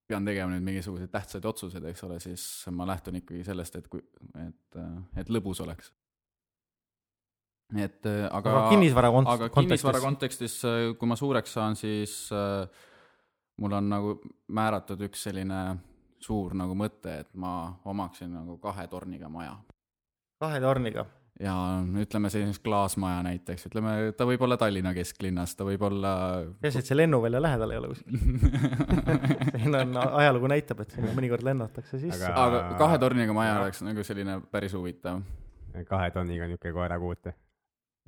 pean 0.07 0.27
tegema 0.27 0.53
nüüd 0.53 0.65
mingisuguseid 0.67 1.11
tähtsaid 1.11 1.45
otsuseid, 1.47 1.85
eks 1.89 2.03
ole, 2.07 2.19
siis 2.23 2.43
ma 2.75 2.87
lähtun 2.87 3.19
ikkagi 3.19 3.43
sellest, 3.47 3.75
et 3.79 3.87
kui, 3.91 4.03
et, 4.43 4.79
et 5.19 5.31
lõbus 5.31 5.61
oleks 5.63 5.91
et 7.75 8.05
äh, 8.07 8.23
aga, 8.31 8.53
aga 8.53 8.69
kinnisvara 8.71 9.11
kont-. 9.11 9.31
aga 9.33 9.49
kinnisvara 9.51 9.99
kontekstis, 10.03 10.59
äh, 10.63 10.93
kui 10.99 11.09
ma 11.09 11.17
suureks 11.19 11.57
saan, 11.57 11.75
siis 11.75 12.29
äh, 12.31 12.63
mul 13.59 13.75
on 13.75 13.89
nagu 13.91 14.15
määratud 14.55 15.01
üks 15.09 15.25
selline 15.27 15.61
suur 16.23 16.55
nagu 16.57 16.77
mõte, 16.77 17.19
et 17.25 17.29
ma 17.35 17.75
omaksin 17.85 18.31
nagu 18.33 18.57
kahe 18.63 18.87
torniga 18.87 19.29
maja. 19.29 19.57
kahe 20.39 20.61
torniga? 20.63 21.05
ja 21.37 21.53
ütleme 22.01 22.31
sellist 22.33 22.63
klaasmaja 22.65 23.19
näiteks, 23.27 23.67
ütleme, 23.69 23.91
ta 24.17 24.25
võib 24.25 24.41
olla 24.47 24.55
Tallinna 24.57 24.93
kesklinnas, 24.95 25.53
ta 25.59 25.67
võib 25.67 25.83
olla. 25.85 26.13
peaasi, 26.63 26.81
et 26.81 26.89
see 26.89 26.97
lennuvälja 26.97 27.41
lähedal 27.43 27.73
ei 27.75 27.81
ole 27.81 27.91
kuskil 27.91 28.15
siin 29.61 29.75
on, 29.75 29.91
ajalugu 30.21 30.49
näitab, 30.55 30.85
et 30.85 30.95
sinna 30.95 31.11
mõnikord 31.17 31.43
lennatakse 31.45 31.99
sisse. 31.99 32.31
aga, 32.31 32.63
aga 32.63 32.79
kahe 32.79 33.01
torniga 33.03 33.35
maja 33.35 33.59
oleks 33.59 33.83
nagu 33.85 34.07
selline 34.07 34.39
päris 34.55 34.73
huvitav. 34.77 35.19
kahe 35.91 36.09
tonniga 36.15 36.47
niisugune 36.47 36.73
koerakuut 36.79 37.35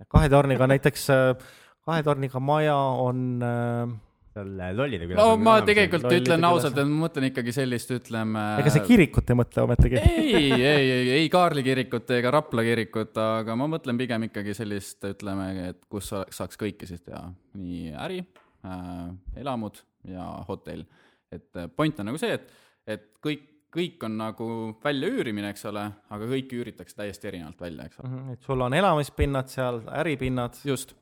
kahe 0.08 0.30
torniga 0.32 0.68
näiteks, 0.70 1.10
äh, 1.14 1.50
kahe 1.86 2.06
torniga 2.06 2.40
maja 2.44 2.78
on 3.04 3.44
äh, 3.44 3.98
seal 4.34 4.78
Lollide 4.78 5.08
külas. 5.10 5.20
no 5.20 5.36
ma 5.42 5.58
tegelikult 5.66 6.06
Lollide 6.06 6.24
ütlen 6.24 6.48
ausalt, 6.50 6.78
et 6.78 6.90
ma 6.90 7.04
mõtlen 7.06 7.30
ikkagi 7.30 7.54
sellist, 7.56 7.92
ütleme. 7.96 8.46
ega 8.62 8.74
sa 8.74 8.84
kirikut 8.86 9.34
ei 9.34 9.40
mõtle 9.40 9.66
ometigi? 9.66 10.00
ei, 10.00 10.46
ei, 10.56 10.64
ei, 10.70 11.12
ei 11.18 11.30
Kaarli 11.34 11.66
kirikut 11.66 12.14
ega 12.18 12.34
Rapla 12.36 12.66
kirikut, 12.68 13.18
aga 13.24 13.58
ma 13.60 13.70
mõtlen 13.72 14.00
pigem 14.00 14.30
ikkagi 14.30 14.56
sellist, 14.58 15.02
ütleme, 15.10 15.52
et 15.72 15.82
kus 15.92 16.14
saaks 16.14 16.60
kõike 16.60 16.90
siis 16.90 17.04
teha, 17.04 17.26
nii 17.60 17.94
äri 18.08 18.24
äh,, 18.24 19.06
elamud 19.42 19.82
ja 20.08 20.32
hotell. 20.48 20.86
et 21.34 21.64
point 21.76 22.00
on 22.00 22.12
nagu 22.12 22.22
see, 22.22 22.38
et, 22.40 22.52
et 22.90 23.10
kõik 23.24 23.49
kõik 23.76 24.04
on 24.06 24.18
nagu 24.18 24.48
väljaüürimine, 24.84 25.52
eks 25.54 25.68
ole, 25.70 25.86
aga 26.10 26.30
kõiki 26.32 26.60
üüritakse 26.60 26.98
täiesti 26.98 27.30
erinevalt 27.32 27.62
välja, 27.62 27.86
eks 27.86 28.02
ole. 28.02 28.10
-hmm, 28.10 28.34
et 28.34 28.48
sul 28.48 28.66
on 28.66 28.74
elamispinnad 28.74 29.52
seal, 29.52 29.82
äripinnad. 30.02 30.58
just. 30.66 30.96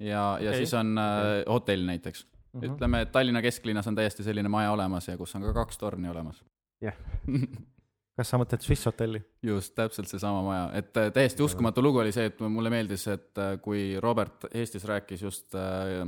ja 0.00 0.32
okay., 0.34 0.46
ja 0.46 0.56
siis 0.56 0.74
on 0.74 0.98
äh, 0.98 1.42
hotell 1.48 1.86
näiteks 1.86 2.26
mm. 2.26 2.60
-hmm. 2.60 2.72
ütleme, 2.72 3.00
et 3.00 3.12
Tallinna 3.12 3.42
kesklinnas 3.42 3.86
on 3.86 3.94
täiesti 3.94 4.22
selline 4.22 4.48
maja 4.48 4.72
olemas 4.72 5.08
ja 5.08 5.16
kus 5.16 5.34
on 5.34 5.42
ka 5.42 5.52
kaks 5.52 5.78
torni 5.78 6.08
olemas. 6.08 6.44
jah 6.80 6.94
kas 8.16 8.30
sa 8.30 8.38
mõtled 8.38 8.62
Swiss 8.62 8.86
hotelli? 8.86 9.22
just, 9.42 9.74
täpselt 9.74 10.08
seesama 10.08 10.42
maja, 10.42 10.70
et 10.74 10.96
äh, 10.96 11.12
täiesti 11.12 11.42
uskumatu 11.42 11.82
lugu 11.82 11.98
oli 11.98 12.12
see, 12.12 12.26
et 12.26 12.40
mulle 12.40 12.70
meeldis, 12.70 13.06
et 13.08 13.38
äh, 13.38 13.60
kui 13.60 14.00
Robert 14.00 14.46
Eestis 14.54 14.84
rääkis 14.84 15.22
just 15.22 15.54
Äh, 15.54 16.06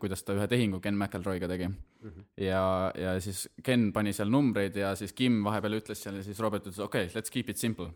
kuidas 0.00 0.24
ta 0.24 0.34
ühe 0.36 0.48
tehingu 0.48 0.80
Ken 0.80 0.96
McElroy'ga 0.96 1.48
tegi 1.50 1.68
mm. 1.68 2.08
-hmm. 2.08 2.24
ja, 2.44 2.92
ja 2.96 3.20
siis 3.20 3.48
Ken 3.62 3.92
pani 3.92 4.12
seal 4.12 4.30
numbreid 4.32 4.76
ja 4.76 4.94
siis 4.96 5.12
Kim 5.12 5.42
vahepeal 5.44 5.78
ütles 5.80 6.02
seal 6.02 6.16
ja 6.16 6.22
siis 6.22 6.40
Robert 6.40 6.66
ütles 6.66 6.80
okei 6.80 7.06
okay,, 7.06 7.20
let's 7.20 7.30
keep 7.30 7.50
it 7.50 7.56
simple. 7.58 7.90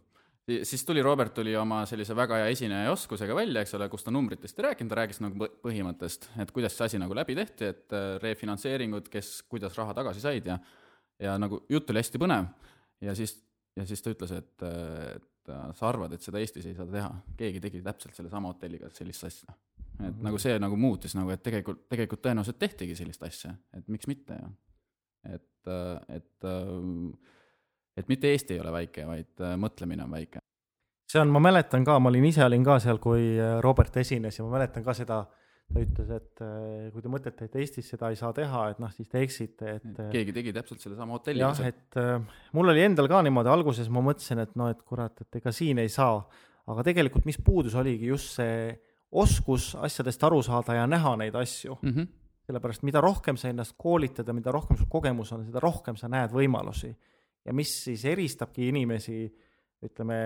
siis 0.63 0.85
tuli 0.85 1.03
Robert 1.03 1.35
tuli 1.35 1.57
oma 1.57 1.87
sellise 1.87 2.17
väga 2.17 2.43
hea 2.43 2.53
esineja 2.53 2.93
oskusega 2.93 3.35
välja, 3.35 3.63
eks 3.63 3.75
ole, 3.75 3.89
kus 3.89 4.05
ta 4.05 4.11
numbritest 4.11 4.59
ei 4.59 4.65
rääkinud, 4.69 4.91
ta 4.91 5.01
rääkis 5.01 5.21
nagu 5.23 5.49
põhimõttest, 5.63 6.29
et 6.43 6.51
kuidas 6.51 6.77
see 6.77 6.85
asi 6.85 6.99
nagu 6.99 7.15
läbi 7.15 7.35
tehti, 7.35 7.65
et 7.65 7.93
äh, 7.93 8.19
refinantseeringud, 8.23 9.09
kes, 9.09 9.43
kuidas 9.49 9.79
raha 9.79 9.95
tagasi 9.95 10.21
said 10.21 10.47
ja 10.47 10.59
ja 11.23 11.39
nagu 11.39 11.63
jutt 11.71 11.91
oli 11.91 12.03
hästi 12.03 12.21
põnev 12.21 12.49
ja 13.01 13.15
siis, 13.15 13.37
ja 13.79 13.87
siis 13.87 14.03
ta 14.03 14.13
ütles, 14.15 14.33
et, 14.37 14.65
et 15.17 15.53
sa 15.79 15.89
arvad, 15.89 16.13
et 16.13 16.23
seda 16.23 16.41
Eestis 16.43 16.67
ei 16.67 16.75
saa 16.75 16.87
teha, 16.91 17.11
keegi 17.39 17.63
tegi 17.63 17.83
täpselt 17.83 18.19
sellesama 18.19 18.53
hotelliga 18.53 18.91
sellist 18.95 19.25
asja 19.29 19.55
et 20.01 20.07
mm 20.07 20.13
-hmm. 20.13 20.23
nagu 20.27 20.39
see 20.39 20.59
nagu 20.59 20.77
muutis 20.77 21.15
nagu, 21.19 21.31
et 21.31 21.43
tegelikult, 21.43 21.85
tegelikult 21.89 22.23
tõenäoliselt 22.25 22.59
tehtigi 22.59 22.97
sellist 22.99 23.23
asja, 23.23 23.55
et 23.77 23.89
miks 23.89 24.09
mitte 24.11 24.39
ju. 24.39 24.49
et, 25.35 25.69
et, 26.09 26.47
et 27.97 28.09
mitte 28.09 28.33
Eesti 28.33 28.55
ei 28.55 28.61
ole 28.61 28.73
väike, 28.73 29.07
vaid 29.07 29.45
mõtlemine 29.57 30.05
on 30.05 30.11
väike. 30.11 30.41
see 31.13 31.21
on, 31.21 31.29
ma 31.29 31.41
mäletan 31.41 31.85
ka, 31.85 31.99
ma 31.99 32.09
olin 32.09 32.25
ise 32.25 32.45
olin 32.45 32.65
ka 32.65 32.79
seal, 32.81 32.99
kui 32.99 33.37
Robert 33.61 33.97
esines 33.97 34.39
ja 34.39 34.45
ma 34.45 34.57
mäletan 34.57 34.85
ka 34.85 34.95
seda, 34.95 35.27
ta 35.73 35.81
ütles, 35.81 36.11
et 36.11 36.43
kui 36.93 37.03
te 37.03 37.09
mõtlete, 37.09 37.45
et 37.45 37.57
Eestis 37.57 37.89
seda 37.89 38.09
ei 38.11 38.17
saa 38.17 38.33
teha, 38.33 38.71
et 38.73 38.79
noh, 38.83 38.91
siis 38.93 39.09
te 39.09 39.21
eksite, 39.21 39.77
et 39.77 40.01
keegi 40.13 40.33
tegi 40.33 40.53
täpselt 40.53 40.81
sellesama 40.81 41.19
hotelli. 41.19 41.45
jah, 41.45 41.61
et 41.69 42.01
mul 42.53 42.73
oli 42.73 42.83
endal 42.83 43.09
ka 43.09 43.21
niimoodi, 43.23 43.53
alguses 43.53 43.89
ma 43.93 44.01
mõtlesin, 44.01 44.41
et 44.43 44.57
noh, 44.57 44.73
et 44.73 44.83
kurat, 44.83 45.21
et 45.21 45.37
ega 45.43 45.53
siin 45.53 45.79
ei 45.79 45.89
saa, 45.93 46.25
aga 46.67 46.83
tegelikult 46.83 47.29
mis 47.29 47.39
puudus, 47.39 47.75
oligi 47.75 48.09
just 48.09 48.41
see 48.41 48.73
oskus 49.13 49.73
asjadest 49.77 50.25
aru 50.25 50.41
saada 50.45 50.77
ja 50.81 50.89
näha 50.89 51.15
neid 51.21 51.35
asju 51.37 51.77
mm. 51.83 51.91
-hmm. 51.91 52.07
sellepärast 52.47 52.83
mida 52.83 53.01
rohkem 53.01 53.37
sa 53.37 53.49
ennast 53.49 53.75
koolitad 53.79 54.29
ja 54.29 54.35
mida 54.35 54.53
rohkem 54.53 54.77
sul 54.77 54.89
kogemus 54.91 55.33
on, 55.33 55.45
seda 55.45 55.61
rohkem 55.61 55.97
sa 55.97 56.09
näed 56.09 56.33
võimalusi. 56.33 56.95
ja 57.45 57.53
mis 57.53 57.85
siis 57.85 58.05
eristabki 58.05 58.69
inimesi, 58.69 59.35
ütleme, 59.83 60.17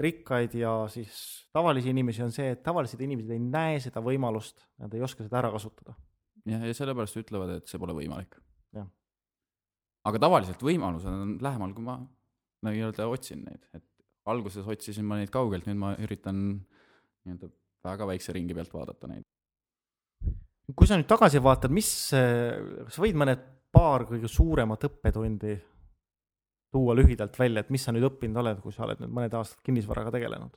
rikkaid 0.00 0.54
ja 0.54 0.88
siis 0.88 1.48
tavalisi 1.52 1.90
inimesi, 1.90 2.22
on 2.22 2.32
see, 2.32 2.50
et 2.50 2.62
tavalised 2.62 3.00
inimesed 3.00 3.30
ei 3.30 3.38
näe 3.38 3.80
seda 3.80 4.00
võimalust, 4.00 4.64
nad 4.78 4.94
ei 4.94 5.02
oska 5.02 5.22
seda 5.22 5.38
ära 5.38 5.50
kasutada. 5.50 5.94
ja, 6.46 6.58
ja 6.66 6.74
sellepärast 6.74 7.16
ütlevad, 7.16 7.56
et 7.56 7.66
see 7.66 7.78
pole 7.78 7.92
võimalik 7.92 8.40
Jah.. 8.72 8.88
aga 10.04 10.18
tavaliselt 10.18 10.62
võimalused 10.62 11.08
on 11.08 11.38
lähemal, 11.40 11.74
kui 11.74 11.84
ma 11.84 12.00
nii-öelda 12.62 13.06
otsin 13.06 13.44
neid, 13.44 13.66
et 13.74 13.84
alguses 14.24 14.66
otsisin 14.66 15.04
ma 15.04 15.18
neid 15.18 15.30
kaugelt, 15.30 15.66
nüüd 15.66 15.78
ma 15.78 15.94
üritan 15.98 16.38
nii-öelda 17.26 17.50
väga 17.84 18.06
väikse 18.08 18.34
ringi 18.36 18.54
pealt 18.56 18.72
vaadata 18.74 19.10
neid. 19.10 19.26
kui 20.76 20.88
sa 20.88 20.96
nüüd 20.96 21.08
tagasi 21.10 21.42
vaatad, 21.42 21.72
mis, 21.74 21.90
kas 22.12 22.98
võid 23.02 23.18
mõned 23.18 23.42
paar 23.72 24.06
kõige 24.08 24.28
suuremat 24.30 24.84
õppetundi 24.88 25.56
tuua 26.72 26.94
lühidalt 26.96 27.36
välja, 27.38 27.60
et 27.60 27.72
mis 27.72 27.82
sa 27.84 27.92
nüüd 27.92 28.06
õppinud 28.08 28.40
oled, 28.40 28.60
kui 28.64 28.72
sa 28.72 28.86
oled 28.86 29.02
nüüd 29.02 29.12
mõned 29.12 29.34
aastad 29.36 29.60
kinnisvaraga 29.66 30.12
tegelenud? 30.14 30.54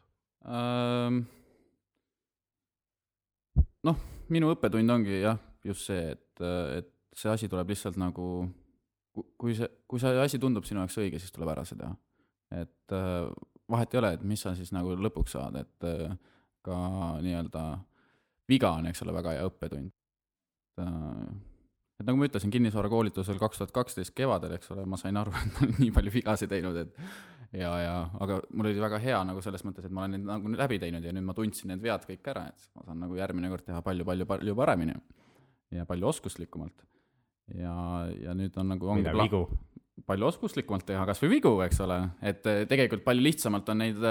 noh, 3.86 4.04
minu 4.30 4.52
õppetund 4.54 4.94
ongi 4.94 5.24
jah, 5.24 5.40
just 5.66 5.90
see, 5.90 6.04
et, 6.14 6.44
et 6.78 6.92
see 7.18 7.32
asi 7.32 7.50
tuleb 7.50 7.72
lihtsalt 7.74 7.98
nagu, 7.98 8.28
kui 9.42 9.56
see, 9.58 9.70
kui 9.90 10.02
see 10.02 10.22
asi 10.22 10.40
tundub 10.42 10.68
sinu 10.68 10.84
jaoks 10.84 11.00
õige, 11.02 11.22
siis 11.22 11.34
tuleb 11.34 11.50
ära 11.56 11.66
see 11.66 11.80
teha. 11.80 11.96
et 12.62 12.96
vahet 13.74 13.96
ei 13.96 14.02
ole, 14.04 14.14
et 14.20 14.24
mis 14.28 14.46
sa 14.46 14.54
siis 14.58 14.72
nagu 14.76 14.94
lõpuks 15.02 15.34
saad, 15.34 15.58
et 15.64 15.90
ka 16.66 16.78
nii-öelda 17.24 17.66
viga 18.49 18.76
on, 18.78 18.89
eks 18.89 19.03
ole, 19.05 19.13
väga 19.16 19.36
hea 19.36 19.45
õppetund. 19.49 19.93
et 21.95 22.07
nagu 22.09 22.20
ma 22.20 22.28
ütlesin, 22.28 22.51
kinnisvarakoolitusel 22.51 23.39
kaks 23.39 23.61
tuhat 23.61 23.72
kaksteist 23.76 24.16
kevadel, 24.18 24.57
eks 24.57 24.74
ole, 24.76 24.84
ma 24.89 24.99
sain 24.99 25.18
aru, 25.18 25.32
et 25.39 25.53
ma 25.53 25.63
olen 25.63 25.78
nii 25.80 25.93
palju 25.95 26.13
vigasid 26.18 26.51
teinud, 26.51 26.78
et 26.82 26.97
ja, 27.55 27.72
ja 27.80 27.93
aga 28.22 28.41
mul 28.51 28.72
oli 28.72 28.82
väga 28.84 28.99
hea 29.03 29.22
nagu 29.28 29.43
selles 29.43 29.63
mõttes, 29.68 29.88
et 29.88 29.93
ma 29.95 30.03
olen 30.03 30.18
need 30.18 30.28
nagu 30.28 30.55
läbi 30.59 30.80
teinud 30.82 31.05
ja 31.05 31.13
nüüd 31.16 31.28
ma 31.28 31.36
tundsin 31.38 31.72
need 31.72 31.84
vead 31.84 32.03
kõik 32.09 32.28
ära, 32.34 32.47
et 32.51 32.68
ma 32.76 32.84
saan 32.88 32.99
nagu 33.05 33.16
järgmine 33.18 33.51
kord 33.53 33.66
teha 33.68 33.80
palju-palju, 33.86 34.28
palju 34.30 34.57
paremini 34.57 34.97
ja 35.76 35.88
palju 35.88 36.11
oskuslikumalt. 36.11 36.86
ja, 37.55 37.76
ja 38.22 38.36
nüüd 38.38 38.57
on 38.59 38.74
nagu 38.74 38.99
mida 38.99 39.16
vigu. 39.16 39.45
Palju 40.04 40.28
oskuslikumalt 40.28 40.86
teha 40.88 41.06
kas 41.08 41.22
või 41.24 41.38
vigu, 41.38 41.54
eks 41.64 41.80
ole, 41.86 42.00
et 42.22 42.48
eh, 42.52 42.64
tegelikult 42.68 43.06
palju 43.06 43.24
lihtsamalt 43.24 43.70
on 43.72 43.80
neid, 43.80 44.02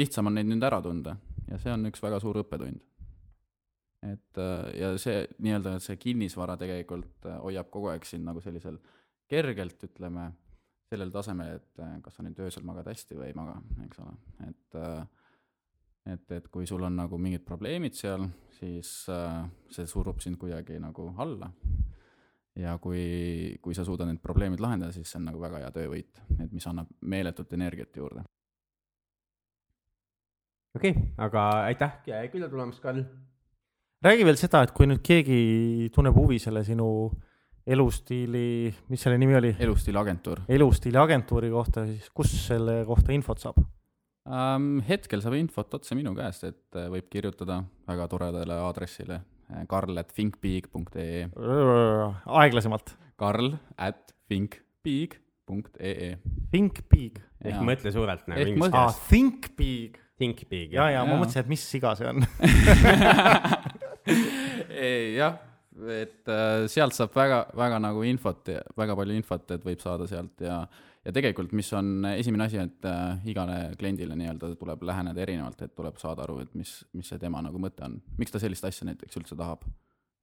lihtsam 0.00 0.30
on 0.30 0.38
neid 0.38 0.48
nüüd 0.48 0.64
ära 0.64 0.80
tunda. 0.84 1.18
Ja 1.50 1.58
see 1.58 1.72
on 1.74 1.88
üks 1.90 2.02
väga 2.02 2.20
suur 2.22 2.40
õppetund. 2.44 2.80
et 4.00 4.38
eh, 4.40 4.68
ja 4.80 4.94
see 4.96 5.26
nii-öelda 5.44 5.74
see 5.84 5.98
kinnisvara 6.00 6.56
tegelikult 6.60 7.26
eh, 7.28 7.36
hoiab 7.42 7.68
kogu 7.68 7.90
aeg 7.92 8.06
sind 8.08 8.24
nagu 8.24 8.40
sellisel 8.40 8.78
kergelt, 9.28 9.82
ütleme, 9.84 10.30
sellel 10.88 11.12
tasemel, 11.12 11.58
et 11.58 11.82
eh, 11.84 11.98
kas 12.04 12.16
sa 12.16 12.24
nüüd 12.24 12.40
öösel 12.40 12.64
magad 12.64 12.88
hästi 12.88 13.18
või 13.18 13.28
ei 13.28 13.36
maga, 13.36 13.58
eks 13.84 14.00
ole, 14.00 14.16
et 14.48 14.78
eh, 14.80 15.00
et, 16.10 16.32
et 16.32 16.46
kui 16.48 16.64
sul 16.66 16.80
on 16.82 16.94
nagu 16.96 17.18
mingid 17.20 17.44
probleemid 17.44 17.92
seal, 17.94 18.24
siis 18.56 18.88
see 19.04 19.84
surub 19.86 20.22
sind 20.24 20.38
kuidagi 20.40 20.78
nagu 20.80 21.10
alla 21.20 21.50
ja 22.58 22.76
kui, 22.82 23.56
kui 23.62 23.76
sa 23.76 23.84
suudad 23.86 24.08
need 24.10 24.20
probleemid 24.22 24.60
lahendada, 24.62 24.92
siis 24.94 25.08
see 25.10 25.20
on 25.20 25.28
nagu 25.30 25.40
väga 25.42 25.62
hea 25.62 25.70
töövõit, 25.74 26.20
et 26.38 26.52
mis 26.52 26.66
annab 26.66 26.90
meeletut 27.00 27.52
energiat 27.56 27.96
juurde. 27.96 28.24
okei 30.74 30.90
okay,, 30.90 31.08
aga 31.18 31.48
aitäh 31.70 31.98
külla 32.32 32.48
tulemast, 32.48 32.82
Karl. 32.82 33.02
räägi 34.02 34.26
veel 34.26 34.38
seda, 34.40 34.64
et 34.66 34.74
kui 34.76 34.90
nüüd 34.90 35.02
keegi 35.06 35.90
tunneb 35.94 36.16
huvi 36.16 36.38
selle 36.42 36.64
sinu 36.66 37.10
elustiili, 37.66 38.72
mis 38.88 39.02
selle 39.02 39.18
nimi 39.18 39.36
oli? 39.38 39.54
elustiiliagentuur 39.58 40.46
elustiiliagentuuri 40.48 41.50
kohta, 41.50 41.86
siis 41.86 42.08
kus 42.14 42.32
selle 42.46 42.80
kohta 42.86 43.14
infot 43.14 43.38
saab? 43.38 43.60
ähm,. 44.26 44.80
hetkel 44.88 45.22
saab 45.22 45.38
infot 45.38 45.78
otse 45.78 45.94
minu 45.94 46.16
käest, 46.18 46.48
et 46.50 46.80
äh, 46.80 46.90
võib 46.90 47.06
kirjutada 47.12 47.62
väga 47.86 48.08
toredale 48.10 48.58
aadressile 48.66 49.22
karl 49.70 49.98
at 50.00 50.12
thinkbig.ee, 50.16 51.26
aeglasemalt. 52.40 52.94
karl 53.20 53.48
at 53.78 54.14
thinkbig.ee. 54.30 56.10
Think 56.52 56.74
big. 56.92 57.18
ehk 57.44 57.60
mõtle 57.66 57.90
suurelt 57.94 58.24
nagu 58.30 58.40
inglise 58.52 58.70
aa 58.70 58.72
keeles., 58.90 59.02
think 59.10 59.40
big. 59.58 60.00
Think 60.20 60.38
big. 60.50 60.68
ja, 60.76 60.84
ja 60.92 61.00
ma 61.08 61.14
mõtlesin, 61.16 61.46
et 61.46 61.52
mis 61.52 61.62
siga 61.64 61.94
see 61.96 62.08
on. 62.10 62.18
jah, 65.20 65.34
et 66.00 66.28
äh, 66.28 66.66
sealt 66.70 66.94
saab 66.96 67.14
väga, 67.16 67.38
väga 67.56 67.78
nagu 67.82 68.04
infot, 68.06 68.50
väga 68.76 68.96
palju 68.98 69.14
infot, 69.16 69.46
et 69.56 69.64
võib 69.64 69.80
saada 69.82 70.04
sealt 70.10 70.44
ja 70.44 70.56
ja 71.04 71.12
tegelikult, 71.16 71.52
mis 71.56 71.70
on 71.76 72.04
esimene 72.12 72.46
asi, 72.46 72.58
et 72.60 72.88
äh, 72.88 73.28
igale 73.30 73.58
kliendile 73.80 74.16
nii-öelda 74.18 74.52
tuleb 74.60 74.82
läheneda 74.88 75.22
erinevalt, 75.24 75.62
et 75.64 75.74
tuleb 75.76 75.96
saada 76.00 76.26
aru, 76.26 76.40
et 76.44 76.52
mis, 76.58 76.74
mis 76.96 77.08
see 77.08 77.20
tema 77.22 77.40
nagu 77.44 77.60
mõte 77.62 77.86
on, 77.86 77.96
miks 78.20 78.34
ta 78.34 78.42
sellist 78.42 78.66
asja 78.68 78.88
näiteks 78.90 79.20
üldse 79.20 79.38
tahab. 79.38 79.64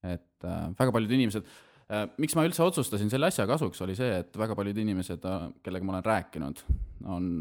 et 0.05 0.45
äh, 0.45 0.67
väga 0.77 0.93
paljud 0.93 1.11
inimesed 1.17 1.47
äh,, 1.89 2.05
miks 2.21 2.35
ma 2.37 2.45
üldse 2.45 2.61
otsustasin 2.63 3.09
selle 3.09 3.31
asja 3.31 3.47
kasuks, 3.49 3.81
oli 3.81 3.95
see, 3.97 4.19
et 4.21 4.37
väga 4.37 4.55
paljud 4.55 4.77
inimesed 4.77 5.25
äh,, 5.25 5.47
kellega 5.65 5.87
ma 5.87 5.95
olen 5.95 6.05
rääkinud, 6.05 6.61
on 7.09 7.31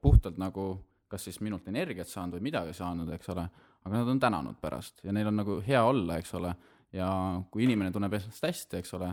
puhtalt 0.00 0.40
nagu 0.40 0.70
kas 1.08 1.28
siis 1.28 1.38
minult 1.44 1.68
energiat 1.70 2.08
saanud 2.10 2.38
või 2.38 2.48
midagi 2.48 2.72
saanud, 2.74 3.10
eks 3.14 3.28
ole, 3.34 3.44
aga 3.86 4.00
nad 4.00 4.08
on 4.10 4.22
tänanud 4.22 4.58
pärast 4.62 5.04
ja 5.06 5.14
neil 5.14 5.30
on 5.30 5.38
nagu 5.42 5.60
hea 5.66 5.82
olla, 5.84 6.16
eks 6.18 6.34
ole, 6.38 6.54
ja 6.96 7.08
kui 7.52 7.66
inimene 7.66 7.92
tunneb 7.94 8.16
ennast 8.18 8.48
hästi, 8.48 8.80
eks 8.80 8.96
ole, 8.98 9.12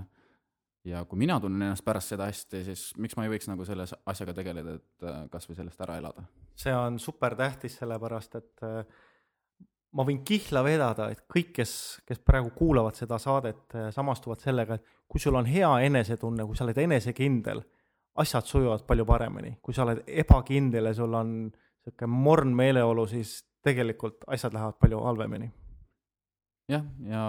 ja 0.86 1.06
kui 1.06 1.20
mina 1.20 1.40
tunnen 1.40 1.70
ennast 1.70 1.86
pärast 1.86 2.14
seda 2.14 2.28
hästi, 2.30 2.64
siis 2.68 2.86
miks 3.00 3.16
ma 3.18 3.26
ei 3.26 3.32
võiks 3.32 3.48
nagu 3.50 3.66
selle 3.68 3.86
asjaga 4.10 4.36
tegeleda, 4.36 4.78
et 4.80 5.08
äh, 5.08 5.24
kas 5.32 5.50
või 5.50 5.60
sellest 5.60 5.82
ära 5.86 5.98
elada. 6.02 6.26
see 6.56 6.76
on 6.76 7.00
super 7.00 7.36
tähtis, 7.40 7.78
sellepärast 7.80 8.36
et 8.40 8.66
äh, 8.68 8.84
ma 9.94 10.06
võin 10.08 10.24
kihla 10.26 10.64
vedada, 10.66 11.10
et 11.14 11.24
kõik, 11.30 11.54
kes, 11.60 11.76
kes 12.08 12.20
praegu 12.26 12.52
kuulavad 12.56 12.98
seda 12.98 13.20
saadet, 13.22 13.78
samastuvad 13.94 14.42
sellega, 14.42 14.80
et 14.80 15.00
kui 15.08 15.22
sul 15.22 15.38
on 15.38 15.46
hea 15.46 15.70
enesetunne, 15.88 16.46
kui 16.50 16.58
sa 16.58 16.66
oled 16.66 16.80
enesekindel, 16.82 17.62
asjad 18.22 18.50
sujuvad 18.50 18.86
palju 18.90 19.06
paremini, 19.10 19.56
kui 19.62 19.76
sa 19.76 19.86
oled 19.86 20.04
ebakindel 20.08 20.90
ja 20.90 20.96
sul 20.98 21.14
on 21.18 21.36
niisugune 21.50 22.24
morn 22.26 22.54
meeleolu, 22.56 23.06
siis 23.12 23.42
tegelikult 23.64 24.26
asjad 24.32 24.54
lähevad 24.56 24.78
palju 24.82 25.00
halvemini. 25.04 25.52
jah, 26.72 26.84
ja 27.08 27.24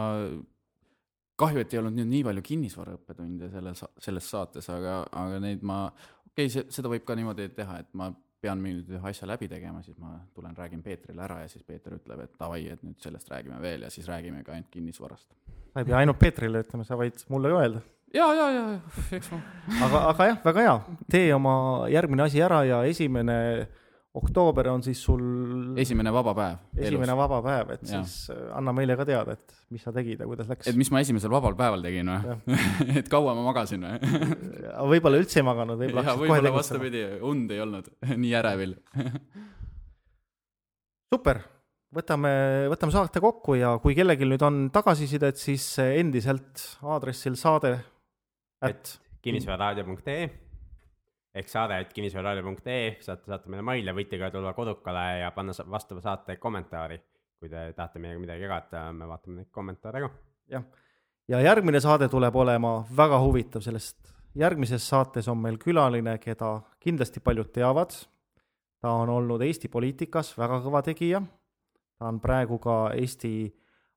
kahju, 1.40 1.62
et 1.64 1.72
ei 1.74 1.80
olnud 1.80 1.96
nüüd 1.98 2.10
nii 2.10 2.26
palju 2.28 2.44
kinnisvaraõppetunde 2.48 3.48
selles, 3.52 3.82
selles 4.06 4.28
saates, 4.30 4.68
aga, 4.72 5.00
aga 5.10 5.40
neid 5.42 5.64
ma, 5.66 5.86
okei 6.30 6.50
okay,, 6.50 6.68
seda 6.74 6.92
võib 6.92 7.06
ka 7.06 7.16
niimoodi 7.18 7.48
teha, 7.56 7.80
et 7.82 7.90
ma 7.98 8.12
pean 8.44 8.60
mingi 8.60 8.98
ühe 8.98 9.10
asja 9.10 9.28
läbi 9.28 9.48
tegema, 9.48 9.80
siis 9.84 9.96
ma 10.00 10.18
tulen, 10.36 10.54
räägin 10.56 10.82
Peetrile 10.84 11.24
ära 11.24 11.40
ja 11.42 11.50
siis 11.50 11.64
Peeter 11.66 11.96
ütleb, 11.96 12.26
et 12.26 12.34
davai, 12.40 12.66
et 12.74 12.82
nüüd 12.84 13.00
sellest 13.02 13.30
räägime 13.32 13.60
veel 13.62 13.86
ja 13.86 13.90
siis 13.92 14.08
räägimegi 14.10 14.52
ainult 14.52 14.70
kinnisvarast. 14.72 15.28
sa 15.72 15.82
ei 15.82 15.88
pea 15.88 16.00
ainult 16.02 16.20
Peetrile 16.20 16.64
ütlema, 16.64 16.86
sa 16.86 16.98
võid 17.00 17.24
mulle 17.32 17.52
ka 17.52 17.62
öelda. 17.62 17.80
ja, 18.14 18.28
ja, 18.36 18.50
ja, 18.52 18.66
eks 19.16 19.32
ma 19.32 19.40
aga, 19.86 20.02
aga 20.12 20.28
jah, 20.30 20.42
väga 20.44 20.66
hea, 20.66 20.76
tee 21.16 21.32
oma 21.34 21.54
järgmine 21.92 22.28
asi 22.28 22.44
ära 22.44 22.60
ja 22.68 22.82
esimene 22.90 23.38
oktoober 24.14 24.68
on 24.70 24.82
siis 24.86 25.00
sul 25.02 25.22
esimene 25.80 26.12
vaba 26.14 26.34
päev. 26.36 26.58
esimene 26.86 27.16
vaba 27.18 27.40
päev, 27.42 27.72
et 27.74 27.82
Jah. 27.88 28.04
siis 28.04 28.30
äh, 28.30 28.44
anna 28.54 28.72
meile 28.76 28.94
ka 28.98 29.06
teada, 29.08 29.34
et 29.34 29.56
mis 29.74 29.82
sa 29.82 29.90
tegid 29.94 30.22
ja 30.22 30.28
kuidas 30.28 30.50
läks 30.50 30.68
et. 30.70 30.78
mis 30.78 30.90
ma 30.94 31.02
esimesel 31.02 31.32
vabal 31.34 31.56
päeval 31.58 31.82
tegin 31.82 32.12
või? 32.12 32.36
et 33.00 33.10
kaua 33.10 33.34
ma 33.34 33.42
magasin 33.48 33.86
või? 33.86 34.12
võib-olla 34.94 35.18
üldse 35.22 35.42
ei 35.42 35.48
maganud, 35.48 35.80
võib-olla 35.80 36.04
ja 36.04 36.12
hakkasid 36.12 36.30
kohe 36.30 36.44
tegutsema. 36.46 36.60
vastupidi, 36.60 37.02
und 37.32 37.56
ei 37.56 37.64
olnud 37.64 37.90
nii 38.22 38.36
ärevil. 38.38 38.76
super, 41.14 41.42
võtame, 41.94 42.32
võtame 42.70 42.94
saate 42.94 43.24
kokku 43.24 43.58
ja 43.58 43.74
kui 43.82 43.98
kellelgi 43.98 44.30
nüüd 44.30 44.46
on 44.46 44.62
tagasisidet, 44.74 45.42
siis 45.42 45.66
endiselt 45.88 46.68
aadressil 46.86 47.34
saade 47.40 47.76
at 48.62 48.94
kinnisvararaadio.ee 49.26 50.43
ehk 51.34 51.50
saade, 51.50 51.80
et 51.82 51.92
kinnisvararaadio.ee, 51.92 52.96
saate 53.02 53.26
saata 53.26 53.50
meile 53.50 53.64
maile, 53.66 53.94
võite 53.96 54.18
ka 54.20 54.30
tulla 54.30 54.54
kodukale 54.54 55.04
ja 55.24 55.32
panna 55.34 55.54
vastava 55.70 56.02
saate 56.04 56.36
kommentaari. 56.36 57.00
kui 57.44 57.50
te 57.50 57.74
tahate 57.76 58.00
meiega 58.00 58.20
midagi 58.22 58.46
jagada, 58.46 58.86
me 58.92 59.04
vaatame 59.04 59.42
neid 59.42 59.50
kommentaare 59.52 60.00
ka. 60.00 60.10
jah, 60.54 60.64
ja 61.28 61.40
järgmine 61.40 61.80
saade 61.80 62.08
tuleb 62.08 62.36
olema 62.36 62.84
väga 62.96 63.18
huvitav, 63.20 63.62
sellest 63.62 64.14
järgmises 64.34 64.88
saates 64.88 65.28
on 65.28 65.38
meil 65.38 65.58
külaline, 65.58 66.18
keda 66.18 66.60
kindlasti 66.80 67.20
paljud 67.20 67.52
teavad. 67.52 67.92
ta 68.80 68.90
on 68.90 69.08
olnud 69.08 69.40
Eesti 69.42 69.68
poliitikas 69.68 70.34
väga 70.38 70.60
kõva 70.64 70.82
tegija. 70.82 71.22
ta 71.98 72.08
on 72.08 72.20
praegu 72.20 72.58
ka 72.58 72.90
Eesti 72.94 73.54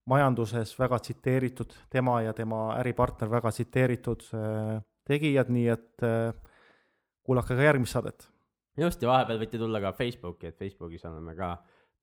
majanduses 0.07 0.79
väga 0.79 0.99
tsiteeritud, 0.99 1.73
tema 1.89 2.21
ja 2.21 2.33
tema 2.33 2.75
äripartner 2.79 3.29
väga 3.29 3.51
tsiteeritud 3.51 4.23
äh, 4.33 4.83
tegijad, 5.05 5.49
nii 5.49 5.67
et 5.67 6.03
äh, 6.03 6.33
kuulake 7.27 7.55
ka 7.55 7.69
järgmist 7.69 7.97
saadet. 7.97 8.29
just 8.77 9.01
ja 9.03 9.09
vahepeal 9.09 9.41
võite 9.41 9.59
tulla 9.59 9.81
ka 9.83 9.93
Facebooki, 9.97 10.51
et 10.51 10.59
Facebookis 10.59 11.05
oleme 11.09 11.35
ka 11.35 11.55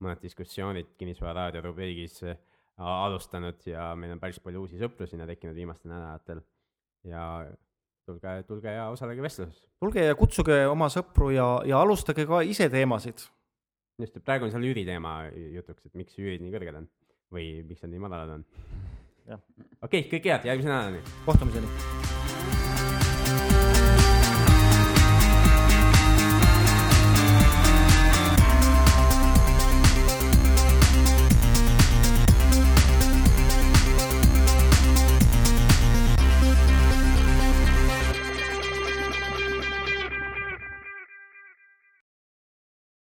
mõned 0.05 0.23
diskussioonid 0.23 0.95
Kinnisvara 0.99 1.47
raadio 1.47 1.63
rubriigis 1.65 2.21
äh, 2.27 2.37
alustanud 2.79 3.63
ja 3.67 3.93
meil 3.99 4.17
on 4.17 4.23
päris 4.23 4.41
palju 4.43 4.65
uusi 4.65 4.81
sõpru 4.81 5.07
sinna 5.09 5.27
tekkinud 5.31 5.57
viimastel 5.57 5.93
nädalatel. 5.95 6.43
ja 7.05 7.23
tulge, 8.07 8.43
tulge 8.49 8.73
ja 8.73 8.89
osalege 8.93 9.23
vestluses. 9.23 9.65
tulge 9.81 10.05
ja 10.05 10.15
kutsuge 10.19 10.65
oma 10.67 10.91
sõpru 10.93 11.31
ja, 11.35 11.47
ja 11.69 11.81
alustage 11.81 12.27
ka 12.29 12.43
ise 12.43 12.69
teemasid. 12.73 13.27
just, 13.99 14.17
et 14.17 14.25
praegu 14.25 14.49
on 14.49 14.55
seal 14.55 14.67
üüriteema 14.67 15.17
jutuks, 15.55 15.87
et 15.87 15.95
miks 15.95 16.19
üürid 16.19 16.43
nii 16.45 16.55
kõrged 16.55 16.83
on 16.83 16.91
või 17.35 17.63
miks 17.69 17.85
nad 17.85 17.95
nii 17.95 18.03
madalad 18.07 18.39
on. 18.39 18.49
okei 19.29 19.79
okay,, 19.83 20.09
kõike 20.11 20.35
head, 20.35 20.51
järgmise 20.51 20.75
nädalani. 20.75 21.05
kohtumiseni. 21.29 22.04